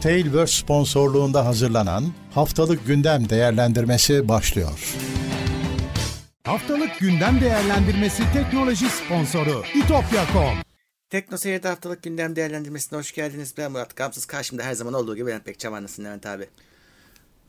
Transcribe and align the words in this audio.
Tailverse 0.00 0.62
sponsorluğunda 0.62 1.46
hazırlanan 1.46 2.04
Haftalık 2.30 2.86
Gündem 2.86 3.28
Değerlendirmesi 3.28 4.28
başlıyor. 4.28 4.96
Haftalık 6.44 6.98
Gündem 6.98 7.40
Değerlendirmesi 7.40 8.22
teknoloji 8.32 8.86
sponsoru 8.88 9.62
itopya.com 9.74 10.54
Tekno 11.10 11.36
Seyir'de 11.36 11.68
haftalık 11.68 12.02
gündem 12.02 12.36
değerlendirmesine 12.36 12.98
hoş 12.98 13.12
geldiniz. 13.12 13.54
Ben 13.58 13.72
Murat 13.72 13.96
Gamsız. 13.96 14.26
Karşımda 14.26 14.62
her 14.62 14.74
zaman 14.74 14.94
olduğu 14.94 15.16
gibi 15.16 15.30
Levent 15.30 15.72
anlasın 15.72 16.04
Levent 16.04 16.26
abi. 16.26 16.48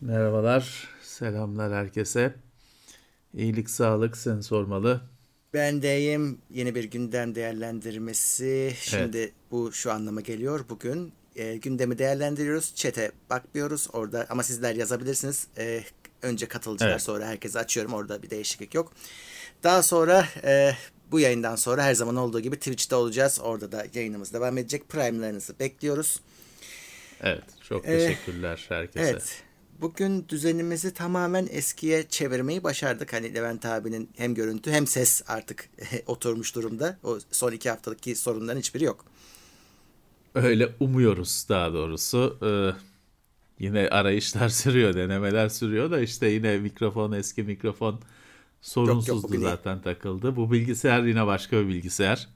Merhabalar, 0.01 0.89
selamlar 1.03 1.73
herkese. 1.73 2.35
İyilik, 3.33 3.69
sağlık, 3.69 4.17
sen 4.17 4.39
sormalı. 4.39 5.01
Ben 5.53 5.81
deyim 5.81 6.37
yeni 6.49 6.75
bir 6.75 6.83
gündem 6.83 7.35
değerlendirmesi. 7.35 8.73
Şimdi 8.79 9.17
evet. 9.17 9.33
bu 9.51 9.71
şu 9.71 9.91
anlama 9.91 10.21
geliyor. 10.21 10.65
Bugün 10.69 11.13
e, 11.35 11.57
gündemi 11.57 11.97
değerlendiriyoruz. 11.97 12.75
Çete 12.75 13.11
bakmıyoruz 13.29 13.87
orada 13.93 14.25
ama 14.29 14.43
sizler 14.43 14.75
yazabilirsiniz. 14.75 15.47
E, 15.57 15.83
önce 16.21 16.47
katılıcılar 16.47 16.91
evet. 16.91 17.01
sonra 17.01 17.27
herkese 17.27 17.59
açıyorum. 17.59 17.93
Orada 17.93 18.23
bir 18.23 18.29
değişiklik 18.29 18.73
yok. 18.73 18.93
Daha 19.63 19.83
sonra 19.83 20.27
e, 20.43 20.75
bu 21.11 21.19
yayından 21.19 21.55
sonra 21.55 21.83
her 21.83 21.93
zaman 21.93 22.15
olduğu 22.15 22.39
gibi 22.39 22.55
Twitch'te 22.55 22.95
olacağız. 22.95 23.39
Orada 23.43 23.71
da 23.71 23.85
yayınımız 23.93 24.33
devam 24.33 24.57
edecek. 24.57 24.89
Prime'larınızı 24.89 25.59
bekliyoruz. 25.59 26.21
Evet. 27.21 27.43
Çok 27.69 27.83
teşekkürler 27.83 28.67
ee, 28.71 28.75
herkese. 28.75 29.09
Evet. 29.09 29.43
Bugün 29.81 30.25
düzenimizi 30.29 30.93
tamamen 30.93 31.47
eskiye 31.51 32.07
çevirmeyi 32.07 32.63
başardık. 32.63 33.13
Hani 33.13 33.33
Levent 33.33 33.65
abinin 33.65 34.09
hem 34.17 34.33
görüntü 34.35 34.71
hem 34.71 34.87
ses 34.87 35.21
artık 35.27 35.69
oturmuş 36.07 36.55
durumda. 36.55 36.97
O 37.03 37.19
son 37.31 37.51
iki 37.51 37.69
haftalık 37.69 38.17
sorunların 38.17 38.59
hiçbiri 38.59 38.83
yok. 38.83 39.05
Öyle 40.35 40.69
umuyoruz 40.79 41.45
daha 41.49 41.73
doğrusu. 41.73 42.37
Ee, 42.43 42.71
yine 43.59 43.89
arayışlar 43.89 44.49
sürüyor, 44.61 44.93
denemeler 44.93 45.49
sürüyor 45.49 45.91
da 45.91 45.99
işte 45.99 46.27
yine 46.27 46.57
mikrofon 46.57 47.11
eski 47.11 47.43
mikrofon 47.43 47.99
sorunsuzdu 48.61 49.35
yok, 49.35 49.43
yok, 49.43 49.51
zaten 49.51 49.81
takıldı. 49.81 50.35
Bu 50.35 50.51
bilgisayar 50.51 51.03
yine 51.03 51.27
başka 51.27 51.57
bir 51.57 51.67
bilgisayar 51.67 52.29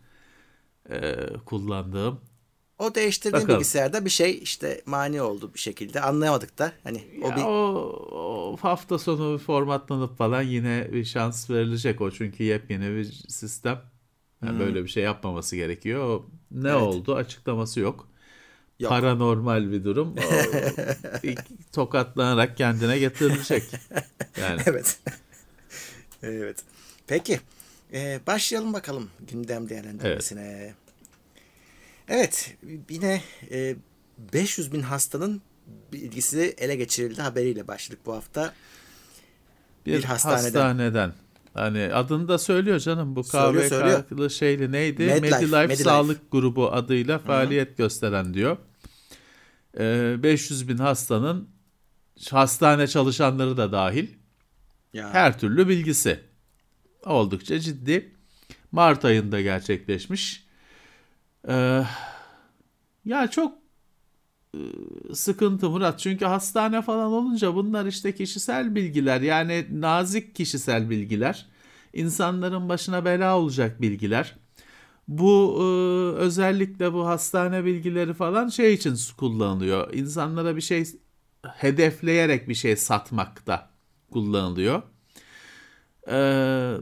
ee, 0.90 1.16
kullandığım. 1.46 2.20
O 2.80 2.96
değiştirdiğin 2.96 3.44
Bakalım. 3.44 3.60
bilgisayarda 3.60 4.06
bir 4.06 4.10
şey 4.10 4.40
işte 4.44 4.82
mani 4.86 5.22
oldu 5.22 5.52
bir 5.54 5.60
şekilde. 5.60 6.02
Anlayamadık 6.02 6.58
da. 6.58 6.72
Hani 6.84 7.04
o 7.24 7.28
ya 7.30 7.36
bir 7.36 7.42
o, 7.42 7.48
o 8.12 8.58
hafta 8.62 8.98
sonu 8.98 9.38
formatlanıp 9.38 10.18
falan 10.18 10.42
yine 10.42 10.90
bir 10.92 11.06
şans 11.06 11.50
verilecek 11.50 12.02
o 12.02 12.12
çünkü 12.12 12.44
yepyeni 12.44 12.96
bir 12.96 13.06
sistem. 13.28 13.82
Yani 14.46 14.52
hmm. 14.52 14.60
böyle 14.60 14.84
bir 14.84 14.90
şey 14.90 15.04
yapmaması 15.04 15.56
gerekiyor. 15.56 16.22
Ne 16.52 16.70
evet. 16.70 16.82
oldu? 16.82 17.16
Açıklaması 17.16 17.80
yok. 17.80 18.08
yok. 18.80 18.90
Paranormal 18.90 19.72
bir 19.72 19.84
durum. 19.84 20.16
Tokatlanarak 21.74 22.58
kendine 22.58 23.00
getirilecek. 23.00 23.64
Yani. 24.42 24.62
Evet. 24.68 25.00
evet. 26.24 26.58
Peki. 27.08 27.40
Ee, 27.94 28.20
başlayalım 28.28 28.74
bakalım 28.74 29.10
gündem 29.28 29.70
değerlendirmesine. 29.70 30.42
Evet. 30.42 30.76
Evet 32.08 32.56
yine 32.90 33.22
e, 33.52 33.76
500 34.34 34.74
bin 34.74 34.82
hastanın 34.82 35.42
bilgisi 35.94 36.56
ele 36.58 36.76
geçirildi 36.76 37.22
haberiyle 37.22 37.68
başladık 37.68 38.00
bu 38.06 38.14
hafta. 38.14 38.54
Bir, 39.86 39.98
bir 39.98 40.04
hastaneden. 40.04 40.44
hastaneden. 40.44 41.14
Hani 41.56 41.94
adını 41.94 42.28
da 42.28 42.38
söylüyor 42.38 42.80
canım 42.80 43.16
bu 43.16 43.24
KVK'lı 43.24 44.30
şeyli 44.30 44.72
neydi? 44.72 45.06
Medlife, 45.06 45.36
Medilife, 45.36 45.62
Medilife 45.62 45.84
Sağlık 45.84 46.32
Grubu 46.32 46.72
adıyla 46.72 47.20
faaliyet 47.20 47.68
Hı-hı. 47.68 47.78
gösteren 47.78 48.34
diyor. 48.34 48.58
Ee, 49.80 50.16
500 50.24 50.68
bin 50.68 50.78
hastanın 50.78 51.50
hastane 52.32 52.88
çalışanları 52.88 53.58
da 53.58 53.72
dahil 53.72 54.08
ya. 54.94 55.14
her 55.14 55.40
türlü 55.40 55.68
bilgisi. 55.68 56.20
Oldukça 57.06 57.60
ciddi. 57.60 58.16
Mart 58.72 59.06
ayında 59.06 59.42
gerçekleşmiş. 59.42 60.46
Ee, 61.48 61.84
ya 63.06 63.28
çok 63.32 63.65
sıkıntı 65.14 65.70
Murat. 65.70 66.00
Çünkü 66.00 66.26
hastane 66.26 66.82
falan 66.82 67.12
olunca 67.12 67.56
bunlar 67.56 67.86
işte 67.86 68.16
kişisel 68.16 68.76
bilgiler. 68.76 69.22
Yani 69.22 69.66
nazik 69.72 70.36
kişisel 70.36 70.90
bilgiler. 70.90 71.46
İnsanların 71.94 72.70
başına 72.70 73.06
bela 73.06 73.38
olacak 73.40 73.82
bilgiler. 73.82 74.36
Bu 75.08 75.58
e, 75.60 75.64
özellikle 76.20 76.94
bu 76.94 77.08
hastane 77.08 77.66
bilgileri 77.66 78.14
falan 78.14 78.48
şey 78.48 78.74
için 78.74 78.96
kullanılıyor. 79.18 79.94
İnsanlara 79.94 80.56
bir 80.56 80.62
şey 80.62 80.86
hedefleyerek 81.48 82.50
bir 82.50 82.56
şey 82.56 82.76
satmakta 82.76 83.70
kullanılıyor. 84.12 84.82
Ee, 86.12 86.78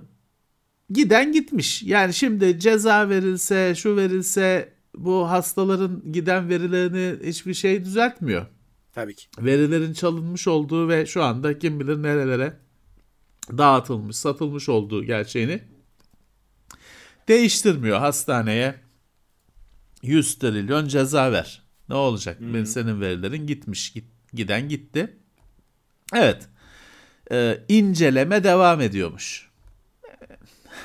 giden 0.90 1.32
gitmiş. 1.32 1.84
Yani 1.84 2.14
şimdi 2.14 2.60
ceza 2.60 3.10
verilse, 3.10 3.76
şu 3.76 3.98
verilse 3.98 4.73
bu 4.96 5.30
hastaların 5.30 6.12
giden 6.12 6.50
verilerini 6.50 7.28
hiçbir 7.28 7.54
şey 7.54 7.86
düzeltmiyor. 7.86 8.46
Tabii 8.94 9.16
ki. 9.16 9.28
Verilerin 9.40 9.94
çalınmış 9.94 10.48
olduğu 10.48 10.90
ve 10.90 11.06
şu 11.06 11.24
anda 11.24 11.60
kim 11.60 11.80
bilir 11.80 12.04
nerelere 12.04 12.60
dağıtılmış, 13.58 14.16
satılmış 14.16 14.70
olduğu 14.70 15.04
gerçeğini 15.04 15.62
değiştirmiyor. 17.28 18.00
Hastaneye 18.00 18.76
100 20.02 20.36
trilyon 20.36 20.88
ceza 20.88 21.32
ver. 21.32 21.64
Ne 21.90 21.96
olacak? 21.96 22.40
Hmm. 22.40 22.66
Senin 22.66 23.02
verilerin 23.02 23.48
gitmiş, 23.48 23.94
git, 23.94 24.06
giden 24.34 24.70
gitti. 24.70 25.18
Evet. 26.14 26.48
Ee, 27.32 27.64
inceleme 27.70 28.44
devam 28.44 28.82
ediyormuş. 28.82 29.50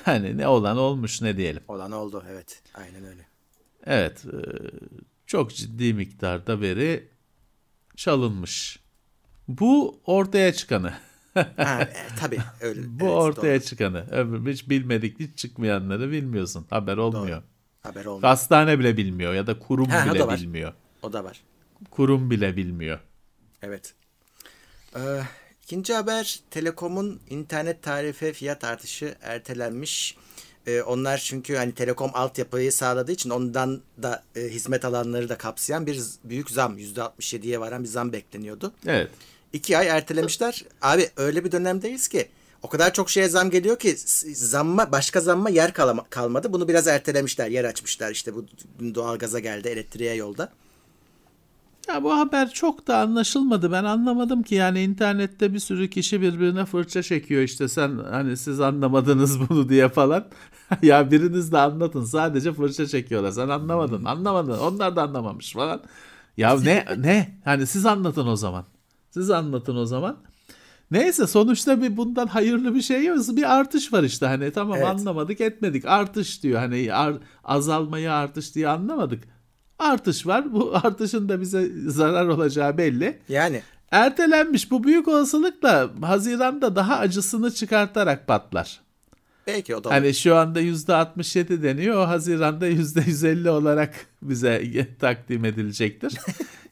Hani 0.04 0.38
ne 0.38 0.48
olan 0.48 0.78
olmuş 0.78 1.22
ne 1.22 1.36
diyelim. 1.36 1.62
Olan 1.68 1.92
oldu 1.92 2.24
evet. 2.30 2.62
Aynen 2.74 3.04
öyle. 3.04 3.27
Evet. 3.88 4.24
E, 4.24 4.38
çok 5.26 5.54
ciddi 5.54 5.94
miktarda 5.94 6.60
veri 6.60 7.08
çalınmış. 7.96 8.80
Bu 9.48 10.00
ortaya 10.04 10.52
çıkanı. 10.52 10.92
ha, 11.34 11.82
e, 11.82 11.88
tabii 12.20 12.38
öyle. 12.60 12.80
Bu 12.86 13.04
evet, 13.04 13.14
ortaya 13.14 13.60
doğru. 13.60 13.66
çıkanı. 13.66 14.06
Öbür 14.10 14.52
hiç 14.52 14.68
bilmedik, 14.70 15.20
hiç 15.20 15.38
çıkmayanları 15.38 16.10
bilmiyorsun. 16.10 16.66
Haber 16.70 16.96
olmuyor. 16.96 17.42
Doğru. 17.42 17.48
Haber 17.82 18.04
olmuyor. 18.04 18.28
Hastane 18.28 18.78
bile 18.78 18.96
bilmiyor 18.96 19.34
ya 19.34 19.46
da 19.46 19.58
kurum 19.58 19.88
ha, 19.88 20.14
bile 20.14 20.24
o 20.24 20.32
bilmiyor. 20.32 20.72
O 21.02 21.12
da 21.12 21.24
var. 21.24 21.40
Kurum 21.90 22.30
bile 22.30 22.56
bilmiyor. 22.56 22.98
Evet. 23.62 23.94
Ee, 24.96 25.22
İkinci 25.68 25.94
haber 25.94 26.40
Telekom'un 26.50 27.20
internet 27.30 27.82
tarife 27.82 28.32
fiyat 28.32 28.64
artışı 28.64 29.16
ertelenmiş. 29.20 30.16
Ee, 30.68 30.82
onlar 30.82 31.18
çünkü 31.18 31.56
hani 31.56 31.72
Telekom 31.72 32.10
altyapıyı 32.14 32.72
sağladığı 32.72 33.12
için 33.12 33.30
ondan 33.30 33.80
da 34.02 34.22
e, 34.36 34.40
hizmet 34.40 34.84
alanları 34.84 35.28
da 35.28 35.38
kapsayan 35.38 35.86
bir 35.86 36.00
büyük 36.24 36.50
zam 36.50 36.78
%67'ye 36.78 37.60
varan 37.60 37.82
bir 37.82 37.88
zam 37.88 38.12
bekleniyordu. 38.12 38.72
Evet. 38.86 39.10
İki 39.52 39.78
ay 39.78 39.88
ertelemişler. 39.88 40.64
Abi 40.82 41.10
öyle 41.16 41.44
bir 41.44 41.52
dönemdeyiz 41.52 42.08
ki 42.08 42.28
o 42.62 42.68
kadar 42.68 42.92
çok 42.92 43.10
şeye 43.10 43.28
zam 43.28 43.50
geliyor 43.50 43.78
ki 43.78 43.96
zamma 44.34 44.92
başka 44.92 45.20
zamma 45.20 45.50
yer 45.50 45.72
kalmadı. 46.10 46.52
Bunu 46.52 46.68
biraz 46.68 46.86
ertelemişler, 46.86 47.48
yer 47.48 47.64
açmışlar. 47.64 48.10
İşte 48.10 48.34
bu 48.34 48.46
doğalgaza 48.94 49.38
geldi, 49.38 49.68
elektriğe 49.68 50.14
yolda. 50.14 50.52
Ya 51.88 52.04
bu 52.04 52.18
haber 52.18 52.50
çok 52.50 52.86
da 52.86 52.98
anlaşılmadı. 52.98 53.72
Ben 53.72 53.84
anlamadım 53.84 54.42
ki 54.42 54.54
yani 54.54 54.82
internette 54.82 55.54
bir 55.54 55.58
sürü 55.58 55.90
kişi 55.90 56.20
birbirine 56.20 56.64
fırça 56.64 57.02
çekiyor 57.02 57.42
işte 57.42 57.68
sen 57.68 57.98
hani 58.10 58.36
siz 58.36 58.60
anlamadınız 58.60 59.40
bunu 59.48 59.68
diye 59.68 59.88
falan. 59.88 60.24
ya 60.82 61.10
biriniz 61.10 61.52
de 61.52 61.58
anlatın. 61.58 62.04
Sadece 62.04 62.52
fırça 62.52 62.86
çekiyorlar. 62.86 63.30
Sen 63.30 63.48
anlamadın. 63.48 64.04
Anlamadın. 64.04 64.58
Onlar 64.58 64.96
da 64.96 65.02
anlamamış 65.02 65.52
falan. 65.52 65.80
Ya 66.36 66.60
ne 66.60 66.84
ne? 66.98 67.38
Hani 67.44 67.66
siz 67.66 67.86
anlatın 67.86 68.26
o 68.26 68.36
zaman. 68.36 68.64
Siz 69.10 69.30
anlatın 69.30 69.76
o 69.76 69.84
zaman. 69.84 70.16
Neyse 70.90 71.26
sonuçta 71.26 71.82
bir 71.82 71.96
bundan 71.96 72.26
hayırlı 72.26 72.74
bir 72.74 72.82
şey 72.82 73.04
yok. 73.04 73.18
Bir 73.28 73.56
artış 73.56 73.92
var 73.92 74.02
işte 74.02 74.26
hani 74.26 74.52
tamam 74.52 74.76
evet. 74.76 74.86
anlamadık 74.86 75.40
etmedik. 75.40 75.84
Artış 75.84 76.42
diyor 76.42 76.58
hani 76.60 76.94
ar, 76.94 77.14
azalmayı 77.44 78.12
artış 78.12 78.54
diye 78.54 78.68
anlamadık 78.68 79.37
artış 79.78 80.26
var. 80.26 80.52
Bu 80.52 80.76
artışın 80.82 81.28
da 81.28 81.40
bize 81.40 81.70
zarar 81.86 82.26
olacağı 82.26 82.78
belli. 82.78 83.18
Yani 83.28 83.62
ertelenmiş. 83.90 84.70
Bu 84.70 84.84
büyük 84.84 85.08
olasılıkla 85.08 85.90
Haziran'da 86.02 86.76
daha 86.76 86.98
acısını 86.98 87.50
çıkartarak 87.50 88.26
patlar. 88.26 88.80
Belki 89.46 89.76
o 89.76 89.84
da 89.84 89.90
Hani 89.90 90.14
şu 90.14 90.36
anda 90.36 90.60
%67 90.60 91.62
deniyor. 91.62 91.96
O 91.96 92.08
Haziran'da 92.08 92.68
%150 92.70 93.48
olarak 93.48 93.94
bize 94.22 94.86
takdim 95.00 95.44
edilecektir. 95.44 96.14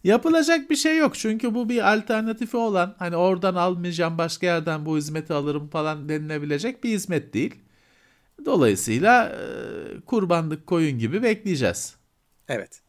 Yapılacak 0.04 0.70
bir 0.70 0.76
şey 0.76 0.98
yok. 0.98 1.14
Çünkü 1.14 1.54
bu 1.54 1.68
bir 1.68 1.92
alternatifi 1.92 2.56
olan 2.56 2.94
hani 2.98 3.16
oradan 3.16 3.54
almayacağım 3.54 4.18
başka 4.18 4.46
yerden 4.46 4.86
bu 4.86 4.96
hizmeti 4.96 5.32
alırım 5.32 5.68
falan 5.68 6.08
denilebilecek 6.08 6.84
bir 6.84 6.90
hizmet 6.90 7.34
değil. 7.34 7.54
Dolayısıyla 8.44 9.38
kurbanlık 10.06 10.66
koyun 10.66 10.98
gibi 10.98 11.22
bekleyeceğiz. 11.22 11.96
Evet. 12.48 12.85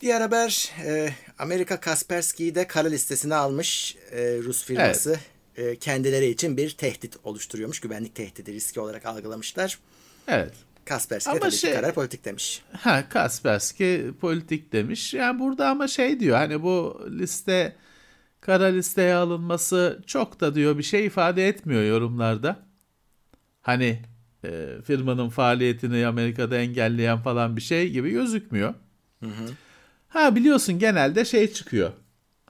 Diğer 0.00 0.20
haber 0.20 0.72
e, 0.84 1.10
Amerika 1.38 1.80
Kaspersky'yi 1.80 2.54
de 2.54 2.66
kara 2.66 2.88
listesine 2.88 3.34
almış 3.34 3.96
e, 4.10 4.38
Rus 4.42 4.64
firması. 4.64 5.18
Evet. 5.56 5.72
E, 5.74 5.76
kendileri 5.76 6.26
için 6.26 6.56
bir 6.56 6.70
tehdit 6.70 7.16
oluşturuyormuş. 7.24 7.80
Güvenlik 7.80 8.14
tehdidi 8.14 8.52
riski 8.52 8.80
olarak 8.80 9.06
algılamışlar. 9.06 9.78
Evet. 10.28 10.52
Kaspersky 10.84 11.30
ama 11.30 11.40
tabii 11.40 11.52
şey, 11.52 11.74
karar 11.74 11.94
politik 11.94 12.24
demiş. 12.24 12.62
Ha 12.72 13.08
Kaspersky 13.08 14.12
politik 14.20 14.72
demiş. 14.72 15.14
Yani 15.14 15.38
burada 15.38 15.68
ama 15.68 15.88
şey 15.88 16.20
diyor 16.20 16.36
hani 16.36 16.62
bu 16.62 17.06
liste 17.10 17.76
kara 18.40 18.66
listeye 18.66 19.14
alınması 19.14 20.02
çok 20.06 20.40
da 20.40 20.54
diyor 20.54 20.78
bir 20.78 20.82
şey 20.82 21.06
ifade 21.06 21.48
etmiyor 21.48 21.82
yorumlarda. 21.82 22.66
Hani 23.62 24.02
e, 24.44 24.66
firmanın 24.84 25.28
faaliyetini 25.28 26.06
Amerika'da 26.06 26.56
engelleyen 26.56 27.18
falan 27.18 27.56
bir 27.56 27.62
şey 27.62 27.90
gibi 27.90 28.10
gözükmüyor. 28.10 28.74
Hı 29.22 29.26
hı. 29.26 29.48
Ha 30.08 30.36
biliyorsun 30.36 30.78
genelde 30.78 31.24
şey 31.24 31.52
çıkıyor. 31.52 31.92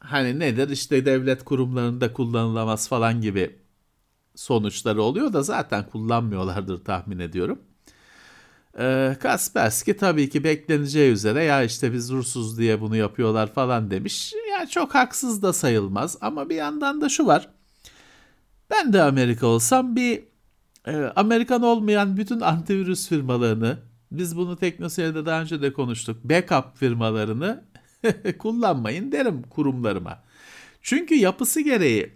Hani 0.00 0.38
nedir 0.38 0.68
işte 0.68 1.06
devlet 1.06 1.44
kurumlarında 1.44 2.12
kullanılamaz 2.12 2.88
falan 2.88 3.20
gibi 3.20 3.58
sonuçları 4.34 5.02
oluyor 5.02 5.32
da 5.32 5.42
zaten 5.42 5.86
kullanmıyorlardır 5.86 6.84
tahmin 6.84 7.18
ediyorum. 7.18 7.58
Ee, 8.78 9.16
Kaspersky 9.20 9.96
tabii 9.96 10.30
ki 10.30 10.44
bekleneceği 10.44 11.12
üzere 11.12 11.44
ya 11.44 11.62
işte 11.62 11.92
biz 11.92 12.10
Rusuz 12.10 12.58
diye 12.58 12.80
bunu 12.80 12.96
yapıyorlar 12.96 13.52
falan 13.54 13.90
demiş. 13.90 14.34
Ya 14.52 14.66
çok 14.66 14.94
haksız 14.94 15.42
da 15.42 15.52
sayılmaz 15.52 16.16
ama 16.20 16.48
bir 16.48 16.54
yandan 16.56 17.00
da 17.00 17.08
şu 17.08 17.26
var. 17.26 17.48
Ben 18.70 18.92
de 18.92 19.02
Amerika 19.02 19.46
olsam 19.46 19.96
bir 19.96 20.22
e, 20.86 20.96
Amerikan 21.16 21.62
olmayan 21.62 22.16
bütün 22.16 22.40
antivirüs 22.40 23.08
firmalarını 23.08 23.78
biz 24.12 24.36
bunu 24.36 24.56
teknoseyirde 24.56 25.26
daha 25.26 25.42
önce 25.42 25.62
de 25.62 25.72
konuştuk. 25.72 26.24
Backup 26.24 26.76
firmalarını 26.76 27.64
kullanmayın 28.38 29.12
derim 29.12 29.42
kurumlarıma. 29.42 30.24
Çünkü 30.82 31.14
yapısı 31.14 31.60
gereği 31.60 32.12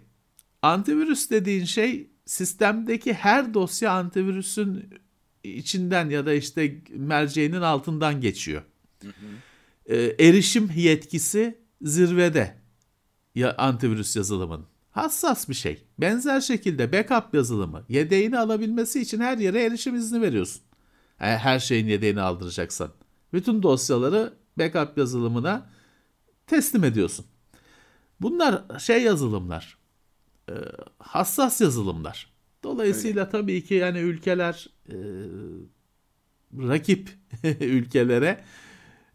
antivirüs 0.61 1.29
dediğin 1.29 1.65
şey 1.65 2.09
sistemdeki 2.25 3.13
her 3.13 3.53
dosya 3.53 3.91
antivirüsün 3.91 4.89
içinden 5.43 6.09
ya 6.09 6.25
da 6.25 6.33
işte 6.33 6.81
merceğinin 6.89 7.61
altından 7.61 8.21
geçiyor. 8.21 8.61
Hı 9.01 9.07
hı. 9.07 9.93
E, 9.93 10.27
erişim 10.27 10.71
yetkisi 10.75 11.57
zirvede 11.81 12.57
ya 13.35 13.55
antivirüs 13.57 14.15
yazılımın. 14.15 14.65
Hassas 14.91 15.49
bir 15.49 15.53
şey. 15.53 15.83
Benzer 15.97 16.41
şekilde 16.41 16.91
backup 16.93 17.33
yazılımı 17.33 17.85
yedeğini 17.89 18.39
alabilmesi 18.39 19.01
için 19.01 19.19
her 19.19 19.37
yere 19.37 19.63
erişim 19.63 19.95
izni 19.95 20.21
veriyorsun. 20.21 20.61
Her 21.23 21.59
şeyin 21.59 21.87
yedeğini 21.87 22.21
aldıracaksan. 22.21 22.89
Bütün 23.33 23.63
dosyaları 23.63 24.33
backup 24.57 24.97
yazılımına 24.97 25.69
teslim 26.47 26.83
ediyorsun. 26.83 27.25
Bunlar 28.21 28.79
şey 28.79 29.03
yazılımlar. 29.03 29.77
E, 30.49 30.53
hassas 30.99 31.61
yazılımlar. 31.61 32.33
Dolayısıyla 32.63 33.21
Öyle. 33.21 33.31
tabii 33.31 33.63
ki 33.63 33.73
yani 33.73 33.99
ülkeler 33.99 34.69
e, 34.89 34.97
rakip 36.57 37.09
ülkelere 37.61 38.43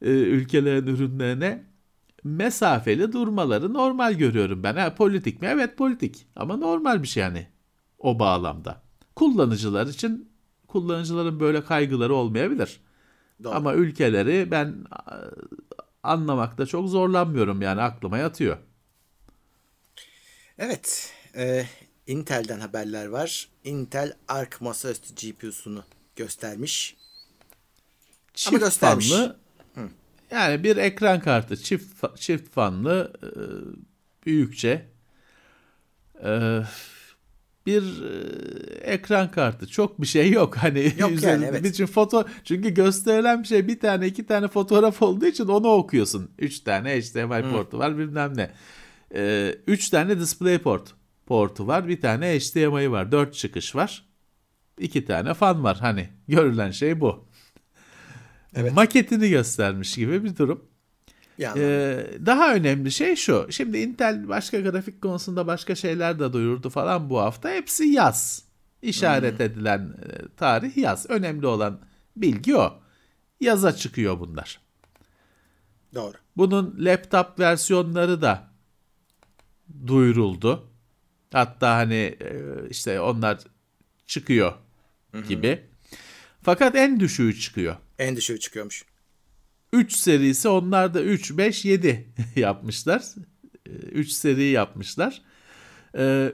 e, 0.02 0.10
ülkelerin 0.10 0.86
ürünlerine 0.86 1.64
mesafeli 2.24 3.12
durmaları 3.12 3.74
normal 3.74 4.14
görüyorum 4.14 4.62
ben. 4.62 4.76
Ha, 4.76 4.94
politik 4.94 5.42
mi? 5.42 5.48
Evet 5.50 5.76
politik 5.76 6.26
ama 6.36 6.56
normal 6.56 7.02
bir 7.02 7.08
şey 7.08 7.22
yani 7.22 7.46
o 7.98 8.18
bağlamda. 8.18 8.82
Kullanıcılar 9.16 9.86
için 9.86 10.27
kullanıcıların 10.68 11.40
böyle 11.40 11.64
kaygıları 11.64 12.14
olmayabilir. 12.14 12.80
Doğru. 13.44 13.54
Ama 13.54 13.74
ülkeleri 13.74 14.50
ben 14.50 14.84
anlamakta 16.02 16.66
çok 16.66 16.88
zorlanmıyorum 16.88 17.62
yani 17.62 17.80
aklıma 17.80 18.18
yatıyor. 18.18 18.56
Evet. 20.58 21.12
E, 21.36 21.66
Intel'den 22.06 22.60
haberler 22.60 23.06
var. 23.06 23.48
Intel 23.64 24.12
Arc 24.28 24.56
masaüstü 24.60 25.14
GPU'sunu 25.14 25.84
göstermiş. 26.16 26.96
Çift 28.34 28.48
Ama 28.54 28.58
göstermiş. 28.58 29.10
fanlı 29.10 29.36
Hı. 29.74 29.88
yani 30.30 30.64
bir 30.64 30.76
ekran 30.76 31.20
kartı 31.20 31.56
çift 31.56 32.04
çift 32.16 32.50
fanlı 32.52 33.12
e, 33.22 33.30
büyükçe 34.26 34.86
e, 36.24 36.62
bir 37.66 38.02
e, 38.02 38.92
ekran 38.92 39.30
kartı. 39.30 39.66
Çok 39.66 40.00
bir 40.00 40.06
şey 40.06 40.30
yok. 40.30 40.56
Hani 40.62 40.92
yok 40.98 41.22
yani 41.22 41.44
evet. 41.44 41.66
için 41.66 41.86
foto 41.86 42.24
çünkü 42.44 42.74
gösterilen 42.74 43.42
bir 43.42 43.48
şey 43.48 43.68
bir 43.68 43.80
tane 43.80 44.06
iki 44.06 44.26
tane 44.26 44.48
fotoğraf 44.48 45.02
olduğu 45.02 45.26
için 45.26 45.46
onu 45.46 45.68
okuyorsun. 45.68 46.30
Üç 46.38 46.60
tane 46.60 47.00
HDMI 47.00 47.42
hmm. 47.42 47.52
portu 47.52 47.78
var 47.78 47.98
bilmem 47.98 48.36
ne. 48.36 48.50
Ee, 49.14 49.54
üç 49.66 49.90
tane 49.90 50.20
display 50.20 50.58
port 50.58 50.94
portu 51.26 51.66
var. 51.66 51.88
Bir 51.88 52.00
tane 52.00 52.38
HDMI 52.38 52.90
var. 52.90 53.12
Dört 53.12 53.34
çıkış 53.34 53.74
var. 53.74 54.08
iki 54.78 55.04
tane 55.04 55.34
fan 55.34 55.64
var. 55.64 55.78
Hani 55.80 56.08
görülen 56.28 56.70
şey 56.70 57.00
bu. 57.00 57.28
Evet. 58.54 58.72
Maketini 58.72 59.30
göstermiş 59.30 59.94
gibi 59.94 60.24
bir 60.24 60.36
durum. 60.36 60.64
Ee, 61.40 62.06
daha 62.26 62.54
önemli 62.54 62.92
şey 62.92 63.16
şu. 63.16 63.46
Şimdi 63.50 63.78
Intel 63.78 64.28
başka 64.28 64.60
grafik 64.60 65.02
konusunda 65.02 65.46
başka 65.46 65.74
şeyler 65.74 66.18
de 66.18 66.32
duyurdu 66.32 66.70
falan 66.70 67.10
bu 67.10 67.18
hafta. 67.18 67.50
Hepsi 67.50 67.84
yaz. 67.84 68.44
İşaret 68.82 69.38
hmm. 69.38 69.46
edilen 69.46 69.80
e, 69.80 70.36
tarih 70.36 70.76
yaz. 70.76 71.10
Önemli 71.10 71.46
olan 71.46 71.80
bilgi 72.16 72.56
o. 72.56 72.80
Yaza 73.40 73.76
çıkıyor 73.76 74.20
bunlar. 74.20 74.60
Doğru. 75.94 76.16
Bunun 76.36 76.76
laptop 76.78 77.38
versiyonları 77.38 78.22
da 78.22 78.50
duyuruldu. 79.86 80.70
Hatta 81.32 81.76
hani 81.76 82.16
e, 82.20 82.42
işte 82.70 83.00
onlar 83.00 83.38
çıkıyor 84.06 84.52
gibi. 85.28 85.62
Fakat 86.42 86.76
en 86.76 87.00
düşüğü 87.00 87.40
çıkıyor. 87.40 87.76
En 87.98 88.16
düşüğü 88.16 88.40
çıkıyormuş. 88.40 88.84
3 89.72 89.92
serisi 89.96 90.48
onlar 90.48 90.94
da 90.94 91.02
3, 91.02 91.36
5, 91.36 91.64
7 91.64 92.08
yapmışlar. 92.36 93.02
3 93.92 94.10
seri 94.10 94.44
yapmışlar. 94.44 95.22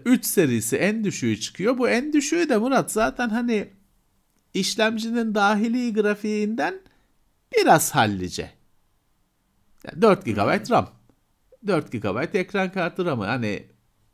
3 0.04 0.24
serisi 0.24 0.76
en 0.76 1.04
düşüğü 1.04 1.40
çıkıyor. 1.40 1.78
Bu 1.78 1.88
en 1.88 2.12
düşüğü 2.12 2.48
de 2.48 2.56
Murat 2.56 2.92
zaten 2.92 3.28
hani 3.28 3.68
işlemcinin 4.54 5.34
dahili 5.34 5.92
grafiğinden 5.92 6.80
biraz 7.58 7.90
hallice. 7.90 8.50
Yani 9.84 10.02
4 10.02 10.24
GB. 10.24 10.70
RAM. 10.70 10.90
4 11.66 11.92
GB 11.92 12.34
ekran 12.34 12.72
kartı 12.72 13.04
RAM'ı. 13.04 13.24
Hani 13.24 13.66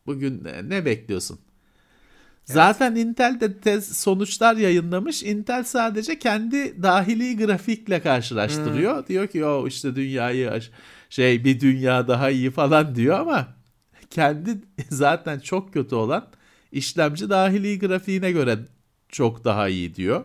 bugün 0.07 0.45
ne 0.63 0.85
bekliyorsun? 0.85 1.41
Zaten 2.45 2.95
Intel 2.95 3.41
de 3.41 3.59
tez 3.61 3.99
sonuçlar 3.99 4.57
yayınlamış. 4.57 5.23
Intel 5.23 5.65
sadece 5.65 6.19
kendi 6.19 6.83
dahili 6.83 7.37
grafikle 7.37 8.03
karşılaştırıyor. 8.03 8.97
Hmm. 8.97 9.07
Diyor 9.07 9.27
ki 9.27 9.45
o 9.45 9.67
işte 9.67 9.97
dünyayı 9.97 10.61
şey 11.11 11.45
bir 11.45 11.61
dünya 11.61 12.09
daha 12.09 12.31
iyi 12.31 12.51
falan 12.51 12.95
diyor 12.95 13.21
ama 13.21 13.49
kendi 14.11 14.59
zaten 14.91 15.39
çok 15.39 15.73
kötü 15.75 15.95
olan 15.95 16.27
işlemci 16.73 17.31
dahili 17.31 17.79
grafiğine 17.79 18.33
göre 18.33 18.59
çok 19.09 19.45
daha 19.45 19.69
iyi 19.69 19.95
diyor. 19.95 20.25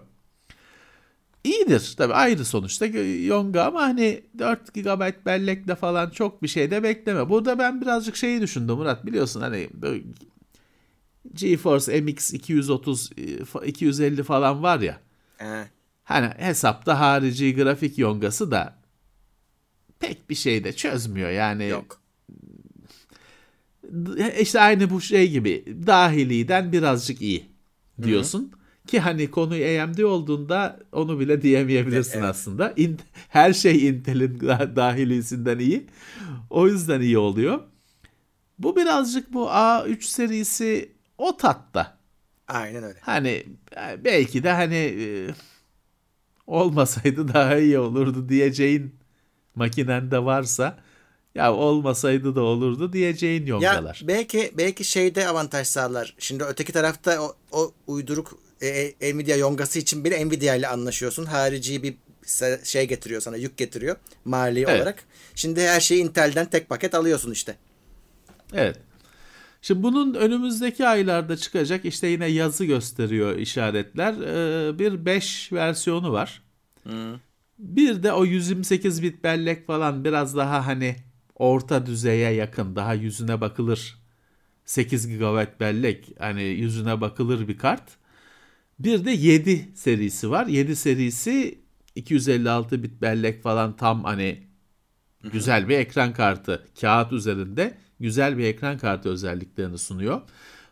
İyidir 1.44 1.94
tabi 1.98 2.14
ayrı 2.14 2.46
sonuçta 2.46 2.86
Yonga 3.26 3.64
ama 3.64 3.82
hani 3.82 4.24
4 4.40 4.74
GB 4.74 5.26
bellekle 5.26 5.76
falan 5.76 6.10
çok 6.10 6.44
bir 6.44 6.48
şey 6.48 6.72
de 6.72 6.84
bekleme. 6.84 7.30
Burada 7.30 7.60
ben 7.60 7.82
birazcık 7.82 8.16
şeyi 8.16 8.42
düşündüm 8.42 8.76
Murat 8.76 9.06
biliyorsun 9.06 9.42
hani 9.42 9.70
GeForce 11.36 12.02
MX 12.02 12.34
230 12.34 13.12
250 13.66 14.24
falan 14.24 14.64
var 14.64 14.80
ya. 14.80 15.00
Evet. 15.40 15.68
Hani 16.04 16.30
hesapta 16.38 17.00
harici 17.00 17.56
grafik 17.56 17.98
yongası 17.98 18.52
da 18.52 18.76
pek 20.00 20.30
bir 20.30 20.36
şey 20.36 20.64
de 20.64 20.74
çözmüyor 20.74 21.30
yani. 21.30 21.68
Yok. 21.68 22.02
İşte 24.40 24.62
aynı 24.62 24.90
bu 24.90 25.02
şey 25.02 25.32
gibi 25.32 25.66
dahiliden 25.88 26.72
birazcık 26.72 27.22
iyi 27.22 27.46
diyorsun. 28.04 28.40
Hı-hı. 28.40 28.88
Ki 28.88 29.00
hani 29.00 29.32
konu 29.32 29.54
AMD 29.54 29.98
olduğunda 29.98 30.80
onu 30.92 31.20
bile 31.20 31.42
diyemeyebilirsin 31.42 32.20
evet. 32.20 32.30
aslında. 32.30 32.74
In, 32.78 33.00
her 33.30 33.54
şey 33.54 33.88
Intel'in 33.88 34.40
dahilisinden 34.76 35.60
iyi. 35.60 35.88
O 36.50 36.68
yüzden 36.68 37.02
iyi 37.02 37.18
oluyor. 37.18 37.60
Bu 38.60 38.76
birazcık 38.76 39.34
bu 39.34 39.46
A3 39.46 40.02
serisi 40.02 40.95
o 41.18 41.38
tatta. 41.38 41.98
Aynen 42.48 42.84
öyle. 42.84 43.00
Hani 43.02 43.46
e, 43.78 44.04
belki 44.04 44.44
de 44.44 44.52
hani 44.52 44.76
e, 44.76 45.08
olmasaydı 46.48 47.34
daha 47.34 47.58
iyi 47.58 47.80
olurdu 47.80 48.30
diyeceğin 48.30 48.96
makinende 49.56 50.26
varsa 50.26 50.78
ya 51.36 51.54
olmasaydı 51.54 52.36
da 52.36 52.42
olurdu 52.42 52.94
diyeceğin 52.94 53.46
yongalar. 53.46 54.00
Ya 54.02 54.08
belki 54.08 54.52
belki 54.58 54.84
şeyde 54.84 55.28
avantaj 55.28 55.68
sağlar. 55.68 56.16
Şimdi 56.20 56.44
öteki 56.44 56.74
tarafta 56.74 57.22
o, 57.22 57.36
o 57.52 57.72
uyduruk 57.88 58.40
e, 58.62 58.68
e, 59.02 59.16
Nvidia 59.16 59.36
yongası 59.36 59.80
için 59.80 60.04
bile 60.04 60.26
Nvidia 60.26 60.56
ile 60.56 60.68
anlaşıyorsun. 60.68 61.26
Harici 61.26 61.84
bir 61.84 61.96
şey 62.64 62.88
getiriyor 62.88 63.22
sana 63.22 63.38
yük 63.38 63.58
getiriyor 63.58 63.96
mali 64.26 64.60
evet. 64.60 64.70
olarak. 64.70 65.04
Şimdi 65.36 65.62
her 65.62 65.80
şeyi 65.80 66.04
Intel'den 66.04 66.46
tek 66.46 66.70
paket 66.70 66.96
alıyorsun 66.96 67.32
işte. 67.32 67.56
Evet. 68.54 68.78
Şimdi 69.66 69.84
bunun 69.84 70.14
önümüzdeki 70.14 70.88
aylarda 70.88 71.38
çıkacak 71.38 71.86
işte 71.86 72.08
yine 72.08 72.26
yazı 72.26 72.66
gösteriyor 72.66 73.38
işaretler. 73.38 74.14
Ee, 74.14 74.80
bir 74.80 75.06
5 75.06 75.54
versiyonu 75.54 76.12
var. 76.12 76.42
Hı. 76.84 77.20
Bir 77.60 78.04
de 78.04 78.14
o 78.14 78.26
128 78.26 79.04
bit 79.04 79.24
bellek 79.24 79.68
falan 79.68 80.06
biraz 80.06 80.36
daha 80.36 80.68
hani 80.68 80.96
orta 81.36 81.86
düzeye 81.86 82.32
yakın 82.32 82.76
daha 82.76 82.94
yüzüne 82.94 83.42
bakılır 83.42 83.98
8 84.66 85.08
GB 85.08 85.60
bellek 85.60 86.12
hani 86.20 86.44
yüzüne 86.44 87.02
bakılır 87.02 87.48
bir 87.48 87.58
kart. 87.58 87.92
Bir 88.80 89.06
de 89.06 89.12
7 89.12 89.72
serisi 89.76 90.30
var. 90.30 90.46
7 90.46 90.76
serisi 90.76 91.60
256 91.96 92.84
bit 92.84 93.02
bellek 93.02 93.44
falan 93.44 93.76
tam 93.76 94.04
hani 94.04 94.44
güzel 95.32 95.70
bir 95.70 95.78
ekran 95.78 96.14
kartı 96.14 96.66
kağıt 96.82 97.14
üzerinde 97.14 97.85
güzel 98.00 98.38
bir 98.38 98.44
ekran 98.44 98.78
kartı 98.78 99.10
özelliklerini 99.10 99.78
sunuyor. 99.78 100.22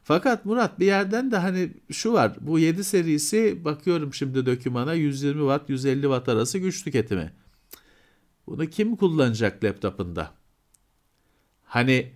Fakat 0.03 0.46
Murat 0.46 0.80
bir 0.80 0.86
yerden 0.86 1.32
de 1.32 1.38
hani 1.38 1.70
şu 1.92 2.13
var. 2.13 2.34
Bu 2.42 2.60
7 2.60 2.84
serisi 2.84 3.65
bakıyorum 3.65 4.13
şimdi 4.13 4.46
dökümana 4.46 4.94
120 4.94 5.39
watt 5.39 5.70
150 5.70 6.01
watt 6.01 6.30
arası 6.30 6.58
güç 6.58 6.84
tüketimi. 6.84 7.34
Bunu 8.48 8.65
kim 8.65 8.96
kullanacak 8.96 9.63
laptopunda? 9.63 10.32
Hani 11.63 12.12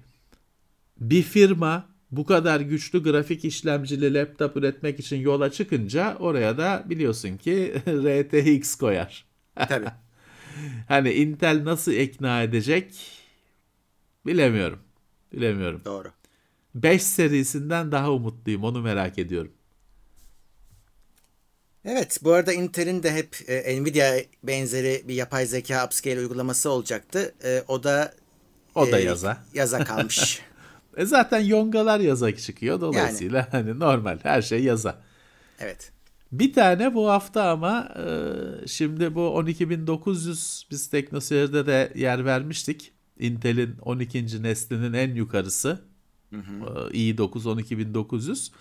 bir 1.00 1.22
firma 1.22 1.90
bu 2.12 2.26
kadar 2.26 2.60
güçlü 2.60 3.04
grafik 3.04 3.46
işlemcili 3.46 4.14
laptop 4.14 4.58
üretmek 4.58 5.00
için 5.00 5.18
yola 5.18 5.52
çıkınca 5.52 6.16
oraya 6.20 6.58
da 6.58 6.84
biliyorsun 6.90 7.38
ki 7.38 7.74
RTX 7.88 8.76
koyar. 8.76 9.26
Tabii. 9.56 9.92
hani 10.88 11.12
Intel 11.14 11.66
nasıl 11.66 11.92
ikna 11.92 12.44
edecek 12.44 12.96
bilemiyorum. 14.26 14.80
Bilemiyorum. 15.34 15.82
Doğru. 15.86 16.12
5 16.76 17.04
serisinden 17.04 17.92
daha 17.92 18.12
umutluyum. 18.12 18.64
Onu 18.64 18.82
merak 18.82 19.20
ediyorum. 19.20 19.52
Evet 21.86 22.20
bu 22.24 22.34
arada 22.34 22.54
Intel'in 22.54 23.04
de 23.04 23.12
hep 23.12 23.50
e, 23.50 23.82
Nvidia 23.82 24.18
benzeri 24.44 25.04
bir 25.08 25.14
yapay 25.14 25.46
zeka 25.46 25.86
upscale 25.86 26.20
uygulaması 26.20 26.70
olacaktı. 26.70 27.36
E, 27.44 27.64
o 27.68 27.84
da 27.84 28.14
o 28.76 28.92
da 28.92 29.00
e, 29.00 29.04
yaza. 29.04 29.38
Yaza 29.54 29.84
kalmış. 29.84 30.42
e 30.98 31.06
zaten 31.06 31.40
yongalar 31.40 32.00
yaza 32.00 32.36
çıkıyor. 32.36 32.82
Dolayısıyla 32.82 33.38
yani. 33.38 33.48
hani 33.52 33.80
normal 33.80 34.20
her 34.24 34.42
şey 34.42 34.64
yaza. 34.64 35.02
Evet. 35.60 35.92
Bir 36.32 36.54
tane 36.54 36.94
bu 36.94 37.10
hafta 37.10 37.50
ama 37.50 37.90
e, 37.96 38.68
şimdi 38.68 39.16
bu 39.16 39.22
12900 39.22 40.68
biz 40.72 40.88
TeknoSeyir'de 40.90 41.66
de 41.66 41.92
yer 41.96 42.26
vermiştik. 42.26 42.94
Intel'in 43.20 43.76
12. 43.82 44.44
neslinin 44.44 44.94
en 44.94 45.16
yukarısı. 45.16 45.82
Hı 46.30 46.38
hı. 46.38 46.90
i9 46.90 47.50
12900. 47.50 48.52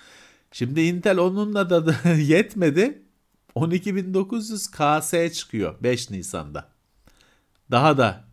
Şimdi 0.53 0.81
Intel 0.81 1.19
onunla 1.19 1.71
da 1.71 2.11
yetmedi. 2.15 3.03
12900 3.55 4.71
KS 4.71 5.33
çıkıyor 5.33 5.75
5 5.83 6.11
Nisan'da. 6.11 6.69
Daha 7.71 7.99
da 7.99 8.25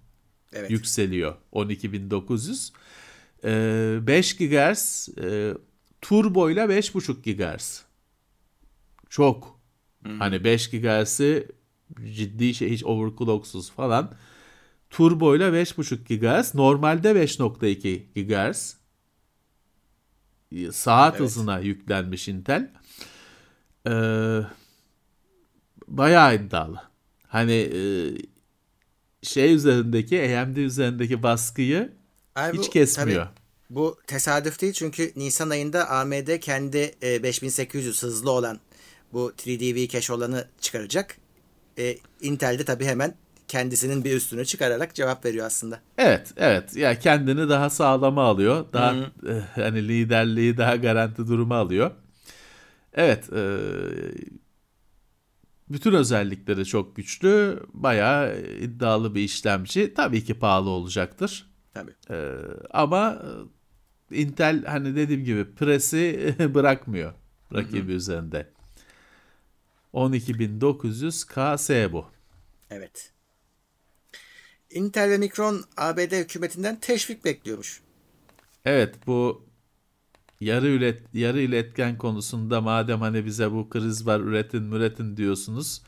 evet. 0.53 0.71
yükseliyor 0.71 1.35
12900. 1.51 2.73
Ee, 3.43 3.99
5 4.01 4.37
GHz 4.37 5.09
e, 5.17 5.53
turbo 6.01 6.49
ile 6.49 6.61
5.5 6.61 7.55
GHz. 7.55 7.83
Çok. 9.09 9.59
Hı-hı. 10.03 10.17
Hani 10.17 10.43
5 10.43 10.69
GHz'i 10.69 11.47
ciddi 12.15 12.53
şey 12.53 12.69
hiç 12.69 12.83
overclocksuz 12.83 13.71
falan. 13.71 14.11
Turbo 14.93 15.35
ile 15.35 15.43
5.5 15.43 16.17
GHz. 16.17 16.55
Normalde 16.55 17.11
5.2 17.11 18.23
GHz. 18.27 18.77
Saat 20.75 21.13
evet. 21.13 21.21
hızına 21.21 21.59
yüklenmiş 21.59 22.27
Intel. 22.27 22.71
Ee, 23.87 23.91
bayağı 25.87 26.35
iddialı. 26.35 26.81
Hani 27.27 27.53
e, 27.53 27.81
şey 29.23 29.53
üzerindeki 29.53 30.37
AMD 30.37 30.55
üzerindeki 30.57 31.23
baskıyı 31.23 31.93
Abi 32.35 32.57
hiç 32.57 32.67
bu, 32.67 32.71
kesmiyor. 32.71 33.25
Tabii, 33.25 33.35
bu 33.69 33.99
tesadüf 34.07 34.61
değil 34.61 34.73
çünkü 34.73 35.11
Nisan 35.15 35.49
ayında 35.49 35.89
AMD 35.89 36.39
kendi 36.39 36.95
e, 37.03 37.23
5800 37.23 38.03
hızlı 38.03 38.31
olan 38.31 38.59
bu 39.13 39.31
3DV 39.37 39.87
cache 39.87 40.13
olanı 40.13 40.47
çıkaracak. 40.61 41.17
E, 41.77 41.97
Intel 42.21 42.59
de 42.59 42.65
tabii 42.65 42.85
hemen 42.85 43.22
kendisinin 43.53 44.03
bir 44.03 44.15
üstünü 44.15 44.45
çıkararak 44.45 44.95
cevap 44.95 45.25
veriyor 45.25 45.45
aslında. 45.45 45.79
Evet, 45.97 46.33
evet. 46.37 46.75
Ya 46.75 46.89
yani 46.89 46.99
kendini 46.99 47.49
daha 47.49 47.69
sağlama 47.69 48.23
alıyor. 48.23 48.65
Daha 48.73 48.93
e, 48.93 49.33
hani 49.55 49.87
liderliği 49.87 50.57
daha 50.57 50.75
garanti 50.75 51.27
duruma 51.27 51.55
alıyor. 51.55 51.91
Evet, 52.93 53.33
e, 53.33 53.57
bütün 55.69 55.93
özellikleri 55.93 56.65
çok 56.65 56.95
güçlü. 56.95 57.63
Bayağı 57.73 58.41
iddialı 58.41 59.15
bir 59.15 59.21
işlemci. 59.21 59.93
Tabii 59.93 60.23
ki 60.23 60.33
pahalı 60.33 60.69
olacaktır. 60.69 61.47
Tabii. 61.73 61.91
Ee, 62.09 62.33
ama 62.71 63.21
Intel 64.11 64.65
hani 64.65 64.95
dediğim 64.95 65.23
gibi 65.23 65.55
presi 65.55 66.35
bırakmıyor 66.53 67.13
rakibi 67.53 67.79
Hı-hı. 67.79 67.91
üzerinde. 67.91 68.47
12900 69.93 71.25
KS 71.25 71.69
bu. 71.69 72.05
Evet. 72.69 73.12
Intel 74.73 75.09
ve 75.09 75.17
Micron 75.17 75.63
ABD 75.77 76.11
hükümetinden 76.11 76.79
teşvik 76.79 77.25
bekliyormuş. 77.25 77.81
Evet 78.65 78.95
bu 79.07 79.45
yarı 80.41 80.67
üret 80.67 81.01
yarı 81.13 81.41
iletken 81.41 81.97
konusunda 81.97 82.61
madem 82.61 83.01
hani 83.01 83.25
bize 83.25 83.51
bu 83.51 83.69
kriz 83.69 84.07
var 84.07 84.19
üretin 84.19 84.71
üretin 84.71 85.17
diyorsunuz 85.17 85.81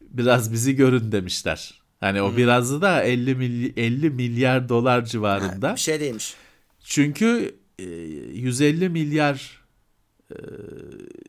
biraz 0.00 0.52
bizi 0.52 0.76
görün 0.76 1.12
demişler. 1.12 1.82
Hani 2.00 2.22
o 2.22 2.30
hmm. 2.30 2.36
birazı 2.36 2.82
da 2.82 3.02
50 3.02 3.34
milyar, 3.34 3.72
50 3.76 4.10
milyar 4.10 4.68
dolar 4.68 5.04
civarında. 5.04 5.70
Ha, 5.70 5.74
bir 5.74 5.80
şey 5.80 6.00
değilmiş. 6.00 6.34
Çünkü 6.80 7.56
150 7.78 8.84
e, 8.84 8.88
milyar 8.88 9.64
e, 10.30 10.36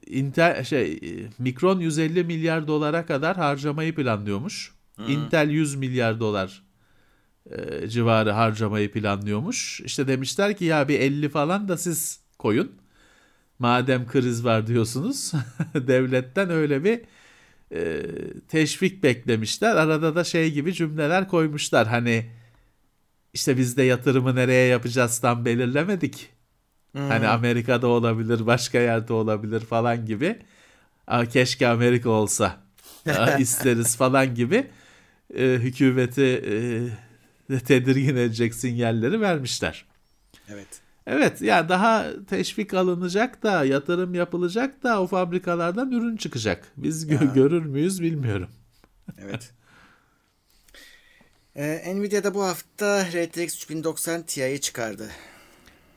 Intel 0.08 0.63
şey 0.63 0.91
e, 0.91 1.29
Micron 1.39 1.79
150 1.79 2.24
milyar 2.24 2.67
dolara 2.67 3.06
kadar 3.06 3.38
harcamayı 3.38 3.96
planlıyormuş. 3.96 4.74
Hmm. 4.96 5.10
Intel 5.10 5.50
100 5.50 5.75
milyar 5.75 6.20
dolar 6.20 6.66
civarı 7.88 8.32
harcamayı 8.32 8.92
planlıyormuş. 8.92 9.82
İşte 9.82 10.08
demişler 10.08 10.58
ki 10.58 10.66
ya 10.66 10.88
bir 10.88 11.00
50 11.00 11.30
falan 11.30 11.68
da 11.68 11.77
siz 11.77 12.20
koyun. 12.39 12.72
Madem 13.60 14.08
kriz 14.08 14.46
var 14.46 14.68
diyorsunuz 14.68 15.32
devletten 15.74 16.50
öyle 16.50 16.84
bir 16.84 17.01
e, 17.72 18.01
teşvik 18.48 19.04
beklemişler. 19.04 19.75
Arada 19.75 20.16
da 20.16 20.24
şey 20.24 20.51
gibi 20.51 20.74
cümleler 20.74 21.27
koymuşlar. 21.27 21.88
Hani 21.88 22.32
işte 23.34 23.58
biz 23.58 23.77
de 23.77 23.84
yatırımı 23.84 24.36
nereye 24.36 24.68
yapacağız 24.68 25.20
tam 25.20 25.46
belirlemedik. 25.46 26.30
Hmm. 26.92 27.08
Hani 27.10 27.27
Amerika'da 27.27 27.88
olabilir, 27.88 28.46
başka 28.46 28.80
yerde 28.80 29.13
olabilir 29.13 29.60
falan 29.60 30.06
gibi. 30.06 30.39
Aa, 31.08 31.25
keşke 31.25 31.68
Amerika 31.68 32.10
olsa 32.10 32.58
Aa, 33.10 33.30
isteriz 33.39 33.98
falan 33.98 34.36
gibi 34.36 34.68
e, 35.38 35.44
hükümeti 35.44 36.44
e, 36.51 36.54
tedirgin 37.66 38.16
edecek 38.16 38.56
sinyalleri 38.56 39.22
vermişler. 39.22 39.86
Evet. 40.50 40.68
Evet 41.08 41.42
ya 41.42 41.56
yani 41.56 41.70
daha 41.70 42.06
teşvik 42.30 42.74
alınacak 42.74 43.44
da 43.44 43.66
yatırım 43.66 44.13
yapılacak 44.13 44.84
da 44.84 45.01
o 45.01 45.08
fabrikalardan 45.08 45.92
ürün 45.92 46.18
çıkacak. 46.18 46.72
Biz 46.77 47.10
gö- 47.10 47.34
görür 47.34 47.66
müyüz 47.66 48.01
bilmiyorum. 48.01 48.50
Evet. 49.18 49.54
Ee, 51.56 51.96
Nvidia 51.96 52.24
da 52.24 52.34
bu 52.34 52.44
hafta 52.44 53.06
RTX 53.06 53.63
3090 53.63 54.24
Ti'yi 54.24 54.62
çıkardı. 54.62 55.10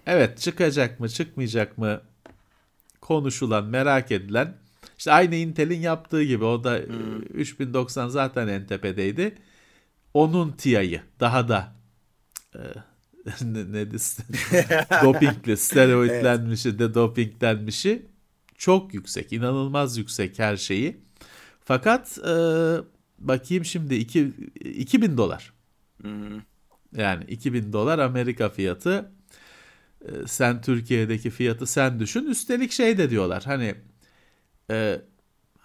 Evet 0.07 0.39
çıkacak 0.39 1.01
mı 1.01 1.09
çıkmayacak 1.09 1.79
mı 1.79 2.01
konuşulan 3.01 3.65
merak 3.65 4.13
edilen 4.13 4.55
işte 4.99 5.13
aynı 5.13 5.35
Intel'in 5.35 5.81
yaptığı 5.81 6.23
gibi 6.23 6.45
o 6.45 6.65
da 6.65 6.79
hmm. 6.79 7.23
3090 7.23 8.09
zaten 8.09 8.49
en 8.49 8.67
tepedeydi. 8.67 9.35
Onun 10.15 10.53
Ti'yi 10.53 11.01
daha 11.21 11.49
da 11.49 11.73
e, 12.55 12.61
ne, 13.45 13.73
ne 13.73 13.91
dopingli, 15.03 15.57
steroidlenmişi 15.57 16.69
evet. 16.69 16.79
de 16.79 16.95
dopinglenmişi 16.95 18.07
çok 18.55 18.95
yüksek, 18.95 19.33
inanılmaz 19.33 19.99
yüksek 19.99 20.39
her 20.39 20.57
şeyi. 20.57 21.01
Fakat 21.65 22.19
e, 22.19 22.33
bakayım 23.19 23.65
şimdi 23.65 23.95
2 23.95 24.33
2000 24.61 25.17
dolar. 25.17 25.53
Hmm. 26.03 26.41
Yani 26.97 27.25
2000 27.25 27.73
dolar 27.73 27.99
Amerika 27.99 28.49
fiyatı. 28.49 29.13
E, 30.05 30.11
sen 30.27 30.61
Türkiye'deki 30.61 31.31
fiyatı 31.31 31.67
sen 31.67 32.01
düşün. 32.01 32.27
Üstelik 32.27 32.73
şey 32.73 32.99
de 32.99 33.11
diyorlar 33.11 33.43
hani 33.45 33.75
e, 34.71 35.01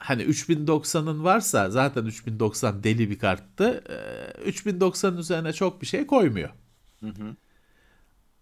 hani 0.05 0.24
3090'ın 0.24 1.24
varsa 1.24 1.69
zaten 1.69 2.05
3090 2.05 2.83
deli 2.83 3.09
bir 3.09 3.19
karttı. 3.19 3.83
3090'ın 4.45 5.17
üzerine 5.17 5.53
çok 5.53 5.81
bir 5.81 5.88
şey 5.88 6.07
koymuyor. 6.07 6.50
Hı 7.00 7.07
hı. 7.07 7.35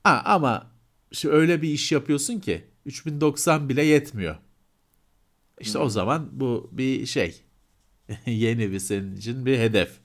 Ha, 0.03 0.21
ama 0.25 0.71
işte 1.11 1.29
öyle 1.29 1.61
bir 1.61 1.69
iş 1.69 1.91
yapıyorsun 1.91 2.39
ki 2.39 2.67
3090 2.85 3.69
bile 3.69 3.83
yetmiyor. 3.83 4.35
İşte 5.59 5.79
hı. 5.79 5.83
o 5.83 5.89
zaman 5.89 6.29
bu 6.31 6.69
bir 6.71 7.05
şey. 7.05 7.41
Yeni 8.25 8.71
bir 8.71 8.79
senin 8.79 9.15
için 9.15 9.45
bir 9.45 9.57
hedef. 9.57 9.99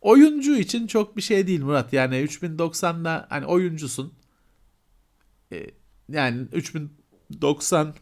Oyuncu 0.00 0.56
için 0.56 0.86
çok 0.86 1.16
bir 1.16 1.22
şey 1.22 1.46
değil 1.46 1.62
Murat. 1.62 1.92
Yani 1.92 2.16
3090'da 2.16 3.26
hani 3.30 3.46
oyuncusun. 3.46 4.14
Ee, 5.52 5.66
yani 6.08 6.46
3090 6.52 7.94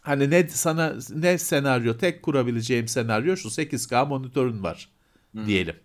hani 0.00 0.30
ne 0.30 0.48
sana 0.48 0.96
ne 1.14 1.38
senaryo 1.38 1.96
tek 1.96 2.22
kurabileceğim 2.22 2.88
senaryo 2.88 3.36
şu 3.36 3.48
8K 3.48 4.08
monitörün 4.08 4.62
var 4.62 4.88
hmm. 5.32 5.46
diyelim. 5.46 5.76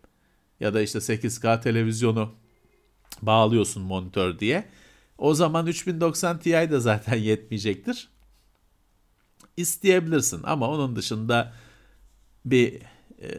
Ya 0.59 0.73
da 0.73 0.81
işte 0.81 0.99
8K 0.99 1.61
televizyonu 1.61 2.35
bağlıyorsun 3.21 3.83
monitör 3.83 4.39
diye. 4.39 4.69
O 5.17 5.33
zaman 5.33 5.67
3090 5.67 6.39
Ti 6.39 6.51
de 6.51 6.79
zaten 6.79 7.15
yetmeyecektir. 7.29 8.09
İsteyebilirsin 9.57 10.41
ama 10.43 10.69
onun 10.69 10.95
dışında 10.95 11.53
bir 12.45 12.81
e, 13.21 13.29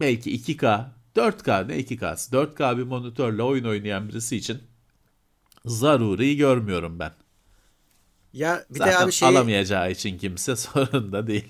belki 0.00 0.36
2K, 0.36 0.84
4K 1.16 1.68
ne 1.68 1.80
2K'sı 1.80 2.36
4K 2.36 2.78
bir 2.78 2.82
monitörle 2.82 3.42
oyun 3.42 3.64
oynayan 3.64 4.08
birisi 4.08 4.36
için 4.36 4.62
zaruri 5.64 6.36
görmüyorum 6.36 6.98
ben. 6.98 7.12
Ya 8.34 8.64
bir 8.70 8.78
Zaten 8.78 8.92
de 8.92 8.98
abi 8.98 9.12
şeyi, 9.12 9.28
alamayacağı 9.28 9.90
için 9.90 10.18
kimse 10.18 10.56
sorun 10.56 11.12
da 11.12 11.26
değil. 11.26 11.48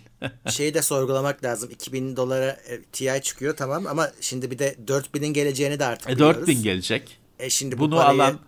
şeyi 0.50 0.74
de 0.74 0.82
sorgulamak 0.82 1.44
lazım. 1.44 1.70
2000 1.70 2.16
dolara 2.16 2.50
e, 2.50 2.82
TI 2.82 3.20
çıkıyor 3.22 3.56
tamam 3.56 3.86
ama 3.86 4.10
şimdi 4.20 4.50
bir 4.50 4.58
de 4.58 4.76
4000'in 4.86 5.32
geleceğini 5.32 5.78
de 5.78 5.84
artık 5.84 6.10
e, 6.10 6.18
4000 6.18 6.62
gelecek. 6.62 7.18
E 7.38 7.50
şimdi 7.50 7.78
bu 7.78 7.82
Bunu 7.82 7.96
parayı... 7.96 8.22
alan 8.22 8.38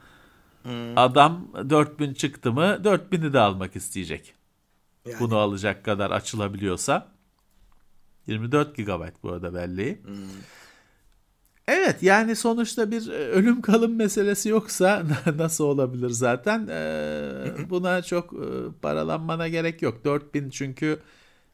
hmm. 0.63 0.99
adam 0.99 1.49
4000 1.71 2.15
çıktı 2.15 2.53
mı 2.53 2.81
4000'i 2.85 3.33
de 3.33 3.39
almak 3.39 3.77
isteyecek. 3.77 4.35
Yani. 5.07 5.21
Bunu 5.21 5.37
alacak 5.37 5.85
kadar 5.85 6.11
açılabiliyorsa. 6.11 7.09
24 8.27 8.77
GB 8.77 9.03
bu 9.23 9.33
arada 9.33 9.55
belleği. 9.55 10.01
Hmm. 10.05 10.15
Evet 11.69 12.03
yani 12.03 12.37
sonuçta 12.37 12.91
bir 12.91 13.09
e, 13.09 13.13
ölüm 13.13 13.63
kalım 13.63 13.97
meselesi 13.97 14.49
yoksa 14.49 15.07
nasıl 15.37 15.65
olabilir 15.65 16.11
zaten? 16.11 16.69
Ee, 16.71 17.53
buna 17.71 18.03
çok 18.03 18.33
e, 18.33 18.47
paralanmana 18.83 19.49
gerek 19.49 19.83
yok. 19.83 20.05
4000 20.05 20.51
çünkü 20.51 21.01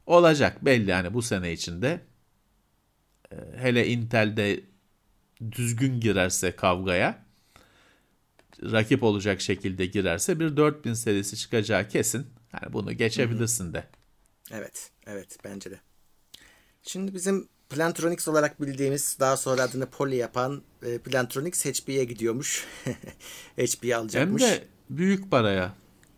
olacak 0.07 0.65
belli 0.65 0.91
yani 0.91 1.15
bu 1.15 1.23
sene 1.23 1.53
içinde. 1.53 2.01
Ee, 3.33 3.37
hele 3.57 3.87
Intel'de 3.87 4.61
düzgün 5.53 6.01
girerse 6.01 6.57
kavgaya 6.57 7.25
rakip 8.63 9.03
olacak 9.03 9.41
şekilde 9.41 9.87
girerse 9.87 10.41
bir 10.41 10.57
4000 10.57 10.95
serisi 10.95 11.37
çıkacağı 11.37 11.89
kesin. 11.89 12.27
Yani 12.53 12.73
bunu 12.73 12.93
geçebilirsin 12.93 13.75
de. 13.75 13.85
Evet, 14.51 14.91
evet 15.07 15.39
bence 15.45 15.71
de. 15.71 15.81
Şimdi 16.83 17.15
bizim 17.15 17.49
Plantronics 17.75 18.29
olarak 18.29 18.61
bildiğimiz 18.63 19.17
daha 19.21 19.37
sonra 19.37 19.63
adını 19.63 19.87
Poly 19.87 20.17
yapan 20.17 20.63
e, 20.83 20.99
Plantronics 20.99 21.67
HP'ye 21.67 22.05
gidiyormuş. 22.05 22.67
HP'yi 23.57 23.97
alacakmış. 23.97 24.43
Hem 24.43 24.51
de 24.51 24.65
büyük 24.91 25.31
paraya. 25.31 25.75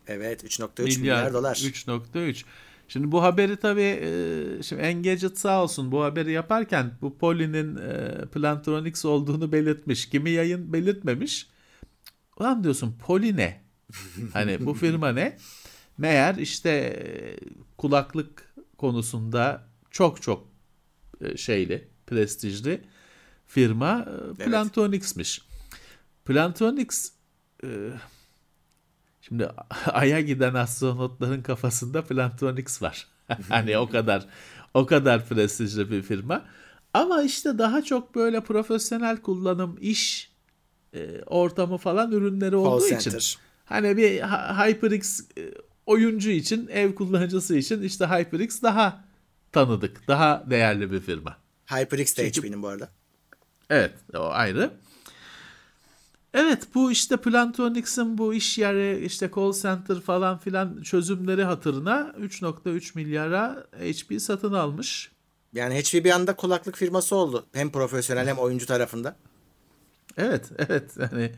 Evet 0.07 0.45
3.3 0.45 0.83
milyar, 0.83 0.99
milyar 0.99 1.33
dolar. 1.33 1.55
3.3. 1.55 2.45
Şimdi 2.89 3.13
bu 3.13 3.23
haberi 3.23 3.57
tabii 3.57 4.01
e, 4.03 4.63
şimdi 4.63 4.83
Engadget 4.83 5.39
sağ 5.39 5.63
olsun 5.63 5.93
bu 5.93 6.05
haberi 6.05 6.33
yaparken 6.33 6.93
bu 7.03 7.19
Poly'nin 7.19 7.77
e, 7.77 8.25
Plantronics 8.33 9.05
olduğunu 9.05 9.53
belirtmiş. 9.53 10.11
Kimi 10.11 10.31
yayın 10.31 10.73
belirtmemiş. 10.73 11.49
Ulan 12.37 12.65
diyorsun 12.65 12.99
Poly 13.07 13.37
ne? 13.37 13.65
hani 14.33 14.67
bu 14.67 14.75
firma 14.75 15.13
ne? 15.13 15.39
Meğer 15.99 16.35
işte 16.35 16.71
e, 16.71 17.37
kulaklık 17.79 18.55
konusunda 18.79 19.69
çok 19.91 20.23
çok 20.23 20.54
şeyli, 21.37 21.89
prestijli 22.07 22.81
firma 23.47 24.07
e, 24.41 24.45
Plantronics'miş. 24.45 25.41
Evet. 25.41 25.81
Plantronics 26.25 27.11
e, 27.65 27.69
şimdi 29.21 29.49
Ay'a 29.87 30.21
giden 30.21 30.55
astronotların 30.55 31.43
kafasında 31.43 32.05
Plantronics 32.05 32.83
var. 32.83 33.07
hani 33.49 33.79
o 33.79 33.89
kadar 33.89 34.27
o 34.75 34.87
kadar 34.87 35.29
prestijli 35.29 35.91
bir 35.91 36.03
firma. 36.03 36.45
Ama 36.95 37.23
işte 37.23 37.59
daha 37.59 37.83
çok 37.83 38.15
böyle 38.15 38.41
profesyonel 38.41 39.17
kullanım, 39.17 39.79
iş 39.81 40.35
ortamı 41.27 41.79
falan 41.79 42.13
ürünleri 42.13 42.57
olduğu 42.57 42.89
Call 42.91 42.99
için. 42.99 43.11
Center. 43.11 43.39
Hani 43.65 43.97
bir 43.97 44.21
HyperX 44.21 45.21
oyuncu 45.87 46.31
için, 46.31 46.69
ev 46.69 46.95
kullanıcısı 46.95 47.57
için 47.57 47.83
işte 47.83 48.07
HyperX 48.07 48.63
daha 48.63 49.05
tanıdık. 49.55 50.09
Daha 50.09 50.45
değerli 50.51 50.93
bir 50.93 51.01
firma. 51.01 51.37
HyperX 51.67 52.17
de 52.17 52.31
HP'nin 52.31 52.63
bu 52.63 52.69
arada. 52.69 52.89
Evet 53.71 53.95
o 54.15 54.29
ayrı. 54.29 54.71
Evet 56.35 56.69
bu 56.75 56.93
işte 56.93 57.17
Plantronics'in 57.17 58.19
bu 58.19 58.35
iş 58.35 58.59
yeri 58.59 59.05
işte 59.05 59.31
call 59.37 59.53
center 59.53 60.01
falan 60.01 60.39
filan 60.39 60.83
çözümleri 60.83 61.45
hatırına 61.45 62.15
3.3 62.19 62.93
milyara 62.95 63.67
HP 63.73 64.21
satın 64.21 64.53
almış. 64.53 65.13
Yani 65.53 65.75
HP 65.75 66.05
bir 66.05 66.11
anda 66.11 66.37
kulaklık 66.37 66.77
firması 66.77 67.17
oldu. 67.17 67.47
Hem 67.53 67.73
profesyonel 67.73 68.27
hem 68.27 68.39
oyuncu 68.39 68.67
tarafında. 68.67 69.17
Evet 70.17 70.51
evet 70.59 70.97
yani 71.01 71.33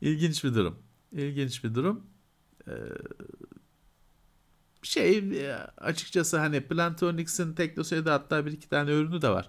ilginç 0.00 0.44
bir 0.44 0.54
durum. 0.54 0.78
İlginç 1.12 1.64
bir 1.64 1.74
durum. 1.74 2.06
Ee, 2.68 2.72
şey 4.82 5.18
e, 5.18 5.56
açıkçası 5.78 6.38
hani 6.38 6.60
Plantronics'in 6.60 7.54
Teknosey'de 7.54 8.10
hatta 8.10 8.46
bir 8.46 8.52
iki 8.52 8.68
tane 8.68 8.90
ürünü 8.90 9.22
de 9.22 9.28
var. 9.28 9.48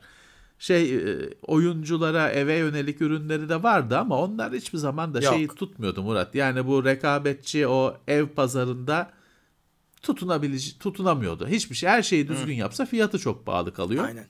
Şey 0.60 0.96
e, 0.96 1.30
oyunculara 1.42 2.30
eve 2.30 2.56
yönelik 2.56 3.02
ürünleri 3.02 3.50
de 3.50 3.64
vardı 3.64 3.98
ama 3.98 4.18
onlar 4.18 4.54
hiçbir 4.54 4.78
zaman 4.78 5.14
da 5.14 5.22
şeyi 5.22 5.48
tutmuyordu 5.48 6.04
Murat. 6.04 6.36
Yani 6.36 6.68
bu 6.68 6.86
rekabetçi 6.86 7.68
o 7.68 7.98
ev 8.08 8.28
pazarında 8.28 9.12
tutunabilici 10.02 10.80
tutunamıyordu. 10.80 11.48
Hiçbir 11.48 11.76
şey 11.76 11.90
her 11.90 12.04
şeyi 12.04 12.28
düzgün 12.28 12.54
Hı. 12.54 12.60
yapsa 12.60 12.86
fiyatı 12.86 13.20
çok 13.20 13.46
pahalı 13.46 13.74
kalıyor. 13.74 14.06
Aynen. 14.06 14.26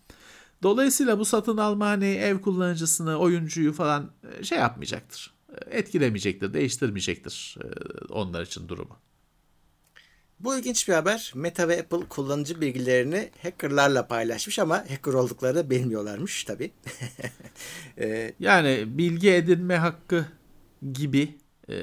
Dolayısıyla 0.63 1.19
bu 1.19 1.25
satın 1.25 1.57
alma 1.57 1.87
hani 1.87 2.05
ev 2.05 2.41
kullanıcısını, 2.41 3.17
oyuncuyu 3.17 3.73
falan 3.73 4.11
e, 4.39 4.43
şey 4.43 4.57
yapmayacaktır. 4.57 5.33
Etkilemeyecektir, 5.71 6.53
değiştirmeyecektir 6.53 7.57
onlar 8.09 8.41
için 8.41 8.67
durumu. 8.67 8.97
Bu 10.39 10.57
ilginç 10.57 10.87
bir 10.87 10.93
haber. 10.93 11.31
Meta 11.35 11.67
ve 11.67 11.79
Apple 11.79 12.07
kullanıcı 12.09 12.61
bilgilerini 12.61 13.31
hackerlarla 13.43 14.07
paylaşmış 14.07 14.59
ama 14.59 14.77
hacker 14.77 15.13
olduklarını 15.13 15.69
bilmiyorlarmış 15.69 16.43
tabii. 16.43 16.71
ee, 17.97 18.33
yani 18.39 18.83
bilgi 18.87 19.31
edinme 19.31 19.75
hakkı 19.75 20.25
gibi 20.93 21.37
e, 21.69 21.75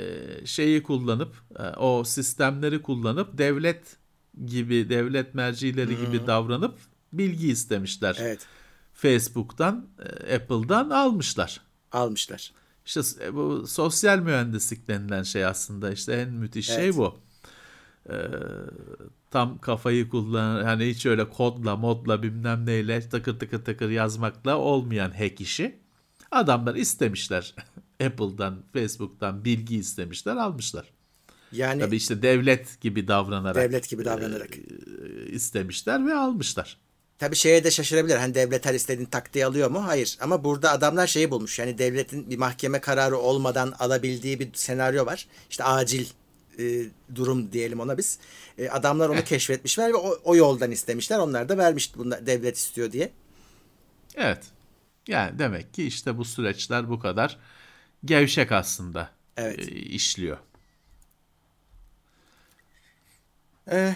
şeyi 0.44 0.82
kullanıp 0.82 1.34
e, 1.58 1.62
o 1.62 2.04
sistemleri 2.04 2.82
kullanıp 2.82 3.38
devlet 3.38 3.96
gibi 4.46 4.88
devlet 4.88 5.34
mercileri 5.34 5.98
hmm. 5.98 6.06
gibi 6.06 6.26
davranıp 6.26 6.78
bilgi 7.12 7.48
istemişler. 7.48 8.16
Evet. 8.20 8.46
Facebook'tan, 8.94 9.86
e, 9.98 10.34
Apple'dan 10.34 10.90
almışlar. 10.90 11.60
Almışlar. 11.92 12.52
İşte 12.86 13.00
bu 13.34 13.66
sosyal 13.66 14.18
mühendislik 14.18 14.88
denilen 14.88 15.22
şey 15.22 15.44
aslında 15.44 15.92
işte 15.92 16.12
en 16.12 16.28
müthiş 16.28 16.66
şey 16.66 16.74
evet. 16.74 16.84
şey 16.84 16.96
bu 16.96 17.25
e, 18.08 18.16
tam 19.30 19.58
kafayı 19.58 20.08
kullan 20.08 20.64
hani 20.64 20.86
hiç 20.86 21.06
öyle 21.06 21.30
kodla 21.30 21.76
modla 21.76 22.22
bilmem 22.22 22.66
neyle 22.66 23.08
takır 23.08 23.38
takır 23.38 23.64
takır 23.64 23.90
yazmakla 23.90 24.56
olmayan 24.56 25.10
hack 25.10 25.40
işi. 25.40 25.78
Adamlar 26.30 26.74
istemişler 26.74 27.54
Apple'dan, 28.04 28.62
Facebook'tan 28.72 29.44
bilgi 29.44 29.76
istemişler, 29.76 30.36
almışlar. 30.36 30.84
Yani 31.52 31.80
tabii 31.80 31.96
işte 31.96 32.22
devlet 32.22 32.80
gibi 32.80 33.08
davranarak 33.08 33.56
devlet 33.56 33.88
gibi 33.88 34.04
davranarak 34.04 34.50
e, 34.58 34.62
istemişler 35.26 36.06
ve 36.06 36.14
almışlar. 36.14 36.78
Tabii 37.18 37.36
şeye 37.36 37.64
de 37.64 37.70
şaşırabilir. 37.70 38.16
Hani 38.16 38.34
devlet 38.34 38.66
her 38.66 38.74
istediğin 38.74 39.08
taktiği 39.08 39.46
alıyor 39.46 39.70
mu? 39.70 39.86
Hayır. 39.86 40.18
Ama 40.20 40.44
burada 40.44 40.70
adamlar 40.70 41.06
şeyi 41.06 41.30
bulmuş. 41.30 41.58
Yani 41.58 41.78
devletin 41.78 42.30
bir 42.30 42.36
mahkeme 42.36 42.80
kararı 42.80 43.16
olmadan 43.18 43.72
alabildiği 43.78 44.40
bir 44.40 44.48
senaryo 44.54 45.06
var. 45.06 45.26
İşte 45.50 45.64
acil 45.64 46.06
e, 46.58 46.90
durum 47.14 47.52
diyelim 47.52 47.80
ona 47.80 47.98
biz. 47.98 48.18
E, 48.58 48.68
adamlar 48.68 49.08
onu 49.08 49.24
keşfetmişler 49.24 49.88
ve 49.88 49.94
o, 49.94 50.18
o 50.24 50.36
yoldan 50.36 50.70
istemişler. 50.70 51.18
Onlar 51.18 51.48
da 51.48 51.58
vermiş 51.58 51.96
bunlar 51.96 52.26
devlet 52.26 52.56
istiyor 52.56 52.92
diye. 52.92 53.12
Evet. 54.16 54.44
Yani 55.08 55.38
demek 55.38 55.74
ki 55.74 55.86
işte 55.86 56.18
bu 56.18 56.24
süreçler 56.24 56.90
bu 56.90 56.98
kadar 56.98 57.38
gevşek 58.04 58.52
aslında 58.52 59.10
evet. 59.36 59.58
e, 59.58 59.72
işliyor. 59.72 60.38
Ee, 63.70 63.94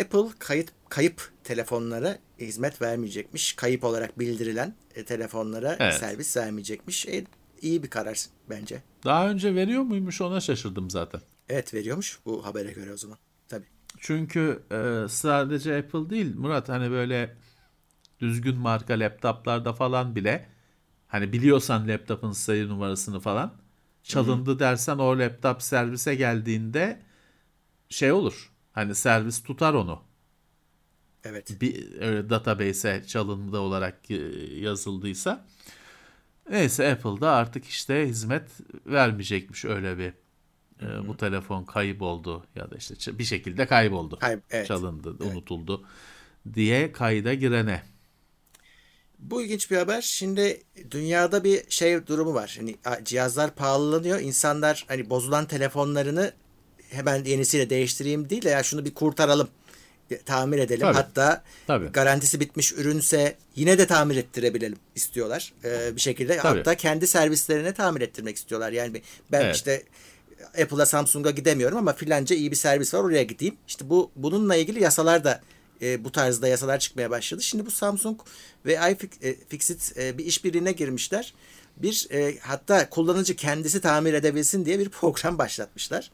Apple 0.00 0.28
kayıt 0.38 0.72
kayıp 0.88 1.30
telefonlara 1.44 2.18
hizmet 2.38 2.82
vermeyecekmiş. 2.82 3.52
Kayıp 3.52 3.84
olarak 3.84 4.18
bildirilen 4.18 4.74
e, 4.94 5.04
telefonlara 5.04 5.76
evet. 5.80 5.94
servis 5.94 6.36
vermeyecekmiş. 6.36 7.06
E, 7.06 7.24
iyi 7.62 7.82
bir 7.82 7.90
karar 7.90 8.26
bence. 8.50 8.82
Daha 9.04 9.30
önce 9.30 9.54
veriyor 9.54 9.82
muymuş 9.82 10.20
ona 10.20 10.40
şaşırdım 10.40 10.90
zaten. 10.90 11.20
Evet 11.48 11.74
veriyormuş 11.74 12.18
bu 12.24 12.46
habere 12.46 12.72
göre 12.72 12.92
o 12.92 12.96
zaman. 12.96 13.18
Tabii. 13.48 13.66
Çünkü 13.98 14.62
e, 14.72 15.08
sadece 15.08 15.78
Apple 15.78 16.10
değil 16.10 16.36
Murat 16.36 16.68
hani 16.68 16.90
böyle 16.90 17.36
düzgün 18.20 18.58
marka 18.58 18.94
laptoplarda 18.94 19.72
falan 19.72 20.16
bile 20.16 20.48
hani 21.08 21.32
biliyorsan 21.32 21.88
laptopun 21.88 22.32
sayı 22.32 22.68
numarasını 22.68 23.20
falan 23.20 23.54
çalındı 24.02 24.50
Hı-hı. 24.50 24.58
dersen 24.58 24.98
o 24.98 25.18
laptop 25.18 25.62
servise 25.62 26.14
geldiğinde 26.14 27.02
şey 27.88 28.12
olur. 28.12 28.52
Hani 28.72 28.94
servis 28.94 29.42
tutar 29.42 29.74
onu. 29.74 30.02
Evet. 31.24 31.60
Bir 31.60 32.00
öyle 32.00 32.30
database'e 32.30 33.06
çalındı 33.06 33.58
olarak 33.58 34.10
e, 34.10 34.14
yazıldıysa. 34.60 35.46
Neyse 36.50 36.92
Apple'da 36.92 37.30
artık 37.30 37.64
işte 37.64 38.08
hizmet 38.08 38.50
vermeyecekmiş 38.86 39.64
öyle 39.64 39.98
bir 39.98 40.12
e, 40.82 41.08
bu 41.08 41.16
telefon 41.16 41.64
kayboldu 41.64 42.46
ya 42.56 42.70
da 42.70 42.76
işte 42.76 43.18
bir 43.18 43.24
şekilde 43.24 43.66
kayboldu. 43.66 44.18
Kayb 44.18 44.40
evet. 44.50 44.66
Çalındı, 44.66 45.16
evet. 45.20 45.32
unutuldu 45.32 45.84
diye 46.54 46.92
kayda 46.92 47.34
girene. 47.34 47.82
Bu 49.18 49.42
ilginç 49.42 49.70
bir 49.70 49.76
haber. 49.76 50.00
Şimdi 50.00 50.62
dünyada 50.90 51.44
bir 51.44 51.70
şey 51.70 52.06
durumu 52.06 52.34
var. 52.34 52.58
Hani 52.58 52.76
cihazlar 53.04 53.54
pahalanıyor. 53.54 54.20
İnsanlar 54.20 54.84
hani 54.88 55.10
bozulan 55.10 55.46
telefonlarını 55.46 56.32
hemen 56.90 57.24
yenisiyle 57.24 57.70
değiştireyim 57.70 58.30
değil 58.30 58.42
de 58.42 58.48
ya 58.48 58.62
şunu 58.62 58.84
bir 58.84 58.94
kurtaralım 58.94 59.48
tamir 60.24 60.58
edelim. 60.58 60.80
Tabii. 60.80 60.94
Hatta 60.94 61.44
Tabii. 61.66 61.86
garantisi 61.86 62.40
bitmiş 62.40 62.72
ürünse 62.72 63.36
yine 63.56 63.78
de 63.78 63.86
tamir 63.86 64.16
ettirebilelim 64.16 64.78
istiyorlar. 64.94 65.52
Ee, 65.64 65.96
bir 65.96 66.00
şekilde 66.00 66.36
Tabii. 66.36 66.58
hatta 66.58 66.74
kendi 66.74 67.06
servislerine 67.06 67.74
tamir 67.74 68.00
ettirmek 68.00 68.36
istiyorlar. 68.36 68.72
Yani 68.72 69.02
ben 69.32 69.40
evet. 69.40 69.56
işte 69.56 69.82
Apple'a 70.62 70.86
Samsung'a 70.86 71.30
gidemiyorum 71.30 71.78
ama 71.78 71.92
filanca 71.92 72.36
iyi 72.36 72.50
bir 72.50 72.56
servis 72.56 72.94
var 72.94 73.00
oraya 73.00 73.22
gideyim. 73.22 73.56
İşte 73.68 73.90
bu 73.90 74.10
bununla 74.16 74.56
ilgili 74.56 74.82
yasalar 74.82 75.24
da 75.24 75.40
e, 75.82 76.04
bu 76.04 76.12
tarzda 76.12 76.48
yasalar 76.48 76.78
çıkmaya 76.78 77.10
başladı. 77.10 77.42
Şimdi 77.42 77.66
bu 77.66 77.70
Samsung 77.70 78.20
ve 78.66 78.78
iFixit 78.92 79.98
e, 79.98 80.18
bir 80.18 80.24
işbirliğine 80.24 80.72
girmişler. 80.72 81.34
Bir 81.76 82.06
e, 82.10 82.38
hatta 82.40 82.90
kullanıcı 82.90 83.36
kendisi 83.36 83.80
tamir 83.80 84.14
edebilsin 84.14 84.64
diye 84.64 84.78
bir 84.78 84.88
program 84.88 85.38
başlatmışlar. 85.38 86.10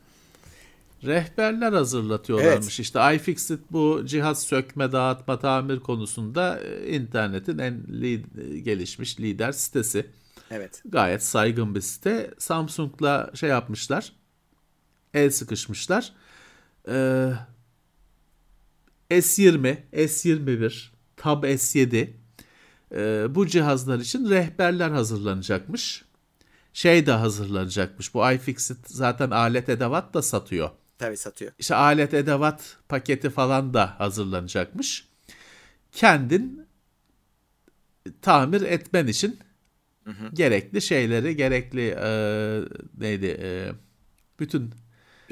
Rehberler 1.05 1.73
hazırlatıyorlarmış. 1.73 2.67
Evet. 2.79 2.81
İşte 2.81 3.15
iFixit 3.15 3.61
bu 3.71 4.03
cihaz 4.07 4.43
sökme, 4.43 4.93
dağıtma, 4.93 5.39
tamir 5.39 5.81
konusunda 5.81 6.61
e, 6.61 6.97
internetin 6.97 7.59
en 7.59 7.75
li- 7.89 8.63
gelişmiş 8.63 9.21
lider 9.21 9.53
sitesi. 9.53 10.07
Evet. 10.51 10.83
Gayet 10.85 11.25
saygın 11.25 11.75
bir 11.75 11.81
site. 11.81 12.31
Samsung'la 12.39 13.31
şey 13.35 13.51
yapmışlar. 13.51 14.13
El 15.15 15.31
sıkışmışlar. 15.31 16.13
Ee, 16.89 17.33
S20, 19.11 19.77
S21, 19.93 20.89
Tab 21.17 21.45
S7 21.45 22.11
e, 22.95 23.27
bu 23.35 23.47
cihazlar 23.47 23.99
için 23.99 24.31
rehberler 24.31 24.91
hazırlanacakmış. 24.91 26.05
Şey 26.73 27.07
de 27.07 27.13
hazırlanacakmış. 27.13 28.15
Bu 28.15 28.31
iFixit 28.33 28.79
zaten 28.87 29.31
alet 29.31 29.69
edevat 29.69 30.15
da 30.15 30.23
satıyor. 30.23 30.71
Tabii 30.99 31.17
satıyor. 31.17 31.53
İşte 31.59 31.75
alet 31.75 32.15
edevat 32.15 32.77
paketi 32.89 33.31
falan 33.31 33.75
da 33.75 34.01
hazırlanacakmış. 34.01 35.09
Kendin 35.93 36.67
tamir 38.23 38.63
etmen 38.63 39.07
için 39.07 39.39
hı 40.05 40.11
hı. 40.11 40.31
gerekli 40.35 40.83
şeyleri, 40.83 41.37
gerekli 41.37 41.97
e, 42.01 42.09
neydi 42.99 43.39
e, 43.41 43.73
bütün 44.41 44.75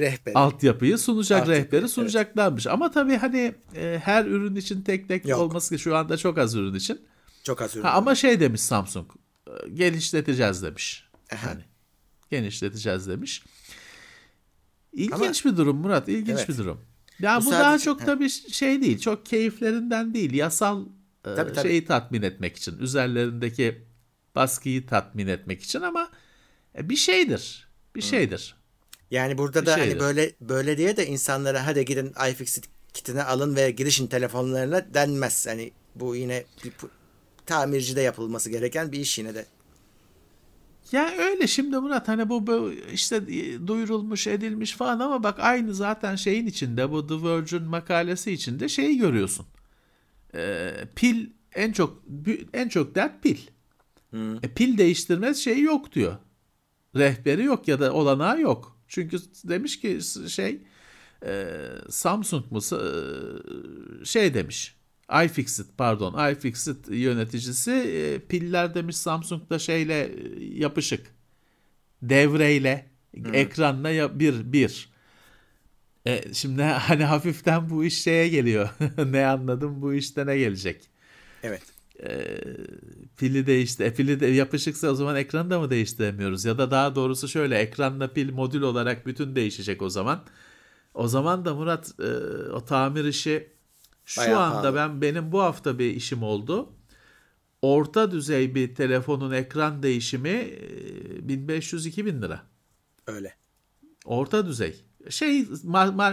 rehberi. 0.03 0.35
altyapıyı 0.35 0.99
sunacak 0.99 1.41
Altyapı, 1.41 1.61
rehberi 1.61 1.89
sunacaklarmış. 1.89 2.67
Evet. 2.67 2.75
Ama 2.75 2.91
tabii 2.91 3.17
hani 3.17 3.55
e, 3.77 4.01
her 4.05 4.25
ürün 4.25 4.57
için 4.57 4.83
tek 4.83 5.09
tek 5.09 5.29
Yok. 5.29 5.41
olması 5.41 5.79
şu 5.79 5.97
anda 5.97 6.17
çok 6.17 6.39
az 6.39 6.55
ürün 6.55 6.75
için. 6.75 7.01
Çok 7.43 7.63
az 7.63 7.77
ürün. 7.77 7.83
Ha, 7.83 7.91
ama 7.91 8.15
şey 8.15 8.41
demiş 8.41 8.61
Samsung. 8.61 9.11
E, 9.47 9.69
genişleteceğiz 9.69 10.63
demiş. 10.63 11.09
Aha. 11.33 11.51
Hani 11.51 11.65
genişleteceğiz 12.31 13.09
demiş. 13.09 13.43
İlginç 14.93 15.47
Ama, 15.47 15.53
bir 15.53 15.59
durum 15.59 15.77
Murat, 15.77 16.09
ilginç 16.09 16.39
evet. 16.39 16.49
bir 16.49 16.59
durum. 16.59 16.81
Ya 17.21 17.41
bu, 17.41 17.47
bu 17.47 17.51
sadece, 17.51 17.65
daha 17.65 17.79
çok 17.79 18.01
he. 18.01 18.05
tabii 18.05 18.31
şey 18.31 18.83
değil, 18.83 18.99
çok 18.99 19.27
keyiflerinden 19.27 20.15
değil, 20.15 20.35
yasal 20.35 20.87
e, 21.25 21.35
tabii, 21.35 21.53
tabii. 21.53 21.69
şeyi 21.69 21.85
tatmin 21.85 22.23
etmek 22.23 22.57
için, 22.57 22.79
üzerlerindeki 22.79 23.85
baskıyı 24.35 24.87
tatmin 24.87 25.27
etmek 25.27 25.63
için 25.63 25.81
ama 25.81 26.11
e, 26.79 26.89
bir 26.89 26.97
şeydir, 26.97 27.69
bir 27.97 28.03
şeydir. 28.03 28.57
Yani 29.13 29.39
burada 29.39 29.67
da 29.67 29.77
şeydir. 29.77 29.91
hani 29.91 30.01
böyle 30.01 30.33
böyle 30.41 30.79
diye 30.79 30.97
de 30.97 31.07
insanlara 31.07 31.67
hadi 31.67 31.85
gidin 31.85 32.13
iFixit 32.31 32.65
kitini 32.95 33.23
alın 33.23 33.57
ve 33.57 33.71
girişin 33.71 34.07
telefonlarına 34.07 34.95
denmez. 34.95 35.47
Hani 35.47 35.71
bu 35.95 36.17
yine 36.17 36.45
bir 36.65 36.73
tamircide 37.47 38.01
yapılması 38.01 38.51
gereken 38.51 38.93
bir 38.93 39.01
iş 39.01 39.19
yine 39.19 39.35
de. 39.35 39.47
Ya 40.93 41.13
öyle 41.19 41.47
şimdi 41.47 41.79
Murat 41.79 42.09
hani 42.09 42.29
bu, 42.29 42.47
bu 42.47 42.73
işte 42.93 43.17
e, 43.17 43.67
duyurulmuş 43.67 44.27
edilmiş 44.27 44.73
falan 44.73 45.01
ama 45.01 45.23
bak 45.23 45.41
aynı 45.41 45.75
zaten 45.75 46.17
şeyin 46.17 46.47
içinde 46.47 46.91
bu 46.91 47.07
The 47.07 47.15
Virgin 47.15 47.63
makalesi 47.63 48.33
içinde 48.33 48.69
şeyi 48.69 48.99
görüyorsun. 48.99 49.47
Ee, 50.35 50.75
pil 50.97 51.27
en 51.55 51.73
çok 51.73 52.03
en 52.53 52.69
çok 52.69 52.95
dert 52.95 53.23
pil. 53.23 53.39
Hmm. 54.11 54.37
E, 54.37 54.49
pil 54.55 54.79
değiştirmez 54.79 55.37
şeyi 55.37 55.63
yok 55.63 55.93
diyor. 55.93 56.17
Rehberi 56.97 57.45
yok 57.45 57.69
ya 57.69 57.81
da 57.81 57.93
olanağı 57.93 58.41
yok. 58.41 58.72
Çünkü 58.93 59.19
demiş 59.45 59.81
ki 59.81 59.99
şey 60.29 60.59
e, 61.27 61.57
Samsung 61.89 62.45
mu 62.51 62.59
e, 62.59 62.85
şey 64.05 64.35
demiş. 64.35 64.75
iFixit 65.25 65.67
pardon 65.79 66.33
iFixit 66.33 66.89
yöneticisi 66.89 67.71
e, 67.71 68.19
piller 68.19 68.75
demiş 68.75 68.97
Samsung'da 68.97 69.59
şeyle 69.59 70.05
e, 70.05 70.45
yapışık. 70.45 71.07
Devreyle 72.03 72.87
hmm. 73.15 73.35
ekranla 73.35 73.91
ya 73.91 74.19
bir 74.19 74.53
bir. 74.53 74.93
E, 76.07 76.35
şimdi 76.35 76.63
hani 76.63 77.05
hafiften 77.05 77.71
bu 77.71 77.85
iş 77.85 78.03
şeye 78.03 78.29
geliyor. 78.29 78.69
Ne 79.07 79.27
anladım? 79.27 79.83
Bu 79.83 79.95
işte 79.95 80.27
ne 80.27 80.39
gelecek? 80.39 80.91
Evet 81.43 81.63
e, 82.03 82.39
pili 83.17 83.47
değişti 83.47 83.85
e, 83.85 83.95
pili 83.95 84.21
de 84.21 84.27
yapışıksa 84.27 84.89
o 84.89 84.95
zaman 84.95 85.17
ekranı 85.17 85.51
da 85.51 85.61
mı 85.61 85.71
değiştiremiyoruz 85.71 86.45
ya 86.45 86.59
da 86.59 86.71
daha 86.71 86.95
doğrusu 86.95 87.29
şöyle 87.29 87.59
ekranla 87.59 88.13
pil 88.13 88.33
modül 88.33 88.63
olarak 88.63 89.07
bütün 89.07 89.37
değişecek 89.37 89.83
o 89.83 89.91
zaman 89.91 90.25
o 90.95 91.09
zaman 91.09 91.45
da 91.45 91.55
Murat 91.55 91.93
e, 92.01 92.07
o 92.53 92.65
tamir 92.65 93.05
işi 93.05 93.49
şu 94.05 94.21
Bayağı 94.21 94.41
anda 94.41 94.61
pahalı. 94.61 94.77
ben 94.77 95.01
benim 95.03 95.33
bu 95.33 95.41
hafta 95.43 95.79
bir 95.79 95.91
işim 95.95 96.23
oldu. 96.23 96.73
Orta 97.63 98.11
düzey 98.11 98.55
bir 98.55 98.75
telefonun 98.75 99.31
ekran 99.33 99.83
değişimi 99.83 100.29
1500-2000 101.27 102.23
lira. 102.23 102.43
Öyle. 103.07 103.35
Orta 104.05 104.47
düzey. 104.47 104.85
Şey 105.11 105.47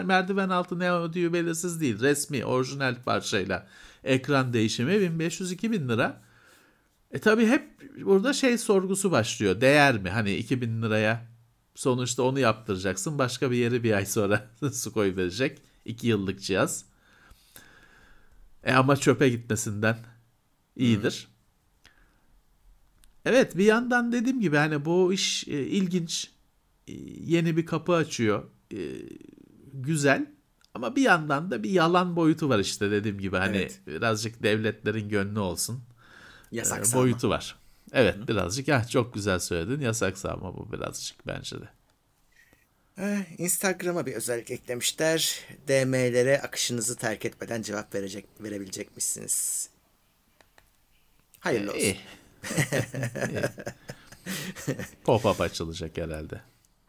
merdiven 0.06 0.50
altı 0.50 0.80
ne 0.80 0.94
ödüğü 0.94 1.34
belirsiz 1.34 1.82
değil. 1.82 2.00
Resmi 2.00 2.46
orijinal 2.46 2.96
parçayla 3.04 3.68
ekran 4.04 4.54
değişimi 4.54 4.92
1500-2000 4.92 5.90
lira. 5.90 6.22
E 7.12 7.20
tabi 7.20 7.48
hep 7.48 7.64
burada 8.06 8.34
şey 8.34 8.58
sorgusu 8.58 9.12
başlıyor. 9.12 9.62
Değer 9.62 9.98
mi? 9.98 10.10
Hani 10.10 10.36
2000 10.36 10.82
liraya 10.82 11.26
sonuçta 11.76 12.24
onu 12.24 12.40
yaptıracaksın. 12.40 13.20
Başka 13.20 13.52
bir 13.52 13.58
yeri 13.58 13.84
bir 13.84 13.94
ay 13.94 14.06
sonra 14.06 14.48
su 14.74 14.94
koy 14.94 15.16
verecek. 15.16 15.62
2 15.86 16.08
yıllık 16.08 16.42
cihaz. 16.42 16.86
E 18.64 18.74
ama 18.74 18.96
çöpe 18.96 19.30
gitmesinden 19.30 19.98
iyidir. 20.76 21.28
Hmm. 21.28 21.34
Evet 23.26 23.58
bir 23.58 23.66
yandan 23.66 24.12
dediğim 24.12 24.42
gibi 24.42 24.58
hani 24.58 24.86
bu 24.86 25.14
iş 25.14 25.48
e, 25.48 25.62
ilginç. 25.62 26.32
E, 26.88 26.94
yeni 27.26 27.58
bir 27.58 27.66
kapı 27.66 27.94
açıyor. 27.94 28.44
E, 28.74 28.78
güzel. 29.74 30.39
Ama 30.80 30.96
bir 30.96 31.02
yandan 31.02 31.52
da 31.52 31.64
bir 31.64 31.70
yalan 31.70 32.16
boyutu 32.16 32.50
var 32.50 32.60
işte 32.60 32.92
dediğim 32.92 33.20
gibi 33.20 33.38
hani 33.38 33.58
evet. 33.58 33.80
birazcık 33.88 34.44
devletlerin 34.44 35.10
gönlü 35.10 35.40
olsun. 35.40 35.84
Yasak 36.52 36.90
e, 36.90 36.94
boyutu 36.94 37.30
var. 37.30 37.56
Evet 37.92 38.16
Hı. 38.16 38.28
birazcık 38.28 38.68
ya 38.68 38.88
çok 38.88 39.14
güzel 39.14 39.40
söyledin. 39.40 39.82
Yasak 39.82 40.18
sağma 40.18 40.58
bu 40.58 40.72
birazcık 40.72 41.28
bence 41.28 41.62
de. 41.62 41.70
Eh, 42.98 43.40
Instagram'a 43.40 44.06
bir 44.06 44.14
özellik 44.14 44.52
eklemişler. 44.52 45.40
DM'lere 45.68 46.42
akışınızı 46.42 46.96
terk 46.96 47.26
etmeden 47.26 47.62
cevap 47.62 47.96
verecek 47.96 48.26
verebilecekmişsiniz. 48.40 49.70
Hayırlı 51.40 51.74
olsun. 51.74 51.84
Pop-up 55.06 55.44
açılacak 55.44 55.98
herhalde. 55.98 56.42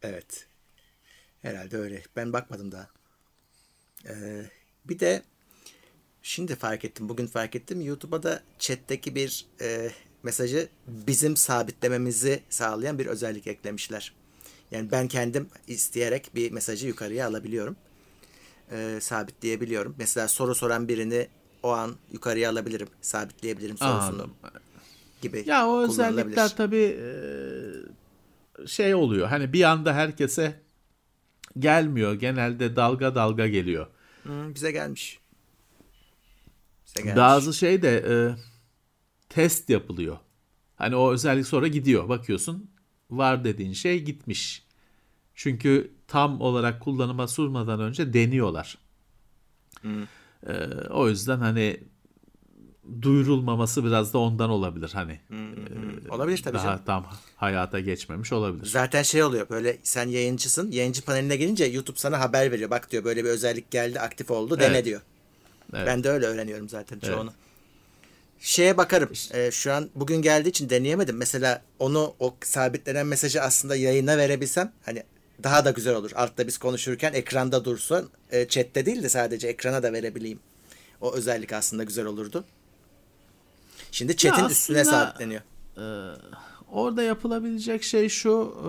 Evet. 0.03 0.47
Herhalde 1.43 1.77
öyle. 1.77 2.03
Ben 2.17 2.33
bakmadım 2.33 2.73
daha. 2.73 3.00
Ee, 4.09 4.43
bir 4.85 4.99
de 4.99 5.23
şimdi 6.23 6.55
fark 6.55 6.85
ettim. 6.85 7.09
Bugün 7.09 7.27
fark 7.27 7.57
ettim. 7.57 7.81
YouTube'a 7.81 8.23
da 8.23 8.43
chat'teki 8.59 9.15
bir 9.15 9.47
e, 9.61 9.91
mesajı 10.23 10.69
bizim 10.87 11.37
sabitlememizi 11.37 12.41
sağlayan 12.51 12.99
bir 12.99 13.07
özellik 13.07 13.47
eklemişler. 13.47 14.15
Yani 14.71 14.91
ben 14.91 15.09
kendim 15.09 15.49
isteyerek 15.67 16.31
bir 16.35 16.51
mesajı 16.51 16.87
yukarıya 16.87 17.27
alabiliyorum. 17.29 17.77
E, 18.73 18.99
sabitleyebiliyorum. 19.01 19.95
Mesela 19.99 20.29
soru 20.29 20.55
soran 20.55 20.89
birini 20.89 21.29
o 21.63 21.71
an 21.71 21.97
yukarıya 22.13 22.51
alabilirim. 22.51 22.89
Sabitleyebilirim 23.01 23.77
sorusunu. 23.77 24.09
Anladım. 24.09 24.35
Gibi 25.23 25.45
ya 25.47 25.69
o 25.69 25.81
özellikler 25.81 26.57
tabii 26.57 26.99
e, 27.01 28.67
şey 28.67 28.95
oluyor. 28.95 29.29
Hani 29.29 29.53
bir 29.53 29.63
anda 29.63 29.95
herkese 29.95 30.61
gelmiyor. 31.59 32.15
Genelde 32.15 32.77
dalga 32.77 33.15
dalga 33.15 33.49
geliyor. 33.49 33.87
Hmm, 34.23 34.55
bize 34.55 34.73
gelmiş. 34.73 35.19
Bize 36.87 37.03
gelmiş. 37.03 37.17
Bazı 37.17 37.55
şey 37.55 37.83
de 37.83 38.05
e, 38.09 38.15
test 39.29 39.71
yapılıyor. 39.71 40.19
Hani 40.77 40.97
o 40.97 41.13
özellik 41.13 41.47
sonra 41.47 41.67
gidiyor. 41.67 42.09
Bakıyorsun 42.09 42.71
var 43.11 43.45
dediğin 43.45 43.73
şey 43.73 44.05
gitmiş. 44.05 44.67
Çünkü 45.35 45.95
tam 46.09 46.41
olarak 46.41 46.83
kullanıma 46.83 47.29
sunmadan 47.29 47.81
önce 47.81 48.13
deniyorlar. 48.13 48.79
Hmm. 49.81 50.03
Ee, 50.47 50.53
o 50.91 51.09
yüzden 51.09 51.39
hani 51.39 51.81
duyurulmaması 53.03 53.85
biraz 53.85 54.15
da 54.15 54.19
ondan 54.19 54.51
olabilir 54.51 54.91
hani. 54.95 55.21
Hmm, 55.29 55.57
hmm. 55.57 55.80
Olabilir 56.11 56.43
tabii 56.43 56.57
daha 56.57 56.65
canım. 56.65 56.81
tam 56.87 57.07
hayata 57.37 57.81
geçmemiş 57.81 58.33
olabilir. 58.33 58.67
Zaten 58.67 59.03
şey 59.03 59.23
oluyor 59.23 59.49
böyle 59.49 59.79
sen 59.83 60.09
yayıncısın. 60.09 60.71
Yayıncı 60.71 61.03
paneline 61.03 61.37
gelince 61.37 61.65
YouTube 61.65 61.99
sana 61.99 62.21
haber 62.21 62.53
veriyor. 62.53 62.71
Bak 62.71 62.91
diyor 62.91 63.05
böyle 63.05 63.25
bir 63.25 63.29
özellik 63.29 63.71
geldi 63.71 64.01
aktif 64.01 64.31
oldu 64.31 64.61
dene 64.61 64.75
evet. 64.75 64.85
diyor. 64.85 65.01
Evet. 65.75 65.87
Ben 65.87 66.05
de 66.05 66.11
öyle 66.11 66.27
öğreniyorum 66.27 66.69
zaten 66.69 66.99
çoğunu. 66.99 67.31
Evet. 67.31 67.51
Şeye 68.41 68.77
bakarım. 68.77 69.11
Ee, 69.35 69.51
şu 69.51 69.73
an 69.73 69.91
bugün 69.95 70.23
geldiği 70.23 70.49
için 70.49 70.71
deneyemedim. 70.71 71.17
Mesela 71.17 71.63
onu 71.79 72.15
o 72.19 72.37
sabitlenen 72.45 73.07
mesajı 73.07 73.43
aslında 73.43 73.77
yayına 73.77 74.19
verebilsem 74.19 74.73
hani 74.85 75.03
daha 75.43 75.65
da 75.65 75.71
güzel 75.71 75.95
olur. 75.95 76.11
Altta 76.15 76.47
biz 76.47 76.59
konuşurken 76.59 77.13
ekranda 77.13 77.65
dursun. 77.65 78.11
E, 78.31 78.49
chatte 78.49 78.87
değil 78.87 79.03
de 79.03 79.09
sadece 79.09 79.49
ekrana 79.49 79.83
da 79.83 79.93
verebileyim. 79.93 80.41
O 81.01 81.15
özellik 81.15 81.53
aslında 81.53 81.85
güzel 81.85 82.05
olurdu. 82.05 82.45
Şimdi 83.93 84.17
chat'in 84.17 84.49
üstüne 84.49 84.85
sabitleniyor. 84.85 85.41
E, 85.81 85.85
orada 86.69 87.03
yapılabilecek 87.03 87.83
şey 87.83 88.09
şu 88.09 88.55
e, 88.65 88.69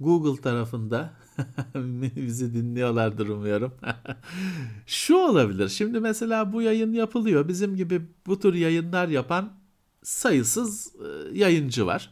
Google 0.00 0.42
tarafında 0.42 1.10
bizi 2.16 2.54
dinliyorlardır 2.54 3.28
umuyorum. 3.28 3.74
şu 4.86 5.16
olabilir. 5.16 5.68
Şimdi 5.68 6.00
mesela 6.00 6.52
bu 6.52 6.62
yayın 6.62 6.92
yapılıyor. 6.92 7.48
Bizim 7.48 7.76
gibi 7.76 8.02
bu 8.26 8.40
tür 8.40 8.54
yayınlar 8.54 9.08
yapan 9.08 9.52
sayısız 10.02 10.94
e, 10.96 11.38
yayıncı 11.38 11.86
var. 11.86 12.10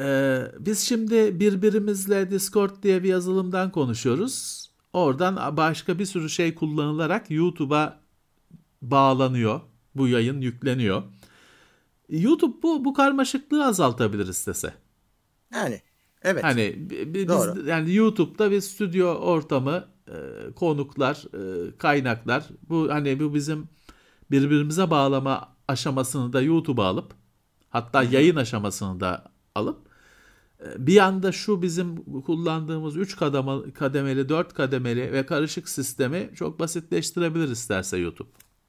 Ee, 0.00 0.42
biz 0.58 0.78
şimdi 0.78 1.40
birbirimizle 1.40 2.30
Discord 2.30 2.82
diye 2.82 3.02
bir 3.02 3.08
yazılımdan 3.08 3.70
konuşuyoruz. 3.70 4.66
Oradan 4.92 5.56
başka 5.56 5.98
bir 5.98 6.06
sürü 6.06 6.30
şey 6.30 6.54
kullanılarak 6.54 7.30
YouTube'a 7.30 8.00
bağlanıyor. 8.82 9.60
Bu 9.94 10.08
yayın 10.08 10.40
yükleniyor. 10.40 11.02
YouTube 12.08 12.62
bu 12.62 12.84
bu 12.84 12.94
karmaşıklığı 12.94 13.64
azaltabilir 13.64 14.28
istese. 14.28 14.74
Yani 15.54 15.80
evet. 16.22 16.44
Hani 16.44 16.74
biz 16.88 17.28
Doğru. 17.28 17.68
yani 17.68 17.94
YouTube'da 17.94 18.50
bir 18.50 18.60
stüdyo 18.60 19.06
ortamı, 19.08 19.84
e, 20.08 20.14
konuklar, 20.56 21.24
e, 21.34 21.76
kaynaklar 21.76 22.44
bu 22.68 22.88
hani 22.90 23.20
bu 23.20 23.34
bizim 23.34 23.68
birbirimize 24.30 24.90
bağlama 24.90 25.56
aşamasını 25.68 26.32
da 26.32 26.42
YouTube'a 26.42 26.84
alıp 26.84 27.14
hatta 27.68 28.02
yayın 28.02 28.36
aşamasını 28.36 29.00
da 29.00 29.32
alıp 29.54 29.86
bir 30.78 30.98
anda 30.98 31.32
şu 31.32 31.62
bizim 31.62 31.96
kullandığımız 32.22 32.96
3 32.96 33.16
kademeli, 33.16 33.72
kademeli, 33.72 34.28
4 34.28 34.54
kademeli 34.54 35.12
ve 35.12 35.26
karışık 35.26 35.68
sistemi 35.68 36.30
çok 36.34 36.60
basitleştirebilir 36.60 37.48
isterse 37.48 37.98
YouTube. 37.98 38.28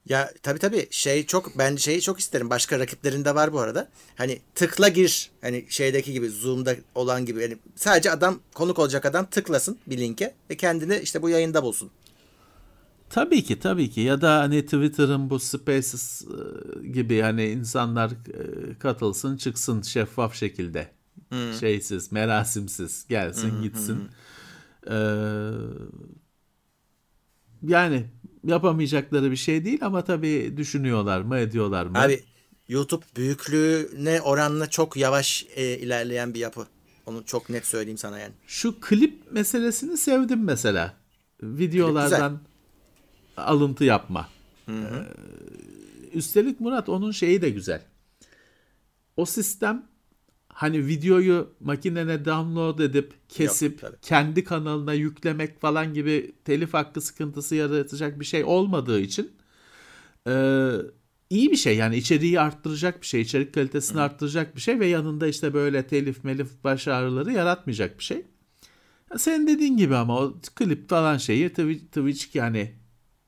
Ya 0.09 0.31
tabii 0.43 0.59
tabii 0.59 0.87
şey 0.91 1.25
çok 1.25 1.57
ben 1.57 1.75
şeyi 1.75 2.01
çok 2.01 2.19
isterim. 2.19 2.49
Başka 2.49 2.79
rakiplerinde 2.79 3.35
var 3.35 3.53
bu 3.53 3.59
arada. 3.59 3.89
Hani 4.15 4.39
tıkla 4.55 4.87
gir. 4.87 5.31
Hani 5.41 5.65
şeydeki 5.69 6.13
gibi 6.13 6.29
Zoom'da 6.29 6.75
olan 6.95 7.25
gibi. 7.25 7.41
Yani 7.41 7.57
sadece 7.75 8.11
adam 8.11 8.39
konuk 8.53 8.79
olacak 8.79 9.05
adam 9.05 9.25
tıklasın 9.25 9.77
bir 9.87 9.97
linke 9.97 10.33
ve 10.49 10.57
kendini 10.57 10.99
işte 11.03 11.21
bu 11.21 11.29
yayında 11.29 11.63
bulsun. 11.63 11.91
Tabii 13.09 13.43
ki 13.43 13.59
tabii 13.59 13.89
ki 13.89 14.01
ya 14.01 14.21
da 14.21 14.39
hani 14.39 14.65
Twitter'ın 14.65 15.29
bu 15.29 15.39
Spaces 15.39 16.25
gibi 16.93 17.21
hani 17.21 17.45
insanlar 17.45 18.11
katılsın 18.79 19.37
çıksın 19.37 19.81
şeffaf 19.81 20.35
şekilde 20.35 20.91
hmm. 21.29 21.53
şeysiz, 21.53 22.11
merasimsiz 22.11 23.05
gelsin 23.09 23.51
hmm, 23.51 23.61
gitsin. 23.61 23.95
Hmm. 23.95 24.93
Ee, 24.93 25.51
yani 27.63 28.05
yapamayacakları 28.47 29.31
bir 29.31 29.35
şey 29.35 29.65
değil 29.65 29.79
ama 29.81 30.03
tabii 30.03 30.53
düşünüyorlar 30.57 31.21
mı 31.21 31.37
ediyorlar 31.37 31.85
mı? 31.85 31.99
Abi 31.99 32.23
YouTube 32.67 33.05
büyüklüğüne 33.15 34.21
oranla 34.21 34.69
çok 34.69 34.97
yavaş 34.97 35.45
e, 35.55 35.77
ilerleyen 35.77 36.33
bir 36.33 36.39
yapı. 36.39 36.67
Onu 37.05 37.25
çok 37.25 37.49
net 37.49 37.65
söyleyeyim 37.65 37.97
sana 37.97 38.19
yani. 38.19 38.33
Şu 38.47 38.79
klip 38.81 39.31
meselesini 39.31 39.97
sevdim 39.97 40.43
mesela. 40.43 40.93
Videolardan 41.43 42.39
alıntı 43.37 43.83
yapma. 43.83 44.29
Hı 44.65 44.71
hı. 44.71 45.05
Ee, 45.05 46.17
üstelik 46.17 46.59
Murat 46.59 46.89
onun 46.89 47.11
şeyi 47.11 47.41
de 47.41 47.49
güzel. 47.49 47.81
O 49.17 49.25
sistem 49.25 49.85
hani 50.57 50.87
videoyu 50.87 51.53
makinene 51.59 52.25
download 52.25 52.79
edip 52.79 53.13
kesip 53.29 53.83
Yok, 53.83 53.93
kendi 54.01 54.43
kanalına 54.43 54.93
yüklemek 54.93 55.61
falan 55.61 55.93
gibi 55.93 56.35
telif 56.45 56.73
hakkı 56.73 57.01
sıkıntısı 57.01 57.55
yaratacak 57.55 58.19
bir 58.19 58.25
şey 58.25 58.43
olmadığı 58.43 58.99
için 58.99 59.31
e, 60.27 60.33
iyi 61.29 61.51
bir 61.51 61.55
şey 61.55 61.77
yani 61.77 61.97
içeriği 61.97 62.39
arttıracak 62.39 63.01
bir 63.01 63.07
şey 63.07 63.21
içerik 63.21 63.53
kalitesini 63.53 63.97
Hı. 63.97 64.01
arttıracak 64.01 64.55
bir 64.55 64.61
şey 64.61 64.79
ve 64.79 64.87
yanında 64.87 65.27
işte 65.27 65.53
böyle 65.53 65.87
telif 65.87 66.23
melif 66.23 66.63
baş 66.63 66.87
ağrıları 66.87 67.31
yaratmayacak 67.31 67.99
bir 67.99 68.03
şey. 68.03 68.25
Sen 69.17 69.47
dediğin 69.47 69.77
gibi 69.77 69.95
ama 69.95 70.19
o 70.19 70.35
klip 70.55 70.89
falan 70.89 71.17
şeyi 71.17 71.49
Twitch, 71.49 71.85
Twitch 71.85 72.35
yani 72.35 72.75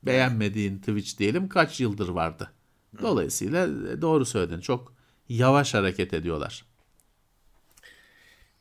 beğenmediğin 0.02 0.78
Twitch 0.78 1.18
diyelim 1.18 1.48
kaç 1.48 1.80
yıldır 1.80 2.08
vardı. 2.08 2.50
Dolayısıyla 3.02 3.66
e, 3.66 4.02
doğru 4.02 4.24
söyledin 4.24 4.60
çok 4.60 4.94
yavaş 5.28 5.74
hareket 5.74 6.14
ediyorlar. 6.14 6.69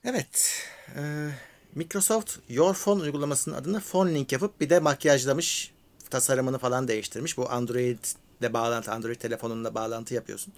Evet. 0.04 0.64
Ee, 0.96 1.30
Microsoft 1.76 2.38
Your 2.50 2.74
Phone 2.74 3.02
uygulamasının 3.02 3.56
adını 3.56 3.80
Phone 3.80 4.14
Link 4.16 4.32
yapıp 4.32 4.62
bir 4.62 4.70
de 4.70 4.80
makyajlamış. 4.80 5.72
Tasarımını 6.10 6.58
falan 6.58 6.88
değiştirmiş. 6.88 7.38
Bu 7.38 7.52
Android'le 7.52 8.54
bağlantı, 8.54 8.92
Android 8.92 9.16
telefonunla 9.16 9.76
bağlantı 9.76 10.14
yapıyorsun. 10.14 10.54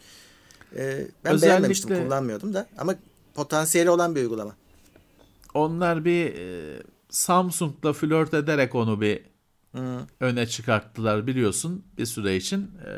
Ee, 0.76 1.08
ben 1.26 1.34
Özellikle, 1.34 1.48
beğenmemiştim, 1.48 2.04
kullanmıyordum 2.04 2.54
da. 2.54 2.68
Ama 2.78 2.96
potansiyeli 3.34 3.90
olan 3.90 4.16
bir 4.16 4.22
uygulama. 4.22 4.56
Onlar 5.54 6.06
bir 6.06 6.36
e, 6.36 6.78
Samsung'la 7.10 7.94
flört 7.94 8.34
ederek 8.34 8.76
onu 8.76 9.02
bir 9.02 9.22
Hı. 9.76 10.00
öne 10.20 10.48
çıkarttılar 10.48 11.28
biliyorsun 11.28 11.86
bir 11.98 12.06
süre 12.06 12.36
için. 12.36 12.72
E, 12.88 12.94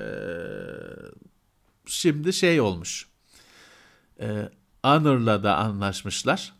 şimdi 1.85 2.33
şey 2.33 2.61
olmuş. 2.61 3.07
E, 4.19 4.49
Honor'la 4.83 5.43
da 5.43 5.57
anlaşmışlar. 5.57 6.53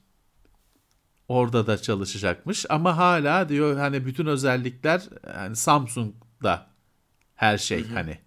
Orada 1.27 1.67
da 1.67 1.77
çalışacakmış 1.77 2.65
ama 2.69 2.97
hala 2.97 3.49
diyor 3.49 3.77
hani 3.77 4.05
bütün 4.05 4.25
özellikler 4.25 5.01
yani 5.27 5.55
Samsung'da 5.55 6.67
her 7.35 7.57
şey 7.57 7.87
hani 7.87 8.17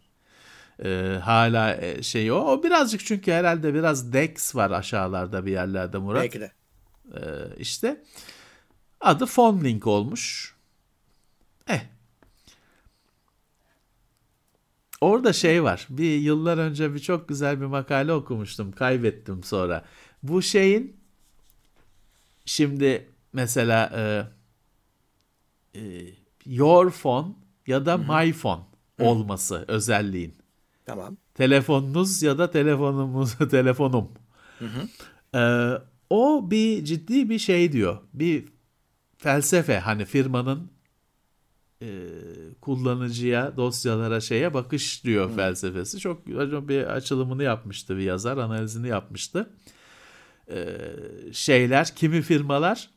e, 0.84 1.18
hala 1.22 2.02
şey 2.02 2.32
o. 2.32 2.36
O 2.36 2.62
birazcık 2.62 3.06
çünkü 3.06 3.32
herhalde 3.32 3.74
biraz 3.74 4.12
Dex 4.12 4.54
var 4.54 4.70
aşağılarda 4.70 5.46
bir 5.46 5.52
yerlerde 5.52 5.98
Murat. 5.98 6.22
Belki 6.22 6.40
de. 6.40 6.52
E, 7.14 7.20
işte 7.58 8.04
adı 9.00 9.26
Phone 9.26 9.64
Link 9.64 9.86
olmuş. 9.86 10.54
Eh. 11.68 11.95
Orada 15.00 15.32
şey 15.32 15.62
var. 15.62 15.86
Bir 15.90 16.18
yıllar 16.18 16.58
önce 16.58 16.94
bir 16.94 16.98
çok 16.98 17.28
güzel 17.28 17.60
bir 17.60 17.66
makale 17.66 18.12
okumuştum. 18.12 18.72
Kaybettim 18.72 19.42
sonra. 19.42 19.84
Bu 20.22 20.42
şeyin 20.42 20.96
şimdi 22.44 23.08
mesela 23.32 23.90
e, 23.94 24.02
e, 25.80 25.82
your 26.46 26.90
phone 26.90 27.28
ya 27.66 27.86
da 27.86 27.92
Hı-hı. 27.92 28.24
my 28.24 28.32
phone 28.32 28.62
Hı-hı. 28.96 29.06
olması 29.08 29.64
özelliğin. 29.68 30.34
Tamam. 30.86 31.16
Telefonunuz 31.34 32.22
ya 32.22 32.38
da 32.38 32.50
telefonumuz 32.50 33.38
telefonum. 33.50 34.08
E, 35.34 35.70
o 36.10 36.50
bir 36.50 36.84
ciddi 36.84 37.30
bir 37.30 37.38
şey 37.38 37.72
diyor. 37.72 37.98
Bir 38.14 38.44
felsefe 39.18 39.78
hani 39.78 40.04
firmanın 40.04 40.70
e, 41.82 42.08
kullanıcıya, 42.60 43.56
dosyalara, 43.56 44.20
şeye 44.20 44.54
bakış 44.54 45.04
diyor 45.04 45.28
hmm. 45.28 45.36
felsefesi. 45.36 45.98
Çok 45.98 46.26
bir 46.26 46.84
açılımını 46.84 47.42
yapmıştı 47.42 47.96
bir 47.96 48.02
yazar, 48.02 48.36
analizini 48.36 48.88
yapmıştı. 48.88 49.50
E, 50.50 50.78
şeyler, 51.32 51.94
kimi 51.94 52.22
firmalar 52.22 52.90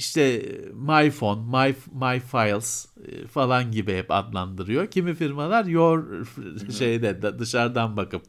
işte 0.00 0.42
my 0.72 1.10
phone, 1.10 1.40
my, 1.40 1.74
my 1.92 2.20
files 2.20 2.86
e, 3.06 3.26
falan 3.26 3.72
gibi 3.72 3.96
hep 3.96 4.10
adlandırıyor. 4.10 4.90
Kimi 4.90 5.14
firmalar 5.14 5.64
your 5.64 6.26
şeyde 6.78 7.38
dışarıdan 7.38 7.96
bakıp 7.96 8.22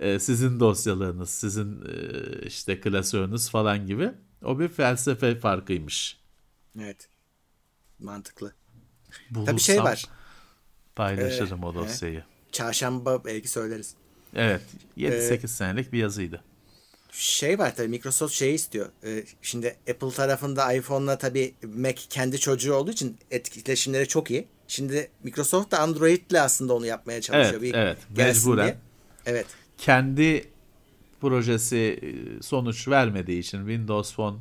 e, 0.00 0.18
sizin 0.18 0.60
dosyalarınız, 0.60 1.30
sizin 1.30 1.82
e, 1.82 2.46
işte 2.46 2.80
klasörünüz 2.80 3.50
falan 3.50 3.86
gibi. 3.86 4.12
O 4.44 4.58
bir 4.58 4.68
felsefe 4.68 5.34
farkıymış. 5.34 6.20
Evet. 6.80 7.08
Mantıklı. 7.98 8.52
Bulursam 9.30 9.46
Tabii 9.46 9.60
şey 9.60 9.78
var. 9.78 10.04
Paylaşırım 10.96 11.62
ee, 11.62 11.66
o 11.66 11.74
dosyayı. 11.74 12.18
He. 12.18 12.24
Çarşamba 12.52 13.24
belki 13.24 13.48
söyleriz. 13.48 13.94
Evet. 14.34 14.62
7-8 14.98 15.44
ee, 15.44 15.48
senelik 15.48 15.92
bir 15.92 15.98
yazıydı. 15.98 16.44
Şey 17.12 17.58
var 17.58 17.76
tabii 17.76 17.88
Microsoft 17.88 18.34
şey 18.34 18.54
istiyor. 18.54 18.88
Ee, 19.04 19.24
şimdi 19.42 19.76
Apple 19.90 20.10
tarafında 20.10 20.72
iPhone'la 20.72 21.18
tabii 21.18 21.54
Mac 21.76 22.02
kendi 22.10 22.38
çocuğu 22.38 22.74
olduğu 22.74 22.90
için 22.90 23.18
etkileşimleri 23.30 24.08
çok 24.08 24.30
iyi. 24.30 24.48
Şimdi 24.68 25.10
Microsoft 25.22 25.70
da 25.70 25.78
Android'le 25.78 26.34
aslında 26.40 26.74
onu 26.74 26.86
yapmaya 26.86 27.20
çalışıyor. 27.20 27.62
Evet, 27.62 27.72
bir 27.72 27.74
evet. 27.74 27.98
Mecburen. 28.16 28.64
Diye. 28.64 28.76
Evet. 29.26 29.46
Kendi 29.78 30.48
projesi 31.20 31.76
e, 31.76 32.42
sonuç 32.42 32.88
vermediği 32.88 33.38
için 33.38 33.58
Windows 33.58 34.14
Phone 34.14 34.36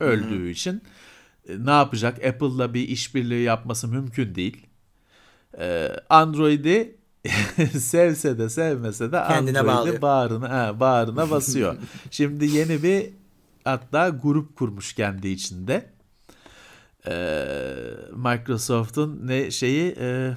öldüğü 0.00 0.40
Hı-hı. 0.40 0.48
için 0.48 0.72
e, 0.74 0.80
ne 1.48 1.70
yapacak? 1.70 2.24
Apple'la 2.24 2.74
bir 2.74 2.88
işbirliği 2.88 3.42
yapması 3.42 3.88
mümkün 3.88 4.34
değil. 4.34 4.66
E, 5.58 5.96
Android'i 6.08 6.96
sevse 7.78 8.38
de 8.38 8.48
sevmese 8.50 9.12
de 9.12 9.20
Android'i 9.20 10.02
bağrına, 10.02 10.68
he, 10.68 10.80
bağrına 10.80 11.30
basıyor. 11.30 11.76
Şimdi 12.10 12.46
yeni 12.46 12.82
bir 12.82 13.10
hatta 13.64 14.08
grup 14.08 14.56
kurmuş 14.56 14.92
kendi 14.92 15.28
içinde. 15.28 15.92
Ee, 17.06 17.44
Microsoft'un 18.12 19.26
ne 19.26 19.50
şeyi 19.50 19.96
e, 19.98 20.34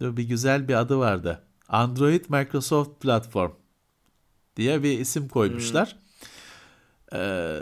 bir 0.00 0.22
güzel 0.22 0.68
bir 0.68 0.74
adı 0.74 0.98
vardı. 0.98 1.42
Android 1.68 2.24
Microsoft 2.28 3.00
Platform 3.00 3.52
diye 4.56 4.82
bir 4.82 4.98
isim 4.98 5.28
koymuşlar. 5.28 5.96
Hmm. 7.10 7.20
Ee, 7.20 7.58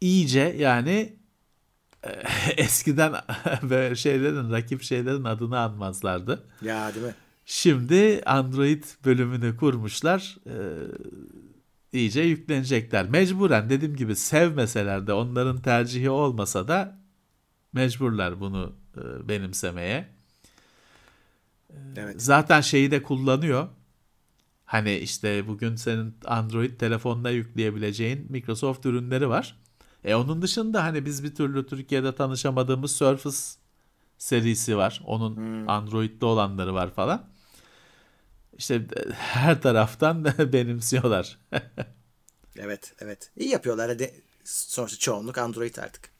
iyice 0.00 0.56
yani 0.58 0.90
e, 0.90 1.16
eskiden 2.56 3.14
böyle 3.62 3.94
şeylerin 3.94 4.52
rakip 4.52 4.82
şeylerin 4.82 5.24
adını 5.24 5.58
anmazlardı. 5.58 6.44
Ya 6.62 6.94
değil 6.94 7.06
mi? 7.06 7.14
Şimdi 7.46 8.22
Android 8.26 8.84
bölümünü 9.04 9.56
kurmuşlar. 9.56 10.36
Ee, 10.46 10.52
iyice 11.92 12.20
yüklenecekler. 12.20 13.08
Mecburen 13.08 13.70
dediğim 13.70 13.96
gibi 13.96 14.16
sevmeseler 14.16 15.06
de 15.06 15.12
onların 15.12 15.62
tercihi 15.62 16.10
olmasa 16.10 16.68
da 16.68 16.98
mecburlar 17.72 18.40
bunu 18.40 18.72
e, 18.96 19.28
benimsemeye. 19.28 20.08
Evet. 21.96 22.22
Zaten 22.22 22.60
şeyi 22.60 22.90
de 22.90 23.02
kullanıyor. 23.02 23.68
Hani 24.64 24.96
işte 24.96 25.48
bugün 25.48 25.76
senin 25.76 26.14
Android 26.24 26.78
telefonuna 26.78 27.30
yükleyebileceğin 27.30 28.26
Microsoft 28.28 28.86
ürünleri 28.86 29.28
var. 29.28 29.56
E 30.04 30.14
onun 30.14 30.42
dışında 30.42 30.84
hani 30.84 31.06
biz 31.06 31.24
bir 31.24 31.34
türlü 31.34 31.66
Türkiye'de 31.66 32.14
tanışamadığımız 32.14 32.96
Surface 32.96 33.36
serisi 34.18 34.76
var. 34.76 35.02
Onun 35.06 35.36
hmm. 35.36 35.68
Android'de 35.68 36.26
olanları 36.26 36.74
var 36.74 36.94
falan. 36.94 37.26
İşte 38.58 38.82
her 39.16 39.62
taraftan 39.62 40.24
benimsiyorlar. 40.52 41.38
evet, 42.56 42.94
evet. 42.98 43.30
İyi 43.36 43.48
yapıyorlar. 43.48 43.88
Hadi 43.88 44.14
sonuçta 44.44 44.98
çoğunluk 44.98 45.38
Android 45.38 45.76
artık. 45.76 46.10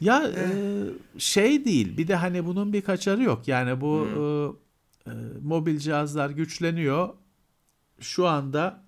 Ya 0.00 0.32
e, 0.36 0.48
şey 1.18 1.64
değil. 1.64 1.96
Bir 1.96 2.08
de 2.08 2.14
hani 2.14 2.46
bunun 2.46 2.72
bir 2.72 2.82
kaçarı 2.82 3.22
yok. 3.22 3.48
Yani 3.48 3.80
bu 3.80 4.06
hmm. 4.06 4.46
e, 4.46 4.52
e, 5.06 5.12
mobil 5.42 5.78
cihazlar 5.78 6.30
güçleniyor. 6.30 7.08
Şu 8.00 8.26
anda 8.26 8.84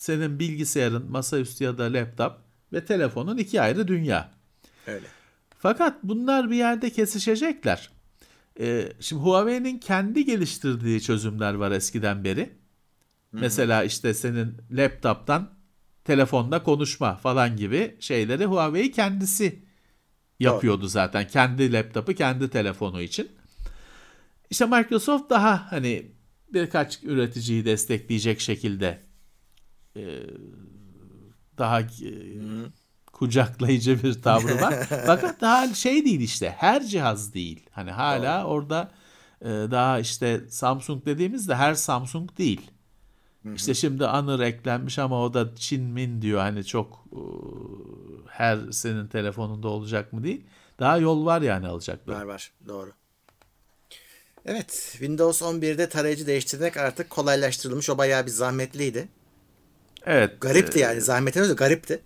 senin 0.00 0.38
bilgisayarın, 0.38 1.10
masaüstü 1.10 1.64
ya 1.64 1.78
da 1.78 1.92
laptop 1.92 2.32
ve 2.72 2.84
telefonun 2.84 3.36
iki 3.36 3.60
ayrı 3.60 3.88
dünya. 3.88 4.30
Öyle. 4.86 5.06
Fakat 5.58 5.96
bunlar 6.02 6.50
bir 6.50 6.56
yerde 6.56 6.90
kesişecekler. 6.90 7.90
Ee, 8.60 8.92
şimdi 9.00 9.22
Huawei'nin 9.22 9.78
kendi 9.78 10.24
geliştirdiği 10.24 11.02
çözümler 11.02 11.54
var 11.54 11.70
eskiden 11.70 12.24
beri. 12.24 12.40
Hı-hı. 12.40 13.40
Mesela 13.40 13.84
işte 13.84 14.14
senin 14.14 14.56
laptop'tan 14.70 15.50
telefonda 16.04 16.62
konuşma 16.62 17.16
falan 17.16 17.56
gibi 17.56 17.96
şeyleri 18.00 18.44
Huawei 18.44 18.92
kendisi 18.92 19.64
yapıyordu 20.38 20.80
Doğru. 20.80 20.88
zaten. 20.88 21.28
Kendi 21.28 21.72
laptopu, 21.72 22.14
kendi 22.14 22.50
telefonu 22.50 23.02
için. 23.02 23.28
İşte 24.50 24.66
Microsoft 24.66 25.30
daha 25.30 25.72
hani 25.72 26.12
birkaç 26.52 27.02
üreticiyi 27.02 27.64
destekleyecek 27.64 28.40
şekilde 28.40 29.09
e, 29.96 30.20
daha 31.58 31.80
e, 31.80 31.86
kucaklayıcı 33.12 34.02
bir 34.02 34.22
tavrı 34.22 34.60
var. 34.60 34.74
Fakat 35.06 35.40
daha 35.40 35.74
şey 35.74 36.04
değil 36.04 36.20
işte 36.20 36.54
her 36.58 36.84
cihaz 36.84 37.34
değil. 37.34 37.66
Hani 37.70 37.90
hala 37.90 38.42
Doğru. 38.42 38.48
orada 38.48 38.90
e, 39.40 39.48
daha 39.48 39.98
işte 39.98 40.40
Samsung 40.48 41.06
dediğimizde 41.06 41.54
her 41.54 41.74
Samsung 41.74 42.38
değil. 42.38 42.70
Hı-hı. 43.42 43.54
İşte 43.54 43.74
şimdi 43.74 44.04
Honor 44.04 44.40
eklenmiş 44.40 44.98
ama 44.98 45.22
o 45.22 45.34
da 45.34 45.54
Çin 45.56 45.82
Min 45.82 46.22
diyor 46.22 46.40
hani 46.40 46.64
çok 46.64 47.04
e, 47.12 47.20
her 48.28 48.58
senin 48.70 49.06
telefonunda 49.06 49.68
olacak 49.68 50.12
mı 50.12 50.24
değil. 50.24 50.44
Daha 50.78 50.96
yol 50.98 51.26
var 51.26 51.42
yani 51.42 51.66
alacaklar. 51.66 52.14
Var 52.14 52.22
var 52.22 52.52
doğru. 52.68 52.92
Evet 54.46 54.88
Windows 54.92 55.42
11'de 55.42 55.88
tarayıcı 55.88 56.26
değiştirmek 56.26 56.76
artık 56.76 57.10
kolaylaştırılmış. 57.10 57.90
O 57.90 57.98
bayağı 57.98 58.26
bir 58.26 58.30
zahmetliydi. 58.30 59.08
Evet. 60.06 60.40
Garipti 60.40 60.78
e, 60.78 60.82
yani 60.82 61.00
zahmetin 61.00 61.40
öyle 61.40 61.52
garipti 61.52 62.02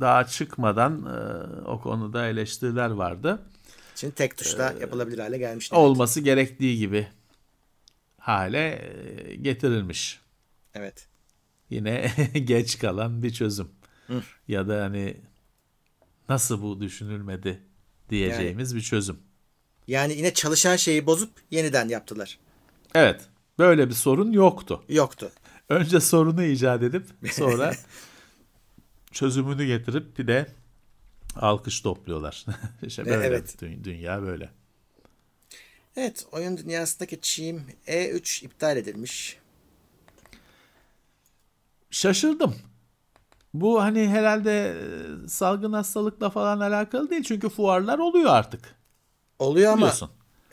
daha 0.00 0.26
çıkmadan 0.26 1.06
e, 1.06 1.60
o 1.64 1.80
konuda 1.80 2.28
eleştiriler 2.28 2.90
vardı. 2.90 3.42
Şimdi 3.94 4.14
tek 4.14 4.36
tuşla 4.36 4.74
ee, 4.76 4.80
yapılabilir 4.80 5.18
hale 5.18 5.38
gelmiş. 5.38 5.72
Olması 5.72 6.20
gerektiği 6.20 6.78
gibi 6.78 7.08
hale 8.18 8.92
e, 9.28 9.34
getirilmiş. 9.34 10.20
Evet. 10.74 11.06
Yine 11.70 12.12
geç 12.44 12.78
kalan 12.78 13.22
bir 13.22 13.32
çözüm. 13.32 13.70
Hı. 14.06 14.22
Ya 14.48 14.68
da 14.68 14.82
hani 14.82 15.16
nasıl 16.28 16.62
bu 16.62 16.80
düşünülmedi 16.80 17.60
diyeceğimiz 18.10 18.70
yani, 18.70 18.78
bir 18.78 18.84
çözüm. 18.84 19.18
Yani 19.86 20.12
yine 20.12 20.34
çalışan 20.34 20.76
şeyi 20.76 21.06
bozup 21.06 21.30
yeniden 21.50 21.88
yaptılar. 21.88 22.38
Evet. 22.94 23.20
Böyle 23.58 23.88
bir 23.88 23.94
sorun 23.94 24.32
yoktu. 24.32 24.84
Yoktu. 24.88 25.30
Önce 25.68 26.00
sorunu 26.00 26.44
icat 26.44 26.82
edip 26.82 27.06
sonra 27.32 27.74
çözümünü 29.12 29.66
getirip 29.66 30.18
bir 30.18 30.26
de 30.26 30.46
alkış 31.36 31.80
topluyorlar. 31.80 32.46
işte 32.82 33.06
böyle 33.06 33.26
evet. 33.26 33.56
dünya 33.84 34.22
böyle. 34.22 34.50
Evet, 35.96 36.26
oyun 36.32 36.56
dünyasındaki 36.56 37.20
çiğim 37.20 37.66
E3 37.86 38.44
iptal 38.44 38.76
edilmiş. 38.76 39.38
Şaşırdım. 41.90 42.54
Bu 43.54 43.82
hani 43.82 44.08
herhalde 44.08 44.68
e, 44.68 45.28
salgın 45.28 45.72
hastalıkla 45.72 46.30
falan 46.30 46.60
alakalı 46.60 47.10
değil 47.10 47.22
çünkü 47.22 47.48
fuarlar 47.48 47.98
oluyor 47.98 48.30
artık. 48.30 48.74
Oluyor 49.38 49.72
ama 49.72 49.92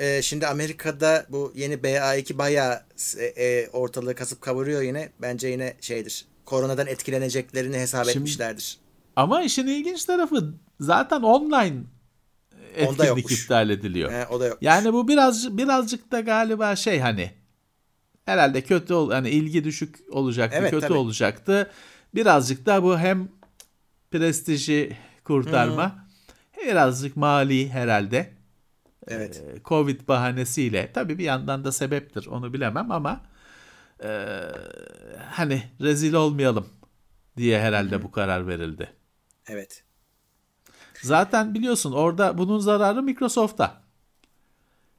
e, 0.01 0.21
şimdi 0.21 0.47
Amerika'da 0.47 1.25
bu 1.29 1.53
yeni 1.55 1.73
BA2 1.73 2.37
bayağı 2.37 2.83
e, 3.17 3.25
e, 3.25 3.69
ortalığı 3.69 4.15
kasıp 4.15 4.41
kavuruyor 4.41 4.81
yine. 4.81 5.09
Bence 5.21 5.47
yine 5.47 5.73
şeydir 5.81 6.25
koronadan 6.45 6.87
etkileneceklerini 6.87 7.77
hesap 7.77 8.05
Şimdi, 8.05 8.17
etmişlerdir. 8.17 8.77
Ama 9.15 9.41
işin 9.41 9.67
ilginç 9.67 10.05
tarafı 10.05 10.53
zaten 10.79 11.21
online 11.21 11.77
etkinlik 12.75 13.31
iptal 13.31 13.69
ediliyor. 13.69 14.11
He, 14.11 14.27
o 14.27 14.39
da 14.39 14.45
yok. 14.45 14.57
Yani 14.61 14.93
bu 14.93 15.07
biraz 15.07 15.57
birazcık 15.57 16.11
da 16.11 16.19
galiba 16.19 16.75
şey 16.75 16.99
hani 16.99 17.31
herhalde 18.25 18.61
kötü 18.61 18.93
ol 18.93 19.11
hani 19.11 19.29
ilgi 19.29 19.63
düşük 19.63 19.99
olacaktı, 20.09 20.57
evet, 20.59 20.71
kötü 20.71 20.87
tabii. 20.87 20.97
olacaktı. 20.97 21.71
Birazcık 22.15 22.65
da 22.65 22.83
bu 22.83 22.99
hem 22.99 23.29
prestiji 24.11 24.97
kurtarma, 25.23 26.07
hmm. 26.53 26.67
birazcık 26.67 27.17
mali 27.17 27.69
herhalde. 27.69 28.40
Evet. 29.07 29.43
Ee, 29.47 29.61
Covid 29.65 30.07
bahanesiyle 30.07 30.91
tabii 30.93 31.17
bir 31.17 31.23
yandan 31.23 31.63
da 31.63 31.71
sebeptir 31.71 32.27
onu 32.27 32.53
bilemem 32.53 32.91
ama 32.91 33.21
e, 34.03 34.37
hani 35.29 35.63
rezil 35.81 36.13
olmayalım 36.13 36.67
diye 37.37 37.59
herhalde 37.61 37.95
Hı-hı. 37.95 38.03
bu 38.03 38.11
karar 38.11 38.47
verildi. 38.47 38.93
Evet. 39.47 39.83
Zaten 41.01 41.53
biliyorsun 41.53 41.91
orada 41.91 42.37
bunun 42.37 42.59
zararı 42.59 43.03
Microsoft'ta. 43.03 43.81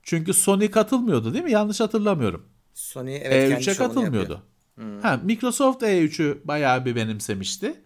Çünkü 0.03 0.35
Sony 0.35 0.71
katılmıyordu 0.71 1.35
değil 1.35 1.45
mi? 1.45 1.53
Yanlış 1.53 1.81
hatırlamıyorum. 1.81 2.49
Sony 2.75 3.17
evet 3.17 3.51
E3'e 3.51 3.75
katılmıyordu. 3.75 4.43
Hmm. 4.75 5.01
Ha, 5.01 5.21
Microsoft 5.25 5.83
E3'ü 5.83 6.41
bayağı 6.45 6.85
bir 6.85 6.97
benimsemişti. 6.97 7.81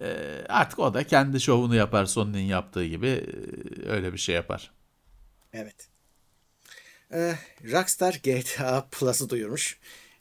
Ee, 0.00 0.44
artık 0.48 0.78
o 0.78 0.94
da 0.94 1.04
kendi 1.04 1.40
şovunu 1.40 1.74
yapar 1.74 2.06
Sony'nin 2.06 2.44
yaptığı 2.44 2.86
gibi 2.86 3.06
e, 3.06 3.88
öyle 3.88 4.12
bir 4.12 4.18
şey 4.18 4.34
yapar. 4.34 4.70
Evet. 5.52 5.88
Ee, 7.12 7.34
Rockstar 7.72 8.20
GTA 8.22 8.86
Plus'ı 8.90 9.28
duyurmuş. 9.28 9.78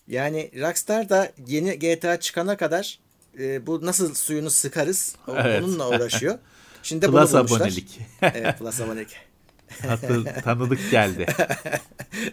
Yani 0.07 0.51
Rockstar 0.61 1.09
da 1.09 1.31
yeni 1.47 1.79
GTA 1.79 2.19
çıkana 2.19 2.57
kadar 2.57 2.99
e, 3.39 3.67
bu 3.67 3.85
nasıl 3.85 4.15
suyunu 4.15 4.49
sıkarız 4.49 5.15
evet. 5.27 5.63
onunla 5.63 5.89
uğraşıyor. 5.89 6.39
Şimdi 6.83 7.05
Plus 7.05 7.13
bunu 7.13 7.39
bulmuşlar. 7.39 7.57
abonelik. 7.57 7.99
evet 8.21 8.59
Plus 8.59 8.81
abonelik. 8.81 9.17
Hatır, 9.81 10.25
tanıdık 10.43 10.91
geldi. 10.91 11.25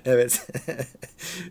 evet. 0.04 0.46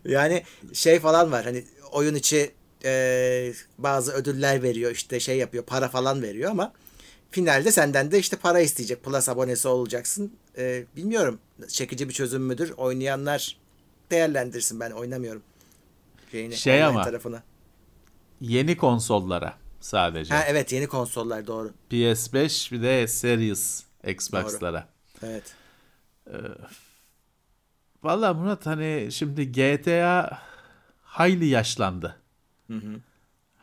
yani 0.06 0.44
şey 0.74 1.00
falan 1.00 1.32
var 1.32 1.46
hani 1.46 1.64
oyun 1.92 2.16
içi 2.16 2.52
e, 2.86 3.54
bazı 3.78 4.12
ödüller 4.12 4.64
veriyor 4.64 4.92
işte 4.92 5.20
şey 5.20 5.38
yapıyor 5.38 5.64
para 5.64 5.88
falan 5.88 6.22
veriyor 6.22 6.52
ama 6.52 6.74
finalde 7.32 7.72
senden 7.72 8.12
de 8.12 8.20
işte 8.20 8.38
para 8.38 8.60
isteyecek 8.60 9.04
plus 9.04 9.30
abonesi 9.30 9.68
olacaksın. 9.68 10.32
E, 10.58 10.86
bilmiyorum 10.96 11.40
çekici 11.68 12.10
bir 12.10 12.14
çözüm 12.14 12.42
müdür 12.42 12.72
oynayanlar 12.72 13.58
değerlendirsin 14.12 14.80
ben 14.80 14.92
oynamıyorum. 14.92 15.44
Şeyini, 16.32 16.58
şey 16.58 16.84
ama 16.84 17.04
tarafına. 17.04 17.44
yeni 18.42 18.78
konsollara 18.78 19.54
sadece. 19.80 20.34
Ha, 20.34 20.44
evet 20.48 20.72
yeni 20.72 20.88
konsollar 20.88 21.48
doğru. 21.48 21.72
PS5 21.92 22.72
bir 22.72 22.82
de 22.82 23.08
Series 23.08 23.84
Xbox'lara. 24.08 24.88
Doğru. 25.22 25.30
Evet. 25.32 25.44
Ee, 26.28 26.34
Valla 28.04 28.34
Murat 28.34 28.66
hani 28.66 29.08
şimdi 29.12 29.52
GTA 29.52 30.40
hayli 31.04 31.46
yaşlandı. 31.46 32.16
Hı 32.68 32.74
hı. 32.74 33.00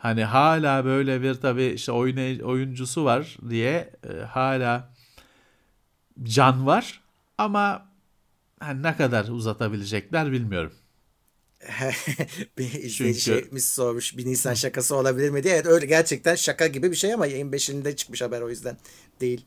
Hani 0.05 0.25
hala 0.25 0.85
böyle 0.85 1.23
bir 1.23 1.35
tabii 1.35 1.65
işte 1.65 1.93
oyun 1.93 2.39
oyuncusu 2.41 3.05
var 3.05 3.37
diye 3.49 3.91
e, 4.09 4.13
hala 4.13 4.93
can 6.23 6.67
var 6.67 7.01
ama 7.39 7.89
hani 8.61 8.83
ne 8.83 8.97
kadar 8.97 9.29
uzatabilecekler 9.29 10.33
bilmiyorum. 10.33 10.73
bir 12.59 12.73
izleyici 12.73 13.21
Çünkü... 13.25 13.61
sormuş 13.61 14.17
bir 14.17 14.27
Nisan 14.27 14.55
şakası 14.55 14.97
olabilir 14.97 15.31
mi 15.31 15.43
diye. 15.43 15.55
Evet 15.55 15.67
öyle 15.67 15.87
gerçekten 15.87 16.35
şaka 16.35 16.67
gibi 16.67 16.91
bir 16.91 16.97
şey 16.97 17.15
ama 17.15 17.27
yayın 17.27 17.53
5'inde 17.53 17.97
çıkmış 17.97 18.23
haber 18.23 18.41
o 18.41 18.51
yüzden 18.51 18.77
değil. 19.21 19.45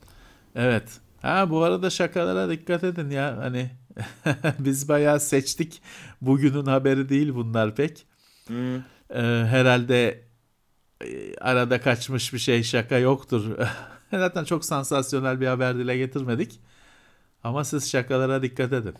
Evet. 0.56 0.90
Ha 1.22 1.50
bu 1.50 1.64
arada 1.64 1.90
şakalara 1.90 2.50
dikkat 2.50 2.84
edin 2.84 3.10
ya 3.10 3.38
hani 3.38 3.72
biz 4.60 4.88
bayağı 4.88 5.20
seçtik. 5.20 5.82
Bugünün 6.22 6.66
haberi 6.66 7.10
değil 7.10 7.36
bunlar 7.36 7.76
pek. 7.76 8.06
Hmm. 8.48 8.76
Ee, 8.76 9.46
herhalde 9.50 10.27
arada 11.42 11.82
kaçmış 11.82 12.34
bir 12.34 12.40
şey 12.40 12.64
şaka 12.64 12.98
yoktur. 12.98 13.58
Zaten 14.12 14.44
çok 14.44 14.66
sansasyonel 14.66 15.42
bir 15.42 15.48
haber 15.48 15.78
dile 15.78 15.98
getirmedik. 15.98 16.60
Ama 17.44 17.64
siz 17.64 17.92
şakalara 17.92 18.42
dikkat 18.42 18.74
edin. 18.74 18.96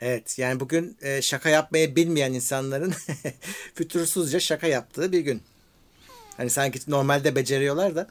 Evet 0.00 0.38
yani 0.38 0.60
bugün 0.60 0.96
e, 1.02 1.22
şaka 1.22 1.48
yapmayı 1.48 1.96
bilmeyen 1.96 2.32
insanların 2.32 2.94
fütursuzca 3.74 4.40
şaka 4.40 4.66
yaptığı 4.66 5.12
bir 5.12 5.20
gün. 5.20 5.42
Hani 6.36 6.50
sanki 6.50 6.80
normalde 6.88 7.36
beceriyorlar 7.36 7.96
da. 7.96 8.08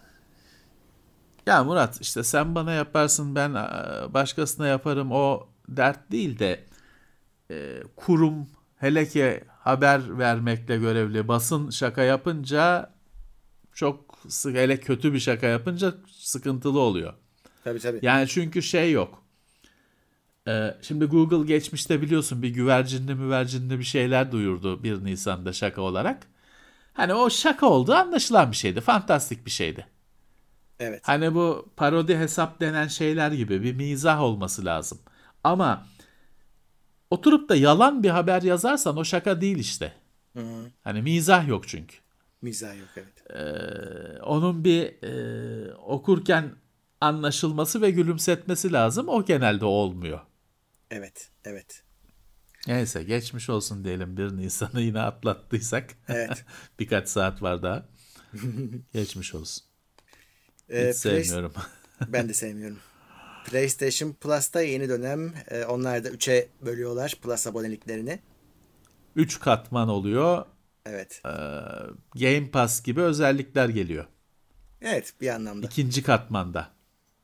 Ya 1.46 1.64
Murat 1.64 2.02
işte 2.02 2.24
sen 2.24 2.56
bana 2.56 2.72
yaparsın 2.72 3.36
ben 3.36 3.54
başkasına 4.14 4.68
yaparım 4.68 5.12
o 5.12 5.48
dert 5.70 6.12
değil 6.12 6.40
de 6.40 6.64
e, 7.52 7.84
kurum 7.96 8.48
hele 8.78 9.08
ki 9.08 9.44
haber 9.60 10.20
vermekle 10.20 10.78
görevli 10.78 11.28
basın 11.28 11.70
şaka 11.70 12.04
yapınca 12.04 12.95
çok 13.76 14.18
sık 14.28 14.56
hele 14.56 14.80
kötü 14.80 15.14
bir 15.14 15.20
şaka 15.20 15.48
yapınca 15.48 15.94
sıkıntılı 16.08 16.80
oluyor. 16.80 17.14
Tabii 17.64 17.80
tabii. 17.80 18.00
Yani 18.02 18.28
çünkü 18.28 18.62
şey 18.62 18.92
yok. 18.92 19.24
Ee, 20.48 20.78
şimdi 20.82 21.06
Google 21.06 21.46
geçmişte 21.48 22.02
biliyorsun 22.02 22.42
bir 22.42 22.50
güvercinli 22.50 23.16
müvercinli 23.16 23.80
bir 23.80 23.84
şeyler 23.84 24.32
duyurdu 24.32 24.84
1 24.84 25.06
Nisan'da 25.06 25.54
şaka 25.54 25.82
olarak. 25.82 26.28
Hani 26.94 27.14
o 27.14 27.30
şaka 27.30 27.66
olduğu 27.70 27.94
anlaşılan 27.94 28.52
bir 28.52 28.56
şeydi. 28.56 28.82
Fantastik 28.82 29.46
bir 29.46 29.52
şeydi. 29.52 29.88
Evet. 30.80 31.02
Hani 31.04 31.36
bu 31.36 31.70
parodi 31.76 32.18
hesap 32.18 32.60
denen 32.60 32.88
şeyler 32.88 33.32
gibi 33.32 33.64
bir 33.64 33.74
mizah 33.74 34.22
olması 34.22 34.66
lazım. 34.66 35.00
Ama 35.44 35.88
oturup 37.10 37.50
da 37.50 37.56
yalan 37.56 38.04
bir 38.04 38.10
haber 38.10 38.42
yazarsan 38.42 38.98
o 38.98 39.04
şaka 39.04 39.42
değil 39.42 39.58
işte. 39.58 39.94
Hı 40.34 40.40
hı. 40.40 40.72
Hani 40.82 41.02
mizah 41.02 41.48
yok 41.48 41.68
çünkü. 41.68 42.05
Mizah 42.46 42.80
yok 42.80 42.90
evet. 42.96 43.32
Ee, 43.32 44.22
onun 44.22 44.64
bir 44.64 45.04
e, 45.04 45.74
okurken 45.76 46.56
anlaşılması 47.02 47.82
ve 47.82 47.92
gülümsetmesi 47.92 48.74
lazım. 48.74 49.10
O 49.10 49.26
genelde 49.26 49.66
olmuyor. 49.66 50.20
Evet, 50.92 51.30
evet. 51.46 51.84
Neyse 52.68 53.04
geçmiş 53.04 53.50
olsun 53.50 53.84
diyelim 53.84 54.18
bir 54.18 54.38
Nisan'ı 54.38 54.82
yine 54.82 55.02
atlattıysak. 55.02 55.90
Evet. 56.08 56.46
Birkaç 56.80 57.10
saat 57.10 57.42
var 57.42 57.64
daha. 57.64 57.86
geçmiş 58.94 59.36
olsun. 59.36 59.66
Ee, 60.70 60.90
Hiç 60.90 60.96
sevmiyorum. 60.96 61.54
ben 62.08 62.30
de 62.30 62.34
sevmiyorum. 62.34 62.78
PlayStation 63.46 64.14
Plus'ta 64.14 64.62
yeni 64.62 64.90
dönem 64.90 65.34
e, 65.48 65.66
onlar 65.66 66.04
da 66.04 66.10
3'e 66.10 66.50
bölüyorlar 66.66 67.16
Plus 67.22 67.48
aboneliklerini. 67.48 68.20
3 69.16 69.40
katman 69.40 69.90
oluyor. 69.90 70.46
Evet. 70.86 71.22
Ee, 71.26 71.30
Game 72.16 72.52
Pass 72.52 72.84
gibi 72.84 73.02
özellikler 73.02 73.70
geliyor. 73.70 74.06
Evet 74.82 75.14
bir 75.22 75.30
anlamda. 75.30 75.68
İkinci 75.68 76.04
katmanda. 76.04 76.68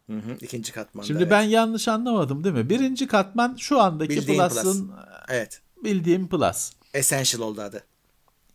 Hı 0.07 0.17
hı, 0.17 0.37
ikinci 0.41 0.71
katmanda. 0.71 1.07
Şimdi 1.07 1.23
evet. 1.23 1.31
ben 1.31 1.41
yanlış 1.41 1.87
anlamadım 1.87 2.43
değil 2.43 2.55
mi? 2.55 2.69
Birinci 2.69 3.07
katman 3.07 3.55
şu 3.55 3.79
andaki 3.79 4.09
Bildiğin 4.09 4.39
Plus'ın 4.39 4.87
Plus. 4.87 4.99
evet. 5.29 5.61
bildiğim 5.83 6.27
Plus. 6.27 6.71
Essential 6.93 7.41
oldu 7.41 7.61
adı. 7.61 7.83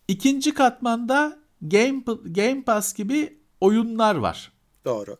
İkinci 0.08 0.54
katmanda 0.54 1.38
Game 1.62 2.02
Game 2.24 2.62
Pass 2.62 2.94
gibi 2.94 3.38
oyunlar 3.60 4.14
var. 4.14 4.52
Doğru. 4.84 5.16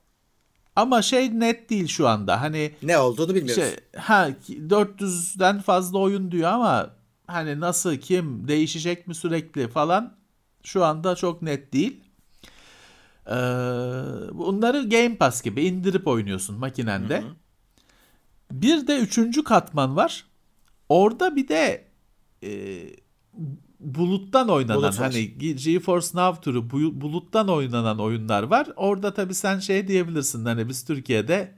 Ama 0.76 1.02
şey 1.02 1.40
net 1.40 1.70
değil 1.70 1.88
şu 1.88 2.08
anda. 2.08 2.40
Hani 2.40 2.74
ne 2.82 2.98
olduğunu 2.98 3.34
bilmiyoruz. 3.34 3.64
Şey, 3.64 4.00
ha 4.00 4.28
400'den 4.48 5.60
fazla 5.60 5.98
oyun 5.98 6.32
diyor 6.32 6.50
ama 6.50 6.90
hani 7.26 7.60
nasıl 7.60 7.96
kim 7.96 8.48
değişecek 8.48 9.06
mi 9.06 9.14
sürekli 9.14 9.68
falan 9.68 10.16
şu 10.62 10.84
anda 10.84 11.14
çok 11.14 11.42
net 11.42 11.72
değil. 11.72 12.04
Ee, 13.26 13.32
bunları 14.32 14.88
Game 14.88 15.16
Pass 15.16 15.42
gibi 15.42 15.62
indirip 15.62 16.06
oynuyorsun 16.06 16.58
makinende. 16.58 17.20
Hı 17.20 17.26
hı. 17.26 17.34
Bir 18.52 18.86
de 18.86 18.98
üçüncü 18.98 19.44
katman 19.44 19.96
var. 19.96 20.24
Orada 20.88 21.36
bir 21.36 21.48
de 21.48 21.88
e, 22.42 22.82
buluttan 23.80 24.48
oynanan 24.48 24.82
Bulut 24.82 25.00
hani 25.00 25.38
GeForce 25.38 26.08
Now 26.14 26.42
türü 26.42 26.70
buluttan 27.00 27.48
oynanan 27.48 27.98
oyunlar 27.98 28.42
var. 28.42 28.68
Orada 28.76 29.14
tabii 29.14 29.34
sen 29.34 29.58
şey 29.58 29.88
diyebilirsin 29.88 30.44
hani 30.44 30.68
biz 30.68 30.84
Türkiye'de 30.84 31.54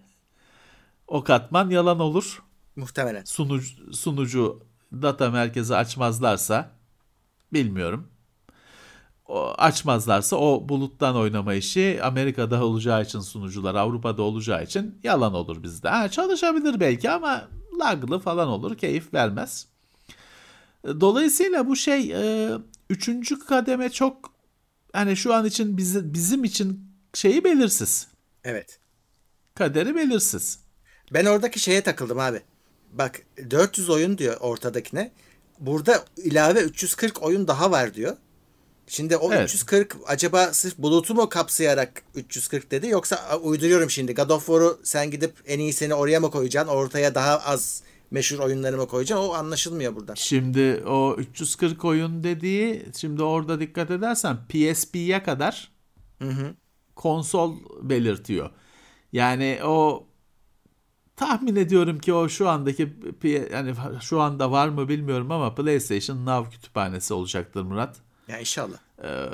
o 1.07 1.25
katman 1.25 1.71
yalan 1.71 2.01
olur. 2.01 2.43
Muhtemelen. 2.77 3.25
Sunucu, 3.25 3.95
sunucu 3.97 4.68
data 4.93 5.31
merkezi 5.31 5.77
açmazlarsa 5.77 6.71
bilmiyorum. 7.53 8.09
O, 9.27 9.55
açmazlarsa 9.59 10.37
o 10.37 10.69
buluttan 10.69 11.17
oynama 11.17 11.55
işi 11.55 12.01
Amerika'da 12.03 12.65
olacağı 12.65 13.03
için 13.03 13.21
sunucular 13.21 13.75
Avrupa'da 13.75 14.23
olacağı 14.23 14.65
için 14.65 14.99
yalan 15.03 15.35
olur 15.35 15.63
bizde. 15.63 15.89
Ha, 15.89 16.09
çalışabilir 16.09 16.81
belki 16.81 17.11
ama 17.11 17.49
laglı 17.81 18.19
falan 18.19 18.49
olur 18.49 18.77
keyif 18.79 19.15
vermez. 19.15 19.67
Dolayısıyla 20.85 21.67
bu 21.67 21.77
şey 21.77 22.13
e, 22.13 22.51
üçüncü 22.91 23.39
kademe 23.39 23.91
çok 23.91 24.33
hani 24.93 25.17
şu 25.17 25.35
an 25.35 25.45
için 25.45 25.77
bizi, 25.77 26.15
bizim 26.15 26.45
için 26.45 26.91
şeyi 27.15 27.45
belirsiz. 27.45 28.09
Evet. 28.45 28.81
Kaderi 29.55 29.95
belirsiz. 29.95 30.59
Ben 31.13 31.25
oradaki 31.25 31.61
şeye 31.61 31.83
takıldım 31.83 32.19
abi. 32.19 32.43
Bak 32.93 33.23
400 33.51 33.91
oyun 33.91 34.19
diyor 34.19 34.37
ortadakine. 34.41 35.13
Burada 35.61 36.05
ilave 36.17 36.61
340 36.61 37.23
oyun 37.23 37.49
daha 37.49 37.71
var 37.71 37.95
diyor. 37.95 38.17
Şimdi 38.87 39.17
o 39.17 39.33
evet. 39.33 39.45
340 39.45 39.97
acaba 40.07 40.53
sırf 40.53 40.79
bulutu 40.79 41.15
mu 41.15 41.29
kapsayarak 41.29 42.03
340 42.15 42.71
dedi 42.71 42.89
yoksa 42.89 43.39
uyduruyorum 43.43 43.91
şimdi 43.91 44.15
God 44.15 44.31
of 44.31 44.47
War'u 44.47 44.81
sen 44.83 45.11
gidip 45.11 45.33
en 45.47 45.59
iyisini 45.59 45.95
oraya 45.95 46.21
mı 46.21 46.31
koyacaksın 46.31 46.73
ortaya 46.73 47.15
daha 47.15 47.39
az 47.39 47.83
meşhur 48.11 48.39
oyunlarıma 48.39 48.87
koyacağım. 48.87 49.23
O 49.25 49.33
anlaşılmıyor 49.33 49.97
burada. 49.97 50.17
Şimdi 50.17 50.83
o 50.87 51.17
340 51.19 51.85
oyun 51.85 52.25
dediği 52.25 52.87
şimdi 52.97 53.23
orada 53.23 53.61
dikkat 53.61 53.91
edersen 53.91 54.37
PSP'ye 54.49 55.23
kadar 55.23 55.73
hı 56.19 56.29
hı. 56.29 56.55
konsol 56.95 57.57
belirtiyor. 57.83 58.51
Yani 59.13 59.59
o 59.65 60.07
tahmin 61.19 61.57
ediyorum 61.57 61.99
ki 61.99 62.13
o 62.13 62.29
şu 62.29 62.49
andaki 62.49 62.97
yani 63.53 63.75
şu 64.01 64.21
anda 64.21 64.51
var 64.51 64.69
mı 64.69 64.89
bilmiyorum 64.89 65.31
ama 65.31 65.55
PlayStation 65.55 66.27
Now 66.27 66.51
kütüphanesi 66.51 67.15
olacaktır 67.15 67.63
Murat. 67.63 67.97
Ya 68.29 68.39
inşallah. 68.39 68.79
Ee, 69.03 69.29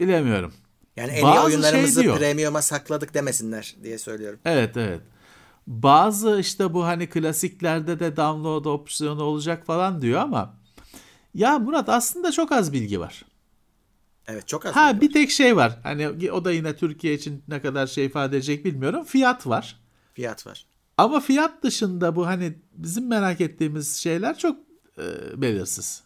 bilemiyorum. 0.00 0.54
Yani 0.96 1.12
en 1.12 1.22
Bazı 1.22 1.38
iyi 1.38 1.44
oyunlarımızı 1.44 2.02
şey 2.02 2.14
premium'a 2.14 2.62
sakladık 2.62 3.14
demesinler 3.14 3.76
diye 3.82 3.98
söylüyorum. 3.98 4.38
Evet 4.44 4.76
evet. 4.76 5.00
Bazı 5.66 6.40
işte 6.40 6.74
bu 6.74 6.84
hani 6.84 7.08
klasiklerde 7.08 8.00
de 8.00 8.16
download 8.16 8.64
opsiyonu 8.64 9.22
olacak 9.22 9.66
falan 9.66 10.02
diyor 10.02 10.20
ama 10.20 10.54
ya 11.34 11.58
Murat 11.58 11.88
aslında 11.88 12.32
çok 12.32 12.52
az 12.52 12.72
bilgi 12.72 13.00
var. 13.00 13.24
Evet 14.28 14.48
çok 14.48 14.66
az. 14.66 14.76
Ha 14.76 15.00
bir 15.00 15.12
tek 15.12 15.30
şey 15.30 15.56
var. 15.56 15.78
Hani 15.82 16.30
o 16.32 16.44
da 16.44 16.52
yine 16.52 16.76
Türkiye 16.76 17.14
için 17.14 17.44
ne 17.48 17.62
kadar 17.62 17.86
şey 17.86 18.04
ifade 18.04 18.36
edecek 18.36 18.64
bilmiyorum. 18.64 19.04
Fiyat 19.04 19.46
var. 19.46 19.80
Fiyat 20.14 20.46
var. 20.46 20.66
Ama 20.98 21.20
fiyat 21.20 21.62
dışında 21.62 22.16
bu 22.16 22.26
hani 22.26 22.58
bizim 22.72 23.08
merak 23.08 23.40
ettiğimiz 23.40 23.96
şeyler 23.96 24.38
çok 24.38 24.58
e, 24.98 25.02
belirsiz. 25.42 26.02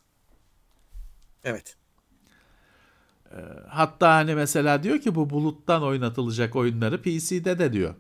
Evet. 1.44 1.76
E, 3.30 3.38
hatta 3.68 4.14
hani 4.14 4.34
mesela 4.34 4.82
diyor 4.82 5.00
ki 5.00 5.14
bu 5.14 5.30
buluttan 5.30 5.82
oynatılacak 5.82 6.56
oyunları 6.56 7.02
PC'de 7.02 7.58
de 7.58 7.72
diyor 7.72 7.94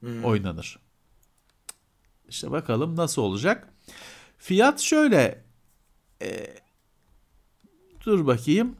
hmm. 0.00 0.24
oynanır. 0.24 0.78
İşte 2.28 2.50
bakalım 2.50 2.96
nasıl 2.96 3.22
olacak. 3.22 3.68
Fiyat 4.38 4.80
şöyle. 4.80 5.44
E, 6.22 6.56
dur 8.06 8.26
bakayım. 8.26 8.76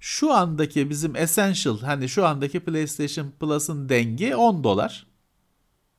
Şu 0.00 0.32
andaki 0.32 0.90
bizim 0.90 1.16
Essential 1.16 1.80
hani 1.80 2.08
şu 2.08 2.26
andaki 2.26 2.60
PlayStation 2.60 3.30
Plus'ın 3.40 3.88
dengi 3.88 4.36
10 4.36 4.64
dolar 4.64 5.06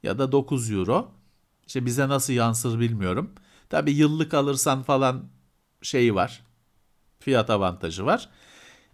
ya 0.04 0.20
da 0.20 0.32
9 0.32 0.72
euro. 0.72 1.12
İşte 1.68 1.86
bize 1.86 2.10
nasıl 2.10 2.34
yansır 2.34 2.80
bilmiyorum. 2.80 3.32
Tabi 3.70 3.92
yıllık 3.92 4.34
alırsan 4.34 4.84
falan 4.84 5.24
şeyi 5.82 6.16
var. 6.16 6.42
Fiyat 7.20 7.50
avantajı 7.50 8.06
var. 8.06 8.30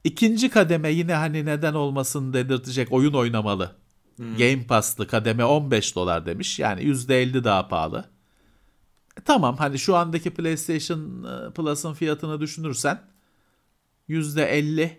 İkinci 0.04 0.50
kademe 0.50 0.92
yine 0.92 1.14
hani 1.14 1.46
neden 1.46 1.74
olmasın 1.74 2.34
dedirtecek 2.34 2.92
oyun 2.92 3.14
oynamalı. 3.14 3.76
Hmm. 4.16 4.38
Game 4.38 4.68
Pass'lı 4.68 5.08
kademe 5.08 5.46
15 5.46 5.96
dolar 5.96 6.26
demiş. 6.26 6.60
Yani 6.60 6.82
%50 6.82 7.44
daha 7.44 7.68
pahalı. 7.68 8.06
E, 9.18 9.22
tamam 9.22 9.58
hani 9.58 9.80
şu 9.80 9.96
andaki 9.96 10.34
PlayStation 10.34 11.24
e, 11.24 11.54
Plus'ın 11.54 11.94
fiyatını 11.94 12.42
düşünürsen 12.42 13.02
%50 14.10 14.90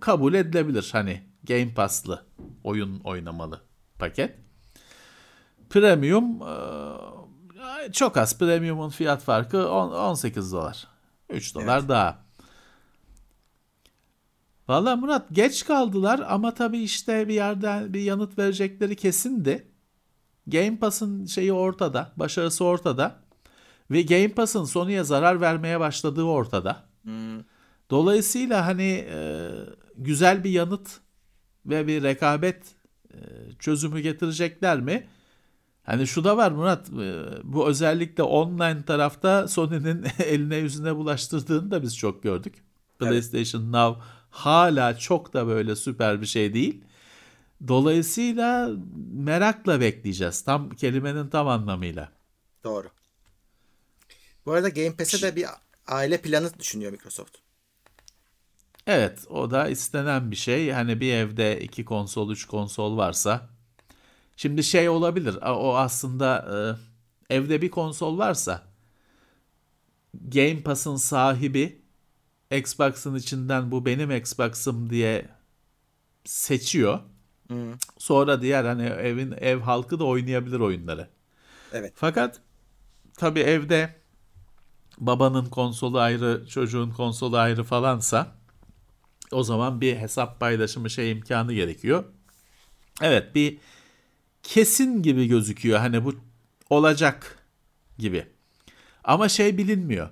kabul 0.00 0.34
edilebilir 0.34 0.88
hani 0.92 1.22
Game 1.44 1.74
Pass'lı 1.74 2.26
oyun 2.64 3.00
oynamalı 3.00 3.60
paket. 3.98 4.38
Premium 5.70 6.40
çok 7.92 8.16
az. 8.16 8.38
Premium'un 8.38 8.88
fiyat 8.88 9.22
farkı 9.22 9.70
18 9.70 10.52
dolar. 10.52 10.88
3 11.30 11.54
dolar 11.54 11.78
evet. 11.78 11.88
daha. 11.88 12.28
Valla 14.68 14.96
Murat 14.96 15.26
geç 15.32 15.64
kaldılar 15.64 16.26
ama 16.28 16.54
tabii 16.54 16.78
işte 16.78 17.28
bir 17.28 17.34
yerden 17.34 17.94
bir 17.94 18.00
yanıt 18.00 18.38
verecekleri 18.38 18.96
kesindi. 18.96 19.68
Game 20.46 20.78
Pass'ın 20.78 21.26
şeyi 21.26 21.52
ortada, 21.52 22.12
başarısı 22.16 22.64
ortada. 22.64 23.16
Ve 23.90 24.02
Game 24.02 24.28
Pass'ın 24.28 24.64
Sony'ye 24.64 25.04
zarar 25.04 25.40
vermeye 25.40 25.80
başladığı 25.80 26.22
ortada. 26.22 26.84
Hmm. 27.02 27.38
Dolayısıyla 27.90 28.66
hani 28.66 29.06
e, 29.10 29.50
güzel 29.96 30.44
bir 30.44 30.50
yanıt 30.50 31.00
ve 31.66 31.86
bir 31.86 32.02
rekabet 32.02 32.62
e, 33.10 33.16
çözümü 33.58 34.00
getirecekler 34.00 34.80
mi? 34.80 35.06
Hani 35.82 36.06
şu 36.06 36.24
da 36.24 36.36
var 36.36 36.50
Murat, 36.50 36.88
e, 36.88 37.24
bu 37.44 37.68
özellikle 37.68 38.22
online 38.22 38.84
tarafta 38.84 39.48
Sony'nin 39.48 40.06
eline 40.18 40.56
yüzüne 40.56 40.96
bulaştırdığını 40.96 41.70
da 41.70 41.82
biz 41.82 41.96
çok 41.96 42.22
gördük. 42.22 42.54
PlayStation 42.98 43.62
evet. 43.62 43.70
Now 43.70 44.02
hala 44.30 44.98
çok 44.98 45.32
da 45.32 45.46
böyle 45.46 45.76
süper 45.76 46.20
bir 46.20 46.26
şey 46.26 46.54
değil. 46.54 46.84
Dolayısıyla 47.68 48.70
merakla 49.12 49.80
bekleyeceğiz. 49.80 50.40
Tam 50.40 50.70
kelimenin 50.70 51.28
tam 51.28 51.48
anlamıyla. 51.48 52.12
Doğru. 52.64 52.88
Bu 54.46 54.52
arada 54.52 54.68
Game 54.68 54.96
Pass'e 54.96 55.22
de 55.22 55.36
bir 55.36 55.46
aile 55.86 56.20
planı 56.20 56.58
düşünüyor 56.58 56.92
Microsoft. 56.92 57.47
Evet 58.88 59.24
o 59.30 59.50
da 59.50 59.68
istenen 59.68 60.30
bir 60.30 60.36
şey. 60.36 60.70
Hani 60.70 61.00
bir 61.00 61.12
evde 61.12 61.60
iki 61.60 61.84
konsol, 61.84 62.30
üç 62.30 62.46
konsol 62.46 62.96
varsa. 62.96 63.48
Şimdi 64.36 64.64
şey 64.64 64.88
olabilir. 64.88 65.38
O 65.46 65.76
aslında 65.76 66.48
e, 67.30 67.34
evde 67.34 67.62
bir 67.62 67.70
konsol 67.70 68.18
varsa 68.18 68.62
Game 70.14 70.62
Pass'ın 70.62 70.96
sahibi 70.96 71.82
Xbox'ın 72.50 73.14
içinden 73.14 73.70
bu 73.70 73.86
benim 73.86 74.10
Xbox'ım 74.10 74.90
diye 74.90 75.28
seçiyor. 76.24 77.00
Hmm. 77.48 77.74
Sonra 77.98 78.42
diğer 78.42 78.64
hani 78.64 78.82
evin 78.82 79.34
ev 79.40 79.60
halkı 79.60 79.98
da 79.98 80.04
oynayabilir 80.04 80.60
oyunları. 80.60 81.08
Evet. 81.72 81.92
Fakat 81.96 82.40
tabii 83.16 83.40
evde 83.40 83.96
babanın 84.98 85.46
konsolu 85.46 86.00
ayrı, 86.00 86.46
çocuğun 86.48 86.90
konsolu 86.90 87.36
ayrı 87.38 87.64
falansa 87.64 88.37
o 89.32 89.42
zaman 89.42 89.80
bir 89.80 89.96
hesap 89.96 90.40
paylaşımı 90.40 90.90
şey 90.90 91.10
imkanı 91.10 91.52
gerekiyor. 91.52 92.04
Evet 93.02 93.34
bir 93.34 93.58
kesin 94.42 95.02
gibi 95.02 95.26
gözüküyor. 95.26 95.78
Hani 95.78 96.04
bu 96.04 96.14
olacak 96.70 97.38
gibi. 97.98 98.26
Ama 99.04 99.28
şey 99.28 99.58
bilinmiyor 99.58 100.10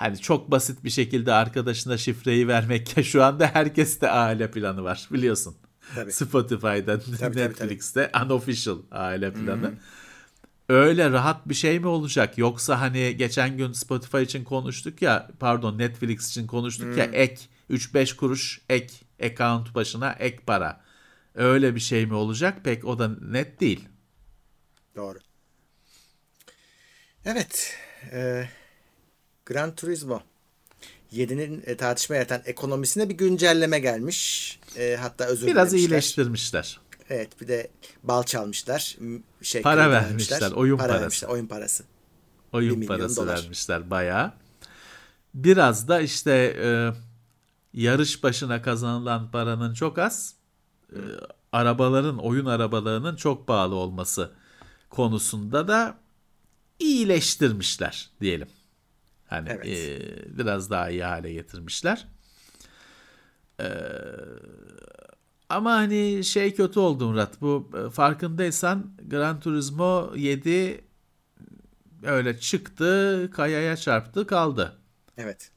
hani 0.00 0.18
çok 0.18 0.50
basit 0.50 0.84
bir 0.84 0.90
şekilde 0.90 1.32
arkadaşına 1.32 1.98
şifreyi 1.98 2.48
vermek 2.48 3.04
şu 3.04 3.24
anda 3.24 3.46
herkeste 3.46 4.10
aile 4.10 4.50
planı 4.50 4.84
var 4.84 5.08
biliyorsun. 5.12 5.56
Tabii. 5.94 6.12
Spotify'da, 6.12 7.00
tabii, 7.00 7.36
Netflix'te 7.36 8.02
tabii, 8.02 8.12
tabii. 8.12 8.32
unofficial 8.32 8.78
aile 8.90 9.32
planı. 9.32 9.66
Hı-hı. 9.66 9.74
Öyle 10.68 11.10
rahat 11.10 11.48
bir 11.48 11.54
şey 11.54 11.80
mi 11.80 11.86
olacak? 11.86 12.38
Yoksa 12.38 12.80
hani 12.80 13.16
geçen 13.16 13.56
gün 13.56 13.72
Spotify 13.72 14.22
için 14.22 14.44
konuştuk 14.44 15.02
ya, 15.02 15.30
pardon 15.40 15.78
Netflix 15.78 16.30
için 16.30 16.46
konuştuk 16.46 16.86
Hı-hı. 16.86 16.98
ya 16.98 17.04
ek 17.04 17.42
3-5 17.70 18.16
kuruş 18.16 18.60
ek 18.68 18.94
account 19.22 19.74
başına 19.74 20.12
ek 20.12 20.38
para. 20.46 20.80
Öyle 21.34 21.74
bir 21.74 21.80
şey 21.80 22.06
mi 22.06 22.14
olacak? 22.14 22.64
Pek 22.64 22.84
o 22.84 22.98
da 22.98 23.08
net 23.08 23.60
değil. 23.60 23.88
Doğru. 24.96 25.18
Evet. 27.24 27.76
Ee, 28.12 28.48
Gran 29.46 29.74
Turismo 29.74 30.22
7'nin 31.12 31.62
e, 31.66 31.76
tartışma 31.76 32.16
yaratan 32.16 32.42
ekonomisine 32.44 33.08
bir 33.08 33.14
güncelleme 33.14 33.78
gelmiş. 33.78 34.58
E, 34.76 34.96
hatta 35.00 35.24
özür 35.24 35.46
Biraz 35.46 35.74
iyileştirmişler. 35.74 36.80
Evet 37.10 37.40
bir 37.40 37.48
de 37.48 37.70
bal 38.02 38.22
çalmışlar. 38.22 38.98
Şey, 39.42 39.62
para 39.62 39.90
vermişler. 39.90 40.40
vermişler. 40.40 40.60
Oyun 40.60 40.76
para 40.76 40.88
parası. 40.88 41.02
Vermişler, 41.02 41.28
oyun 41.28 41.46
parası. 41.46 41.84
Oyun 42.52 42.86
parası 42.86 43.16
dolar. 43.16 43.36
vermişler 43.36 43.90
bayağı. 43.90 44.32
Biraz 45.34 45.88
da 45.88 46.00
işte 46.00 46.56
e, 46.62 46.68
yarış 47.72 48.22
başına 48.22 48.62
kazanılan 48.62 49.30
paranın 49.30 49.74
çok 49.74 49.98
az. 49.98 50.34
E, 50.92 50.98
arabaların, 51.52 52.18
oyun 52.18 52.46
arabalarının 52.46 53.16
çok 53.16 53.46
pahalı 53.46 53.74
olması 53.74 54.32
konusunda 54.90 55.68
da 55.68 55.98
iyileştirmişler 56.78 58.10
diyelim. 58.20 58.48
Hani 59.26 59.48
evet. 59.48 59.66
e, 59.66 60.38
biraz 60.38 60.70
daha 60.70 60.90
iyi 60.90 61.04
hale 61.04 61.32
getirmişler. 61.32 62.06
E, 63.60 63.68
ama 65.48 65.72
hani 65.72 66.24
şey 66.24 66.54
kötü 66.54 66.80
oldu 66.80 67.08
Murat. 67.08 67.40
Bu 67.40 67.70
e, 67.86 67.90
farkındaysan 67.90 68.92
Gran 69.06 69.40
Turismo 69.40 70.12
7 70.16 70.84
öyle 72.02 72.38
çıktı, 72.38 73.30
kayaya 73.34 73.76
çarptı, 73.76 74.26
kaldı. 74.26 74.78
Evet. 75.16 75.50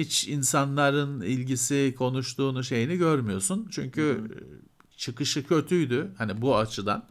Hiç 0.00 0.28
insanların 0.28 1.20
ilgisi, 1.20 1.94
konuştuğunu 1.98 2.64
şeyini 2.64 2.96
görmüyorsun. 2.96 3.68
Çünkü 3.70 4.02
Hı-hı. 4.02 4.96
çıkışı 4.96 5.46
kötüydü 5.46 6.14
hani 6.18 6.42
bu 6.42 6.56
açıdan. 6.56 7.08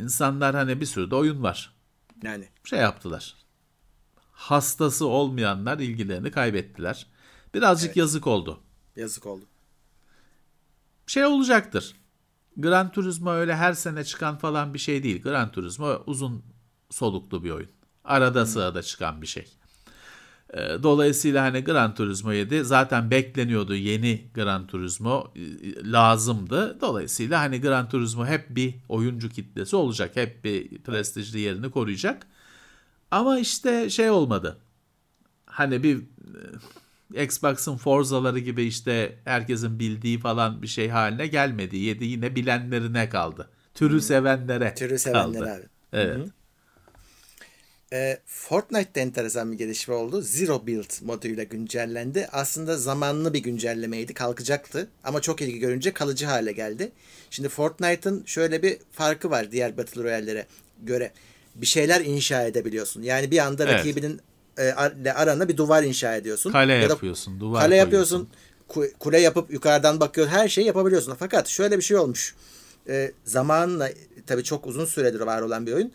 İnsanlar 0.00 0.54
hani 0.54 0.80
bir 0.80 0.86
sürü 0.86 1.10
de 1.10 1.14
oyun 1.14 1.42
var. 1.42 1.72
Yani 2.22 2.48
şey 2.64 2.78
yaptılar 2.78 3.46
hastası 4.36 5.06
olmayanlar 5.06 5.78
ilgilerini 5.78 6.30
kaybettiler. 6.30 7.06
Birazcık 7.54 7.88
evet. 7.88 7.96
yazık 7.96 8.26
oldu. 8.26 8.60
Yazık 8.96 9.26
oldu. 9.26 9.44
Şey 11.06 11.24
olacaktır. 11.24 11.96
Gran 12.56 12.92
Turismo 12.92 13.30
öyle 13.30 13.56
her 13.56 13.72
sene 13.72 14.04
çıkan 14.04 14.38
falan 14.38 14.74
bir 14.74 14.78
şey 14.78 15.02
değil. 15.02 15.22
Gran 15.22 15.52
Turismo 15.52 16.02
uzun 16.06 16.44
soluklu 16.90 17.44
bir 17.44 17.50
oyun. 17.50 17.70
Arada 18.04 18.40
hmm. 18.40 18.46
sırada 18.46 18.82
çıkan 18.82 19.22
bir 19.22 19.26
şey. 19.26 19.52
E, 20.54 20.82
dolayısıyla 20.82 21.42
hani 21.44 21.64
Gran 21.64 21.94
Turismo 21.94 22.32
7 22.32 22.64
zaten 22.64 23.10
bekleniyordu 23.10 23.74
yeni 23.74 24.24
Gran 24.34 24.66
Turismo 24.66 25.32
e, 25.36 25.40
lazımdı. 25.92 26.80
Dolayısıyla 26.80 27.40
hani 27.40 27.60
Gran 27.60 27.88
Turismo 27.88 28.26
hep 28.26 28.56
bir 28.56 28.74
oyuncu 28.88 29.28
kitlesi 29.28 29.76
olacak. 29.76 30.16
Hep 30.16 30.44
bir 30.44 30.78
prestijli 30.78 31.40
yerini 31.40 31.70
koruyacak. 31.70 32.26
Ama 33.10 33.38
işte 33.38 33.90
şey 33.90 34.10
olmadı. 34.10 34.58
Hani 35.46 35.82
bir 35.82 36.02
e, 37.14 37.24
Xbox'ın 37.24 37.76
Forza'ları 37.76 38.38
gibi 38.38 38.64
işte 38.64 39.18
herkesin 39.24 39.78
bildiği 39.78 40.18
falan 40.18 40.62
bir 40.62 40.66
şey 40.66 40.88
haline 40.88 41.26
gelmedi. 41.26 41.76
7 41.76 42.04
yine 42.04 42.36
bilenlerine 42.36 43.08
kaldı. 43.08 43.50
Türü 43.74 44.00
sevenlere 44.00 44.74
Türü 44.74 44.98
sevenlere 44.98 45.44
kaldı. 45.44 45.54
abi. 45.54 45.66
Evet. 45.92 46.16
Hı-hı. 46.16 46.30
E, 47.92 48.18
Fortnite'de 48.26 49.00
enteresan 49.00 49.52
bir 49.52 49.58
gelişme 49.58 49.94
oldu. 49.94 50.22
Zero 50.22 50.66
Build 50.66 51.04
moduyla 51.04 51.44
güncellendi. 51.44 52.28
Aslında 52.32 52.76
zamanlı 52.76 53.34
bir 53.34 53.38
güncellemeydi. 53.38 54.14
Kalkacaktı. 54.14 54.88
Ama 55.04 55.20
çok 55.20 55.42
ilgi 55.42 55.58
görünce 55.58 55.92
kalıcı 55.92 56.26
hale 56.26 56.52
geldi. 56.52 56.92
Şimdi 57.30 57.48
Fortnite'ın 57.48 58.24
şöyle 58.26 58.62
bir 58.62 58.78
farkı 58.92 59.30
var 59.30 59.52
diğer 59.52 59.76
Battle 59.76 60.02
Royale'lere 60.02 60.46
göre. 60.82 61.12
Bir 61.54 61.66
şeyler 61.66 62.00
inşa 62.00 62.42
edebiliyorsun. 62.42 63.02
Yani 63.02 63.30
bir 63.30 63.38
anda 63.38 63.64
evet. 63.64 63.74
rakibinin 63.74 64.20
e, 64.58 64.70
arana 65.12 65.48
bir 65.48 65.56
duvar 65.56 65.82
inşa 65.82 66.16
ediyorsun. 66.16 66.52
Kale 66.52 66.72
ya 66.72 66.80
yapıyorsun. 66.80 67.40
Duvar 67.40 67.62
kale 67.62 67.76
yapıyorsun. 67.76 68.28
Kule 68.98 69.20
yapıp 69.20 69.52
yukarıdan 69.52 70.00
bakıyor. 70.00 70.26
Her 70.26 70.48
şeyi 70.48 70.66
yapabiliyorsun. 70.66 71.16
Fakat 71.18 71.48
şöyle 71.48 71.76
bir 71.76 71.82
şey 71.82 71.96
olmuş. 71.96 72.34
E, 72.88 73.12
zamanla 73.24 73.90
tabii 74.26 74.44
çok 74.44 74.66
uzun 74.66 74.84
süredir 74.84 75.20
var 75.20 75.42
olan 75.42 75.66
bir 75.66 75.72
oyun 75.72 75.92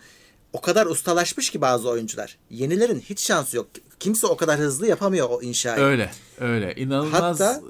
o 0.53 0.61
kadar 0.61 0.85
ustalaşmış 0.85 1.49
ki 1.49 1.61
bazı 1.61 1.89
oyuncular. 1.89 2.37
Yenilerin 2.49 2.99
hiç 2.99 3.19
şansı 3.19 3.57
yok. 3.57 3.67
Kimse 3.99 4.27
o 4.27 4.37
kadar 4.37 4.59
hızlı 4.59 4.87
yapamıyor 4.87 5.29
o 5.29 5.41
inşayı. 5.41 5.83
Öyle, 5.83 6.11
öyle. 6.39 6.75
İnanılmaz 6.75 7.39
Hatta, 7.39 7.61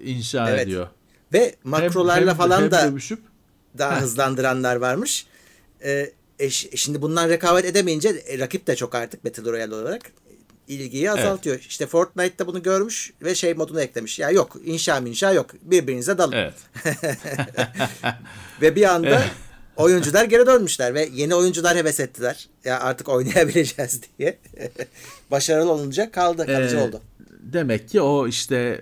e, 0.00 0.10
inşa 0.10 0.50
evet, 0.50 0.60
ediyor. 0.60 0.88
Ve 1.32 1.54
makrolarla 1.64 2.20
hem, 2.20 2.28
hem, 2.28 2.36
falan 2.36 2.62
hem 2.62 2.70
da 2.70 2.90
dövüşüp, 2.90 3.20
daha 3.78 4.00
hızlandıranlar 4.00 4.76
varmış. 4.76 5.26
Ee, 5.84 6.12
e, 6.38 6.50
şimdi 6.50 7.02
bundan 7.02 7.28
rekabet 7.28 7.64
edemeyince 7.64 8.08
e, 8.08 8.38
rakip 8.38 8.66
de 8.66 8.76
çok 8.76 8.94
artık 8.94 9.24
Battle 9.24 9.52
Royale 9.52 9.74
olarak 9.74 10.02
ilgiyi 10.68 11.10
azaltıyor. 11.10 11.56
Evet. 11.56 11.66
İşte 11.66 11.86
Fortnite'da 11.86 12.46
bunu 12.46 12.62
görmüş 12.62 13.12
ve 13.22 13.34
şey 13.34 13.54
modunu 13.54 13.80
eklemiş. 13.80 14.18
Ya 14.18 14.30
yok 14.30 14.56
inşa 14.64 14.98
inşa 14.98 15.32
yok. 15.32 15.46
Birbirinize 15.62 16.18
dalın. 16.18 16.32
Evet. 16.32 16.54
ve 18.62 18.76
bir 18.76 18.94
anda 18.94 19.24
oyuncular 19.76 20.24
geri 20.24 20.46
dönmüşler 20.46 20.94
ve 20.94 21.08
yeni 21.14 21.34
oyuncular 21.34 21.76
heves 21.76 22.00
ettiler. 22.00 22.48
Ya 22.64 22.80
artık 22.80 23.08
oynayabileceğiz 23.08 24.00
diye. 24.18 24.38
Başarılı 25.30 25.72
olunca 25.72 26.10
kaldı, 26.10 26.46
kalıcı 26.46 26.76
ee, 26.76 26.80
oldu. 26.80 27.00
Demek 27.40 27.88
ki 27.88 28.00
o 28.00 28.28
işte 28.28 28.80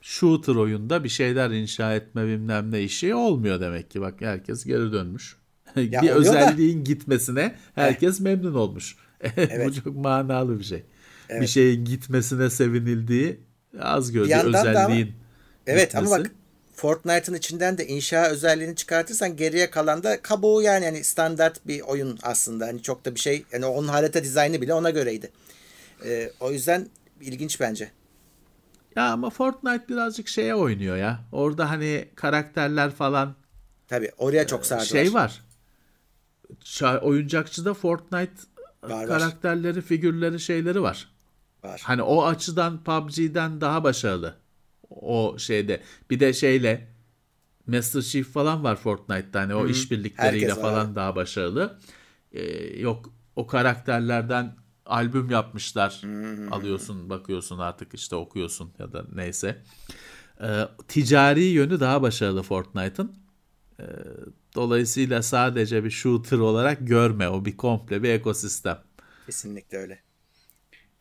shooter 0.00 0.54
oyunda 0.54 1.04
bir 1.04 1.08
şeyler 1.08 1.50
inşa 1.50 1.94
etme 1.94 2.26
bilmem 2.26 2.72
ne 2.72 2.82
işi 2.82 3.14
olmuyor 3.14 3.60
demek 3.60 3.90
ki. 3.90 4.00
Bak 4.00 4.14
herkes 4.18 4.64
geri 4.64 4.92
dönmüş. 4.92 5.36
Ya 5.76 6.02
bir 6.02 6.10
özelliğin 6.10 6.78
da. 6.78 6.82
gitmesine 6.82 7.54
herkes 7.74 8.20
eh. 8.20 8.24
memnun 8.24 8.54
olmuş. 8.54 8.96
Evet. 9.36 9.66
Bu 9.66 9.74
çok 9.74 9.96
manalı 9.96 10.58
bir 10.58 10.64
şey. 10.64 10.82
Evet. 11.28 11.42
Bir 11.42 11.46
şeyin 11.46 11.84
gitmesine 11.84 12.50
sevinildiği 12.50 13.40
az 13.80 14.12
gördü 14.12 14.34
özelliğin. 14.44 15.06
Ama, 15.06 15.14
evet 15.66 15.92
gitmesi. 15.92 16.14
ama 16.14 16.24
bak 16.24 16.30
Fortnite'ın 16.80 17.36
içinden 17.36 17.78
de 17.78 17.86
inşa 17.86 18.26
özelliğini 18.26 18.76
çıkartırsan 18.76 19.36
geriye 19.36 19.70
kalan 19.70 20.02
da 20.02 20.22
kabuğu 20.22 20.62
yani 20.62 20.84
yani 20.84 21.04
standart 21.04 21.66
bir 21.66 21.80
oyun 21.80 22.18
aslında. 22.22 22.66
Hani 22.66 22.82
çok 22.82 23.04
da 23.04 23.14
bir 23.14 23.20
şey 23.20 23.44
yani 23.52 23.66
onun 23.66 23.88
harita 23.88 24.24
dizaynı 24.24 24.60
bile 24.60 24.74
ona 24.74 24.90
göreydi. 24.90 25.30
Ee, 26.04 26.30
o 26.40 26.50
yüzden 26.52 26.86
ilginç 27.20 27.60
bence. 27.60 27.90
Ya 28.96 29.12
ama 29.12 29.30
Fortnite 29.30 29.88
birazcık 29.88 30.28
şeye 30.28 30.54
oynuyor 30.54 30.96
ya. 30.96 31.20
Orada 31.32 31.70
hani 31.70 32.08
karakterler 32.14 32.90
falan 32.90 33.34
Tabii 33.88 34.10
oraya 34.18 34.46
çok 34.46 34.66
sardılar. 34.66 34.86
Şey 34.86 35.14
var. 35.14 35.42
Oyuncakçıda 37.02 37.74
Fortnite 37.74 38.32
var, 38.82 39.06
karakterleri, 39.06 39.76
var. 39.76 39.82
figürleri, 39.82 40.40
şeyleri 40.40 40.82
var. 40.82 41.08
Var. 41.64 41.80
Hani 41.84 42.02
o 42.02 42.24
açıdan 42.24 42.84
PUBG'den 42.84 43.60
daha 43.60 43.84
başarılı 43.84 44.34
o 44.90 45.38
şeyde. 45.38 45.82
Bir 46.10 46.20
de 46.20 46.32
şeyle 46.32 46.88
Master 47.66 48.02
Chief 48.02 48.26
falan 48.28 48.64
var 48.64 48.76
Fortnite'da. 48.76 49.40
Hani 49.40 49.54
o 49.54 49.60
Hı-hı. 49.60 49.70
işbirlikleriyle 49.70 50.54
falan 50.54 50.88
var. 50.88 50.94
daha 50.94 51.16
başarılı. 51.16 51.78
Ee, 52.32 52.42
yok 52.80 53.12
o 53.36 53.46
karakterlerden 53.46 54.56
albüm 54.86 55.30
yapmışlar. 55.30 55.98
Hı-hı. 56.02 56.50
Alıyorsun, 56.50 57.10
bakıyorsun 57.10 57.58
artık 57.58 57.94
işte 57.94 58.16
okuyorsun 58.16 58.72
ya 58.78 58.92
da 58.92 59.04
neyse. 59.14 59.62
Ee, 60.42 60.68
ticari 60.88 61.44
yönü 61.44 61.80
daha 61.80 62.02
başarılı 62.02 62.42
Fortnite'ın. 62.42 63.14
Ee, 63.80 63.84
dolayısıyla 64.54 65.22
sadece 65.22 65.84
bir 65.84 65.90
shooter 65.90 66.38
olarak 66.38 66.86
görme. 66.86 67.28
O 67.28 67.44
bir 67.44 67.56
komple 67.56 68.02
bir 68.02 68.08
ekosistem. 68.08 68.78
Kesinlikle 69.26 69.78
öyle. 69.78 70.02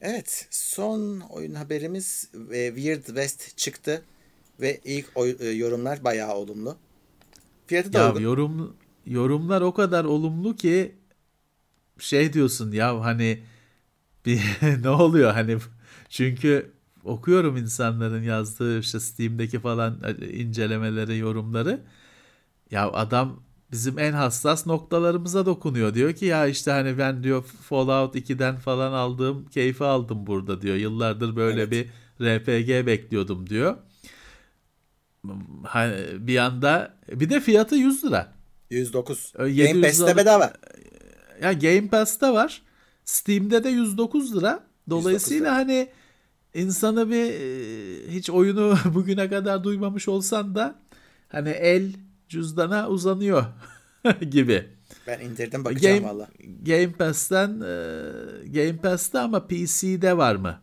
Evet, 0.02 0.48
son 0.52 1.20
oyun 1.20 1.54
haberimiz 1.56 2.32
e, 2.52 2.68
Weird 2.76 3.06
West 3.06 3.58
çıktı 3.58 4.06
ve 4.62 4.80
ilk 4.84 5.08
e, 5.42 5.48
yorumlar 5.50 6.04
bayağı 6.04 6.36
olumlu. 6.36 6.78
Fiyatı 7.68 7.94
da 7.94 8.00
ya 8.00 8.14
uygun. 8.14 8.24
yorum 8.24 8.78
yorumlar 9.06 9.62
o 9.62 9.74
kadar 9.74 10.06
olumlu 10.06 10.56
ki 10.56 10.96
şey 12.00 12.34
diyorsun 12.34 12.72
ya 12.72 13.02
hani 13.02 13.44
bir 14.26 14.42
ne 14.84 14.90
oluyor 14.90 15.32
hani 15.34 15.58
çünkü 16.10 16.72
okuyorum 17.04 17.58
insanların 17.58 18.24
yazdığı 18.24 18.80
işte 18.80 19.00
Steam'deki 19.00 19.60
falan 19.60 20.02
e, 20.22 20.28
incelemeleri, 20.30 21.18
yorumları. 21.18 21.82
Ya 22.72 22.92
adam 22.92 23.44
bizim 23.72 24.00
en 24.00 24.14
hassas 24.14 24.68
noktalarımıza 24.68 25.46
dokunuyor. 25.46 25.94
Diyor 25.94 26.14
ki 26.14 26.26
ya 26.26 26.48
işte 26.48 26.72
hani 26.72 26.98
ben 26.98 27.24
diyor 27.24 27.44
Fallout 27.44 28.16
2'den 28.16 28.58
falan 28.58 28.92
aldığım 28.94 29.46
keyfi 29.46 29.84
aldım 29.84 30.28
burada 30.28 30.62
diyor. 30.62 30.76
Yıllardır 30.76 31.36
böyle 31.36 31.62
evet. 31.62 31.72
bir 31.72 31.90
RPG 32.26 32.88
bekliyordum 32.88 33.50
diyor. 33.50 33.78
Hani 35.64 35.96
bir 36.20 36.38
anda 36.38 36.94
bir 37.12 37.30
de 37.30 37.40
fiyatı 37.40 37.76
100 37.76 38.06
lira. 38.06 38.34
109. 38.70 39.34
Game 39.38 39.82
Pass'te 39.82 40.18
bedava. 40.18 40.54
Ya 41.42 41.54
Game 41.54 41.88
Pass'te 41.88 42.30
var. 42.30 42.62
Steam'de 43.06 43.64
de 43.64 43.70
109 43.70 44.36
lira. 44.36 44.64
Dolayısıyla 44.90 45.46
lira. 45.46 45.56
hani 45.56 45.90
insanı 46.54 47.10
bir 47.10 47.34
hiç 48.12 48.30
oyunu 48.30 48.78
bugüne 48.94 49.30
kadar 49.30 49.64
duymamış 49.64 50.08
olsan 50.08 50.56
da 50.56 50.76
hani 51.30 51.50
el 51.50 51.94
cüzdana 52.30 52.90
uzanıyor 52.90 53.46
gibi. 54.32 54.70
Ben 55.08 55.20
indirdim 55.20 55.66
bakacağım 55.66 56.00
Game, 56.00 56.10
valla. 56.14 56.28
Game 56.62 56.92
Pass'ten 56.92 57.50
e, 57.50 58.48
Game 58.48 58.78
Pass'te 58.78 59.20
ama 59.20 59.48
PC'de 59.48 60.18
var 60.18 60.36
mı? 60.36 60.60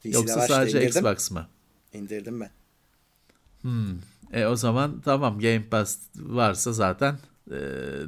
PC'de 0.00 0.16
Yoksa 0.16 0.36
var 0.36 0.48
sadece 0.48 0.86
işte, 0.86 1.00
Xbox 1.00 1.30
mı? 1.30 1.46
İndirdim 1.92 2.40
ben. 2.40 2.50
Hmm. 3.62 3.98
E 4.32 4.46
o 4.46 4.56
zaman 4.56 5.00
tamam 5.00 5.38
Game 5.38 5.64
Pass 5.70 5.98
varsa 6.16 6.72
zaten 6.72 7.18
e, 7.50 7.58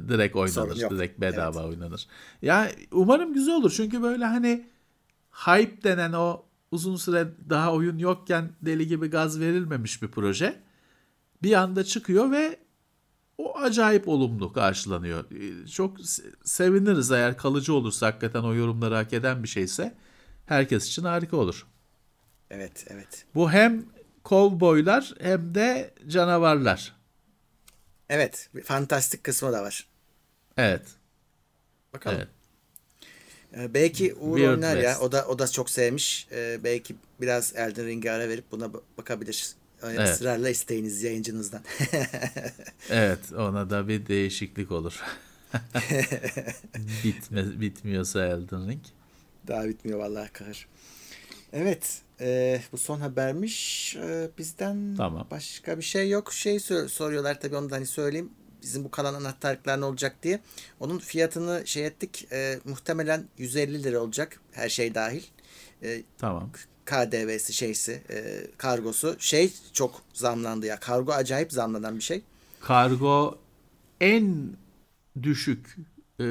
direkt 0.07 0.35
oynanır. 0.35 0.75
Direkt 0.75 1.21
bedava 1.21 1.61
evet. 1.61 1.69
oynanır. 1.69 2.07
Ya 2.41 2.71
umarım 2.91 3.33
güzel 3.33 3.55
olur. 3.55 3.71
Çünkü 3.71 4.01
böyle 4.01 4.25
hani 4.25 4.67
hype 5.31 5.83
denen 5.83 6.13
o 6.13 6.45
uzun 6.71 6.95
süre 6.95 7.27
daha 7.49 7.73
oyun 7.73 7.97
yokken 7.97 8.51
deli 8.61 8.87
gibi 8.87 9.07
gaz 9.07 9.39
verilmemiş 9.39 10.01
bir 10.01 10.07
proje. 10.07 10.61
Bir 11.43 11.53
anda 11.53 11.83
çıkıyor 11.83 12.31
ve 12.31 12.59
o 13.39 13.57
acayip 13.57 14.07
olumlu 14.07 14.53
karşılanıyor. 14.53 15.25
Ee, 15.31 15.67
çok 15.67 15.97
seviniriz 16.43 17.11
eğer 17.11 17.37
kalıcı 17.37 17.73
olursa 17.73 18.07
hakikaten 18.07 18.43
o 18.43 18.53
yorumları 18.53 18.95
hak 18.95 19.13
eden 19.13 19.43
bir 19.43 19.47
şeyse 19.47 19.95
herkes 20.45 20.87
için 20.87 21.03
harika 21.03 21.37
olur. 21.37 21.67
Evet, 22.49 22.85
evet. 22.89 23.25
Bu 23.35 23.51
hem 23.51 23.85
kovboylar 24.23 25.13
hem 25.21 25.55
de 25.55 25.93
canavarlar. 26.07 26.95
Evet, 28.09 28.49
fantastik 28.63 29.23
kısmı 29.23 29.53
da 29.53 29.63
var. 29.63 29.87
Evet. 30.57 30.87
Bakalım. 31.93 32.17
Evet. 32.17 32.27
Ee, 33.57 33.73
belki 33.73 34.13
Uğur 34.13 34.37
Weird 34.37 34.51
oynar 34.51 34.73
West. 34.75 34.99
ya. 34.99 35.05
O 35.05 35.11
da 35.11 35.27
o 35.27 35.39
da 35.39 35.47
çok 35.47 35.69
sevmiş. 35.69 36.27
Ee, 36.31 36.59
belki 36.63 36.95
biraz 37.21 37.55
Elden 37.55 37.85
Ring'e 37.85 38.11
ara 38.11 38.29
verip 38.29 38.51
buna 38.51 38.69
bakabilir. 38.97 39.55
Evet. 39.83 40.09
Israrla 40.09 40.49
isteyiniz 40.49 41.03
yayıncınızdan. 41.03 41.61
evet 42.89 43.33
ona 43.33 43.69
da 43.69 43.87
bir 43.87 44.07
değişiklik 44.07 44.71
olur. 44.71 45.01
Bitme, 47.03 47.61
bitmiyorsa 47.61 48.25
Elden 48.25 48.69
Ring. 48.69 48.81
Daha 49.47 49.67
bitmiyor 49.67 49.99
vallahi 49.99 50.31
kahır. 50.31 50.67
Evet 51.53 52.01
e, 52.21 52.61
bu 52.71 52.77
son 52.77 52.99
habermiş. 52.99 53.95
E, 53.95 54.29
bizden 54.37 54.95
tamam. 54.97 55.27
başka 55.31 55.77
bir 55.77 55.83
şey 55.83 56.09
yok. 56.09 56.33
Şey 56.33 56.59
soruyorlar 56.59 57.41
tabii 57.41 57.55
onu 57.55 57.69
da 57.69 57.75
hani 57.75 57.85
söyleyeyim. 57.85 58.29
Bizim 58.61 58.83
bu 58.83 58.91
kalan 58.91 59.13
anahtarlıklar 59.13 59.81
ne 59.81 59.85
olacak 59.85 60.15
diye. 60.23 60.39
Onun 60.79 60.99
fiyatını 60.99 61.61
şey 61.65 61.85
ettik. 61.85 62.27
E, 62.31 62.59
muhtemelen 62.65 63.27
150 63.37 63.83
lira 63.83 63.99
olacak 63.99 64.41
her 64.51 64.69
şey 64.69 64.95
dahil. 64.95 65.23
E, 65.83 66.03
tamam. 66.17 66.51
KDV'si 66.89 67.53
şeysi 67.53 68.01
e, 68.09 68.47
kargosu 68.57 69.15
şey 69.19 69.53
çok 69.73 70.01
zamlandı 70.13 70.65
ya. 70.65 70.79
Kargo 70.79 71.11
acayip 71.11 71.51
zamlanan 71.51 71.95
bir 71.95 72.01
şey. 72.01 72.21
Kargo 72.59 73.39
en 74.01 74.49
düşük 75.23 75.77
e, 76.19 76.25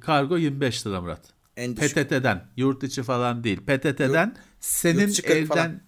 kargo 0.00 0.38
25 0.38 0.86
lira 0.86 1.00
Murat. 1.00 1.32
En 1.56 1.76
düşük. 1.76 1.96
PTT'den 1.96 2.46
yurt 2.56 2.82
içi 2.82 3.02
falan 3.02 3.44
değil. 3.44 3.60
PTT'den 3.60 4.26
yurt, 4.26 4.36
senin 4.60 5.08
yurt 5.08 5.30
elden 5.30 5.80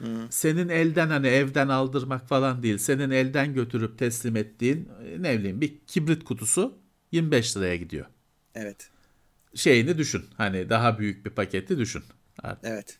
falan. 0.00 0.28
senin 0.30 0.68
elden 0.68 1.08
hani 1.08 1.26
evden 1.26 1.68
aldırmak 1.68 2.28
falan 2.28 2.62
değil. 2.62 2.78
Senin 2.78 3.10
elden 3.10 3.54
götürüp 3.54 3.98
teslim 3.98 4.36
ettiğin 4.36 4.88
ne 5.18 5.38
bileyim 5.38 5.60
bir 5.60 5.78
kibrit 5.86 6.24
kutusu 6.24 6.78
25 7.12 7.56
liraya 7.56 7.76
gidiyor. 7.76 8.06
Evet. 8.54 8.90
Şeyini 9.54 9.98
düşün. 9.98 10.24
Hani 10.36 10.70
daha 10.70 10.98
büyük 10.98 11.26
bir 11.26 11.30
paketi 11.30 11.78
düşün. 11.78 12.02
Artık. 12.42 12.64
Evet. 12.70 12.98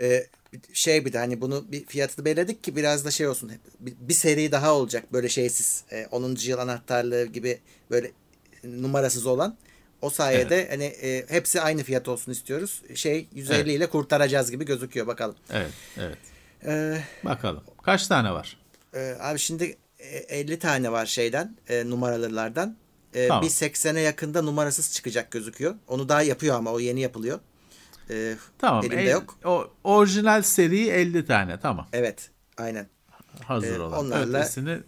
Ee, 0.00 0.26
şey 0.72 1.04
bir 1.04 1.12
de 1.12 1.18
hani 1.18 1.40
bunu 1.40 1.72
bir 1.72 1.86
fiyatını 1.86 2.24
belirledik 2.24 2.64
ki 2.64 2.76
biraz 2.76 3.04
da 3.04 3.10
şey 3.10 3.28
olsun. 3.28 3.52
Bir, 3.80 3.94
bir 4.00 4.14
seri 4.14 4.52
daha 4.52 4.74
olacak 4.74 5.12
böyle 5.12 5.28
şeysiz. 5.28 5.84
E, 5.92 6.06
10. 6.06 6.36
yıl 6.40 6.58
anahtarlığı 6.58 7.24
gibi 7.24 7.60
böyle 7.90 8.10
numarasız 8.64 9.26
olan. 9.26 9.56
O 10.02 10.10
sayede 10.10 10.56
evet. 10.56 10.72
hani 10.72 10.84
e, 10.84 11.26
hepsi 11.28 11.60
aynı 11.60 11.82
fiyat 11.82 12.08
olsun 12.08 12.32
istiyoruz. 12.32 12.82
Şey 12.94 13.28
150 13.34 13.56
evet. 13.56 13.66
ile 13.66 13.86
kurtaracağız 13.86 14.50
gibi 14.50 14.64
gözüküyor 14.64 15.06
bakalım. 15.06 15.36
Evet, 15.52 15.72
evet. 15.96 16.18
Ee, 16.66 17.02
bakalım. 17.24 17.64
Kaç 17.82 18.06
tane 18.06 18.32
var? 18.32 18.56
E, 18.94 19.16
abi 19.20 19.38
şimdi 19.38 19.76
50 19.98 20.58
tane 20.58 20.92
var 20.92 21.06
şeyden, 21.06 21.56
e, 21.68 21.90
numaralılardan. 21.90 22.76
E, 23.14 23.28
tamam. 23.28 23.42
Bir 23.44 23.50
80'e 23.50 24.00
yakında 24.00 24.42
numarasız 24.42 24.92
çıkacak 24.92 25.30
gözüküyor. 25.30 25.74
Onu 25.88 26.08
daha 26.08 26.22
yapıyor 26.22 26.56
ama 26.56 26.72
o 26.72 26.80
yeni 26.80 27.00
yapılıyor. 27.00 27.40
E, 28.12 28.36
tamam. 28.58 28.84
Elimde 28.84 29.02
el, 29.02 29.10
yok. 29.10 29.38
O 29.44 29.70
orijinal 29.84 30.42
seri 30.42 30.88
50 30.88 31.26
tane 31.26 31.60
tamam. 31.60 31.88
Evet. 31.92 32.30
Aynen. 32.58 32.86
Hazır 33.44 33.76
e, 33.76 33.80
olan. 33.80 33.98
Onlarla 33.98 34.38
Ötesini 34.38 34.78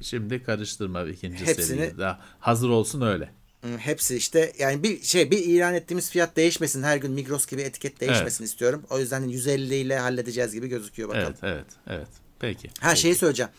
şimdi 0.00 0.42
karıştırma 0.42 1.04
ikinci 1.04 1.46
hepsini, 1.46 1.66
seriyi. 1.66 1.98
Daha 1.98 2.20
hazır 2.38 2.68
olsun 2.68 3.00
öyle. 3.00 3.30
Hepsi 3.78 4.16
işte 4.16 4.52
yani 4.58 4.82
bir 4.82 5.02
şey 5.02 5.30
bir 5.30 5.38
ilan 5.38 5.74
ettiğimiz 5.74 6.10
fiyat 6.10 6.36
değişmesin. 6.36 6.82
Her 6.82 6.96
gün 6.96 7.12
Migros 7.12 7.46
gibi 7.46 7.62
etiket 7.62 8.00
değişmesin 8.00 8.44
evet. 8.44 8.50
istiyorum. 8.50 8.82
O 8.90 8.98
yüzden 8.98 9.28
150 9.28 9.74
ile 9.74 9.98
halledeceğiz 9.98 10.52
gibi 10.52 10.68
gözüküyor 10.68 11.08
bakalım. 11.08 11.34
Evet, 11.42 11.54
evet, 11.54 11.66
evet. 11.86 12.08
Peki. 12.38 12.68
Ha 12.80 12.88
peki. 12.88 13.00
şeyi 13.00 13.14
söyleyeceğim. 13.14 13.50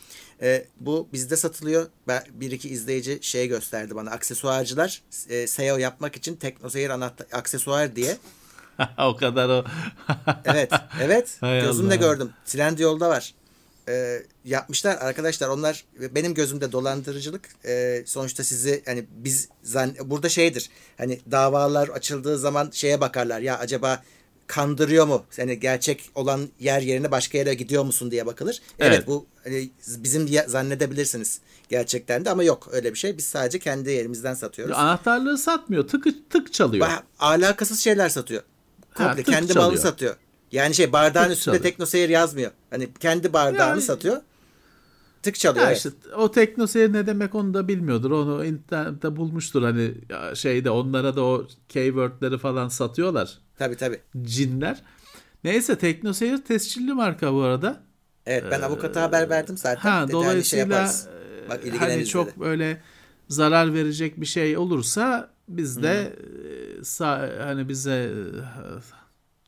Ee, 0.42 0.66
bu 0.80 1.10
bizde 1.14 1.36
satılıyor. 1.36 1.88
Ben, 2.08 2.24
bir 2.34 2.52
iki 2.52 2.70
izleyici 2.70 3.20
şey 3.22 3.48
gösterdi 3.48 3.96
bana. 3.96 4.12
Aksesuarcılar 4.12 5.02
e, 5.30 5.48
SEO 5.48 5.78
yapmak 5.78 6.16
için 6.16 6.36
TeknoSeyir 6.36 6.90
anahtar 6.90 7.28
aksesuar 7.32 7.96
diye 7.96 8.18
o 8.98 9.16
kadar 9.16 9.50
o. 9.50 9.66
evet, 10.46 10.72
evet. 11.02 11.38
Hay 11.40 11.62
Gözümle 11.62 11.88
Allah. 11.88 11.96
gördüm. 11.96 12.30
Trendyol'da 12.46 13.10
var. 13.10 13.34
Ee, 13.90 14.24
yapmışlar 14.46 14.98
arkadaşlar. 14.98 15.48
Onlar 15.48 15.86
benim 16.00 16.34
gözümde 16.34 16.72
dolandırıcılık. 16.72 17.50
Ee, 17.66 18.04
sonuçta 18.06 18.44
sizi 18.44 18.84
hani 18.86 19.06
biz 19.12 19.50
zan, 19.64 19.96
burada 20.06 20.30
şeydir. 20.30 20.70
Hani 20.98 21.20
davalar 21.32 21.88
açıldığı 21.88 22.38
zaman 22.38 22.70
şeye 22.74 23.02
bakarlar. 23.02 23.40
Ya 23.40 23.58
acaba 23.58 24.04
kandırıyor 24.48 25.08
mu? 25.08 25.26
Yani 25.38 25.60
gerçek 25.60 26.10
olan 26.16 26.50
yer 26.60 26.82
yerine 26.82 27.12
başka 27.12 27.38
yere 27.38 27.54
gidiyor 27.54 27.84
musun 27.84 28.12
diye 28.12 28.26
bakılır. 28.26 28.62
Evet, 28.80 28.94
evet 28.96 29.08
bu 29.08 29.26
hani 29.44 29.70
bizim 29.88 30.28
zannedebilirsiniz 30.48 31.40
gerçekten 31.70 32.26
de 32.26 32.30
ama 32.30 32.44
yok 32.44 32.70
öyle 32.72 32.94
bir 32.94 33.00
şey. 33.00 33.18
Biz 33.18 33.26
sadece 33.26 33.60
kendi 33.60 33.92
yerimizden 33.92 34.34
satıyoruz. 34.34 34.76
Anahtarlığı 34.76 35.38
satmıyor. 35.38 35.88
Tık 35.88 36.30
tık 36.30 36.54
çalıyor. 36.54 36.88
Ba- 36.88 37.04
alakasız 37.20 37.80
şeyler 37.80 38.10
satıyor. 38.10 38.44
Komple 38.94 39.24
ha, 39.24 39.24
kendi 39.24 39.48
çalıyor. 39.48 39.66
malını 39.66 39.80
satıyor. 39.80 40.16
Yani 40.52 40.76
şey 40.76 40.94
bardağın 40.94 41.24
tık 41.24 41.38
üstünde 41.38 41.62
teknoseyir 41.62 42.10
yazmıyor. 42.10 42.52
Hani 42.70 42.94
kendi 43.00 43.34
bardağını 43.34 43.70
yani, 43.70 43.82
satıyor. 43.82 44.22
Tık 45.24 45.36
çalıyor. 45.36 45.66
Ya 45.66 45.74
işte, 45.74 45.90
o 46.18 46.32
teknoseyir 46.32 46.94
ne 46.94 47.08
demek 47.08 47.36
onu 47.36 47.54
da 47.54 47.68
bilmiyordur. 47.68 48.12
Onu 48.12 48.46
internette 48.46 49.16
bulmuştur. 49.16 49.64
Hani 49.64 49.94
şeyde 50.36 50.70
onlara 50.70 51.16
da 51.16 51.24
o 51.24 51.48
keywordleri 51.70 52.38
falan 52.38 52.68
satıyorlar. 52.68 53.38
Tabii 53.58 53.76
tabii. 53.76 54.02
Cinler. 54.22 54.82
Neyse 55.44 55.78
teknoseyir 55.78 56.38
tescilli 56.38 56.94
marka 56.94 57.34
bu 57.34 57.42
arada. 57.42 57.84
Evet 58.26 58.44
ben 58.52 58.62
avukata 58.62 59.00
ee, 59.00 59.04
haber 59.04 59.30
verdim 59.30 59.58
zaten. 59.58 59.90
Ha, 59.90 60.06
şey 60.06 60.12
dolayısıyla 60.12 60.88
şey 60.88 61.14
Bak, 61.50 61.62
hani 61.80 62.06
çok 62.06 62.40
böyle 62.40 62.82
zarar 63.30 63.74
verecek 63.74 64.22
bir 64.22 64.26
şey 64.26 64.58
olursa 64.58 65.33
biz 65.48 65.84
de 65.84 66.16
sa- 66.82 67.44
hani 67.44 67.70
bize 67.70 68.12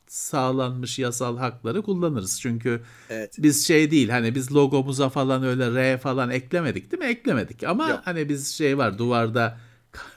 sağlanmış 0.06 0.98
yasal 0.98 1.38
hakları 1.38 1.82
kullanırız. 1.82 2.40
Çünkü 2.40 2.82
evet. 3.10 3.34
biz 3.38 3.66
şey 3.66 3.90
değil 3.90 4.08
hani 4.08 4.34
biz 4.34 4.52
logomuza 4.54 5.08
falan 5.08 5.42
öyle 5.42 5.74
R 5.74 5.98
falan 5.98 6.30
eklemedik 6.30 6.92
değil 6.92 7.02
mi? 7.02 7.08
Eklemedik 7.08 7.64
ama 7.64 7.88
Yok. 7.88 8.00
hani 8.04 8.28
biz 8.28 8.48
şey 8.48 8.78
var 8.78 8.98
duvarda 8.98 9.58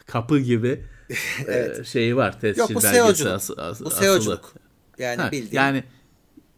kapı 0.05 0.39
gibi 0.39 0.83
evet. 1.47 1.85
şey 1.87 2.15
var 2.17 2.39
tescil 2.39 2.59
Yok, 2.59 2.69
bu 2.75 2.83
belgesi 2.83 3.29
as- 3.29 3.51
as- 3.57 3.81
bu 3.81 3.89
SEO'culuk. 3.89 4.53
Yani 4.97 5.21
ha, 5.21 5.31
bildiğin. 5.31 5.55
Yani 5.55 5.83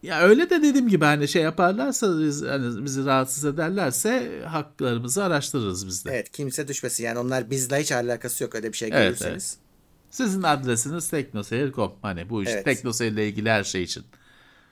ya 0.02 0.20
öyle 0.20 0.50
de 0.50 0.62
dediğim 0.62 0.88
gibi 0.88 1.04
hani 1.04 1.28
şey 1.28 1.42
yaparlarsa 1.42 2.20
biz, 2.20 2.42
hani 2.42 2.84
bizi 2.84 3.04
rahatsız 3.04 3.44
ederlerse 3.44 4.42
haklarımızı 4.46 5.24
araştırırız 5.24 5.86
biz 5.86 6.04
de. 6.04 6.10
Evet 6.10 6.32
kimse 6.32 6.68
düşmesin 6.68 7.04
yani 7.04 7.18
onlar 7.18 7.50
bizle 7.50 7.80
hiç 7.80 7.92
alakası 7.92 8.44
yok 8.44 8.54
öyle 8.54 8.72
bir 8.72 8.76
şey 8.76 8.88
evet, 8.92 9.02
görürseniz. 9.02 9.56
Evet. 9.58 9.62
Sizin 10.10 10.42
adresiniz 10.42 11.08
teknoseyir.com. 11.08 11.92
Hani 12.02 12.30
bu 12.30 12.42
iş 12.42 12.48
evet. 12.48 12.64
teknoseyirle 12.64 13.28
ilgili 13.28 13.50
her 13.50 13.64
şey 13.64 13.82
için. 13.82 14.04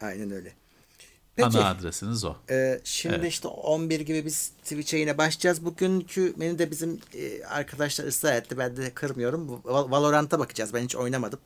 Aynen 0.00 0.30
öyle. 0.30 0.52
Peki, 1.36 1.58
Ana 1.58 1.68
adresiniz 1.68 2.24
o. 2.24 2.36
E, 2.50 2.80
şimdi 2.84 3.14
evet. 3.14 3.32
işte 3.32 3.48
11 3.48 4.00
gibi 4.00 4.24
biz 4.24 4.48
Twitch'e 4.48 4.98
yine 4.98 5.18
başlayacağız. 5.18 5.64
Bugünkü 5.64 6.34
menü 6.36 6.58
de 6.58 6.70
bizim 6.70 6.98
e, 7.14 7.44
arkadaşlar 7.44 8.04
ısrar 8.04 8.36
etti. 8.36 8.58
Ben 8.58 8.76
de 8.76 8.90
kırmıyorum. 8.90 9.60
Valorant'a 9.64 10.38
bakacağız. 10.38 10.74
Ben 10.74 10.84
hiç 10.84 10.96
oynamadım. 10.96 11.38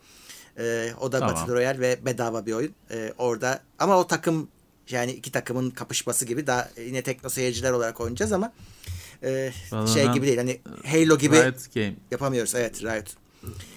E, 0.58 0.90
o 1.00 1.12
da 1.12 1.18
tamam. 1.20 1.34
Battle 1.36 1.52
Royale 1.54 1.80
ve 1.80 1.98
bedava 2.06 2.46
bir 2.46 2.52
oyun. 2.52 2.74
E, 2.90 3.12
orada 3.18 3.60
ama 3.78 3.98
o 3.98 4.06
takım 4.06 4.48
yani 4.90 5.12
iki 5.12 5.32
takımın 5.32 5.70
kapışması 5.70 6.24
gibi 6.24 6.46
daha 6.46 6.68
yine 6.86 7.02
tekno 7.02 7.30
seyirciler 7.30 7.72
olarak 7.72 8.00
oynayacağız 8.00 8.32
ama 8.32 8.52
e, 9.22 9.52
şey 9.94 10.06
gibi 10.08 10.26
değil. 10.26 10.38
Hani 10.38 10.60
Halo 10.86 11.18
gibi 11.18 11.36
Riot 11.42 11.74
Game. 11.74 11.94
yapamıyoruz. 12.10 12.54
Evet 12.54 12.82
Riot. 12.82 13.14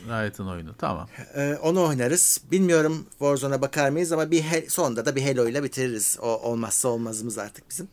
Riot'ın 0.07 0.47
oyunu 0.47 0.75
tamam. 0.77 1.09
Ee, 1.35 1.57
onu 1.61 1.83
oynarız. 1.87 2.41
Bilmiyorum 2.51 3.05
Warzone'a 3.09 3.61
bakar 3.61 3.89
mıyız 3.89 4.11
ama 4.11 4.31
bir 4.31 4.41
he- 4.41 4.69
sonunda 4.69 5.05
da 5.05 5.15
bir 5.15 5.21
Halo 5.23 5.47
ile 5.47 5.63
bitiririz. 5.63 6.17
O 6.21 6.27
olmazsa 6.27 6.87
olmazımız 6.87 7.37
artık 7.37 7.69
bizim. 7.69 7.87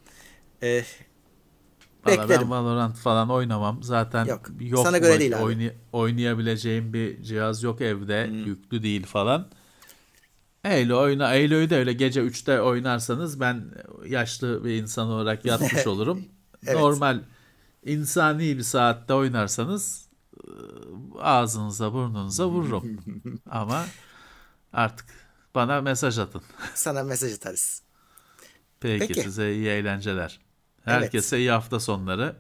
Ee, 0.63 0.85
Valla 2.07 2.29
ben 2.29 2.51
Valorant 2.51 2.97
falan 2.97 3.31
oynamam. 3.31 3.83
Zaten 3.83 4.25
yok. 4.25 4.43
yok 4.61 4.87
Sana 4.87 4.99
göre 4.99 5.21
değil 5.21 5.33
oynay- 5.33 5.75
oynayabileceğim 5.93 6.93
bir 6.93 7.23
cihaz 7.23 7.63
yok 7.63 7.81
evde. 7.81 8.27
Hmm. 8.29 8.45
Yüklü 8.45 8.83
değil 8.83 9.07
falan. 9.07 9.49
Halo 10.63 11.01
oyna. 11.01 11.29
Halo'yu 11.29 11.71
da 11.71 11.75
öyle 11.75 11.93
gece 11.93 12.21
3'te 12.21 12.61
oynarsanız 12.61 13.41
ben 13.41 13.65
yaşlı 14.07 14.65
bir 14.65 14.71
insan 14.83 15.09
olarak 15.09 15.45
yatmış 15.45 15.87
olurum. 15.87 16.23
evet. 16.67 16.77
Normal 16.81 17.21
insani 17.85 18.57
bir 18.59 18.63
saatte 18.63 19.15
oynarsanız 19.15 20.09
ağzınıza 21.19 21.93
burnunuza 21.93 22.49
vururum. 22.49 23.01
Ama 23.51 23.85
artık 24.73 25.07
bana 25.55 25.81
mesaj 25.81 26.19
atın. 26.19 26.43
Sana 26.75 27.03
mesaj 27.03 27.33
atarız. 27.35 27.83
Peki, 28.81 29.07
Peki. 29.09 29.21
size 29.23 29.55
iyi 29.55 29.67
eğlenceler. 29.67 30.41
Herkese 30.85 31.37
evet. 31.37 31.43
iyi 31.43 31.51
hafta 31.51 31.81
sonları. 31.81 32.37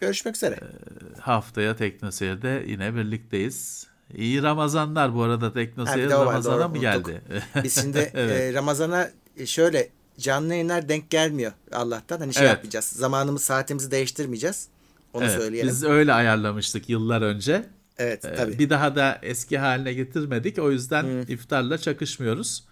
Görüşmek 0.00 0.36
üzere. 0.36 0.54
Ee, 0.54 1.20
haftaya 1.20 1.76
Teknoseyir'de 1.76 2.64
yine 2.66 2.94
birlikteyiz. 2.94 3.86
İyi 4.14 4.42
Ramazanlar 4.42 5.14
bu 5.14 5.22
arada 5.22 5.52
Teknoseyir 5.52 6.10
Ramazan'a 6.10 6.68
mı 6.68 6.78
geldi? 6.78 7.22
Biz 7.64 7.80
şimdi 7.80 7.98
evet. 8.14 8.40
e, 8.40 8.54
Ramazan'a 8.54 9.10
e, 9.36 9.46
şöyle 9.46 9.88
canlı 10.18 10.52
yayınlar 10.52 10.88
denk 10.88 11.10
gelmiyor 11.10 11.52
Allah'tan. 11.72 12.18
Hani 12.18 12.34
şey 12.34 12.42
evet. 12.42 12.54
yapmayacağız. 12.54 12.84
Zamanımız 12.84 13.44
saatimizi 13.44 13.90
değiştirmeyeceğiz. 13.90 14.68
Onu 15.12 15.24
evet, 15.24 15.34
söyleyelim. 15.34 15.68
Biz 15.68 15.84
öyle 15.84 16.12
ayarlamıştık 16.12 16.88
yıllar 16.88 17.22
önce. 17.22 17.66
Evet 17.98 18.24
ee, 18.24 18.34
tabii. 18.34 18.58
Bir 18.58 18.70
daha 18.70 18.96
da 18.96 19.18
eski 19.22 19.58
haline 19.58 19.92
getirmedik. 19.92 20.58
O 20.58 20.70
yüzden 20.70 21.02
hmm. 21.02 21.20
iftarla 21.20 21.78
çakışmıyoruz. 21.78 22.64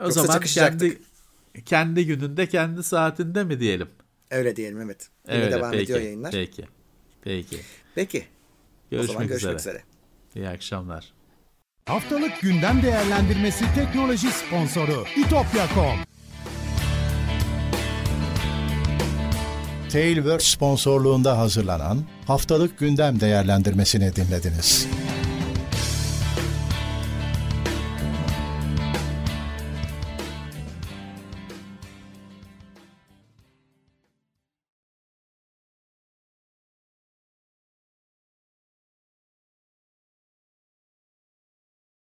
O 0.00 0.02
Yoksa 0.02 0.22
zaman 0.22 0.40
kendi 0.40 0.98
kendi 1.66 2.06
gününde 2.06 2.46
kendi 2.46 2.82
saatinde 2.82 3.44
mi 3.44 3.60
diyelim? 3.60 3.88
Öyle 4.30 4.56
diyelim 4.56 4.80
evet. 4.80 5.08
Yine 5.28 5.44
Öyle, 5.44 5.50
devam 5.50 5.70
peki, 5.70 5.84
ediyor 5.84 6.00
yayınlar. 6.00 6.30
Peki. 6.32 6.64
Peki. 7.22 7.56
Peki. 7.94 8.24
Görüşmek, 8.90 9.10
o 9.10 9.12
zaman 9.12 9.28
görüşmek 9.28 9.58
üzere. 9.58 9.76
üzere. 9.76 9.84
İyi 10.34 10.48
akşamlar. 10.48 11.12
Haftalık 11.86 12.40
gündem 12.40 12.82
değerlendirmesi 12.82 13.64
teknoloji 13.74 14.30
sponsoru 14.30 15.04
itopya.com 15.16 15.98
Tailwords 19.92 20.46
sponsorluğunda 20.46 21.38
hazırlanan 21.38 22.04
haftalık 22.26 22.78
gündem 22.78 23.20
değerlendirmesini 23.20 24.16
dinlediniz. 24.16 24.88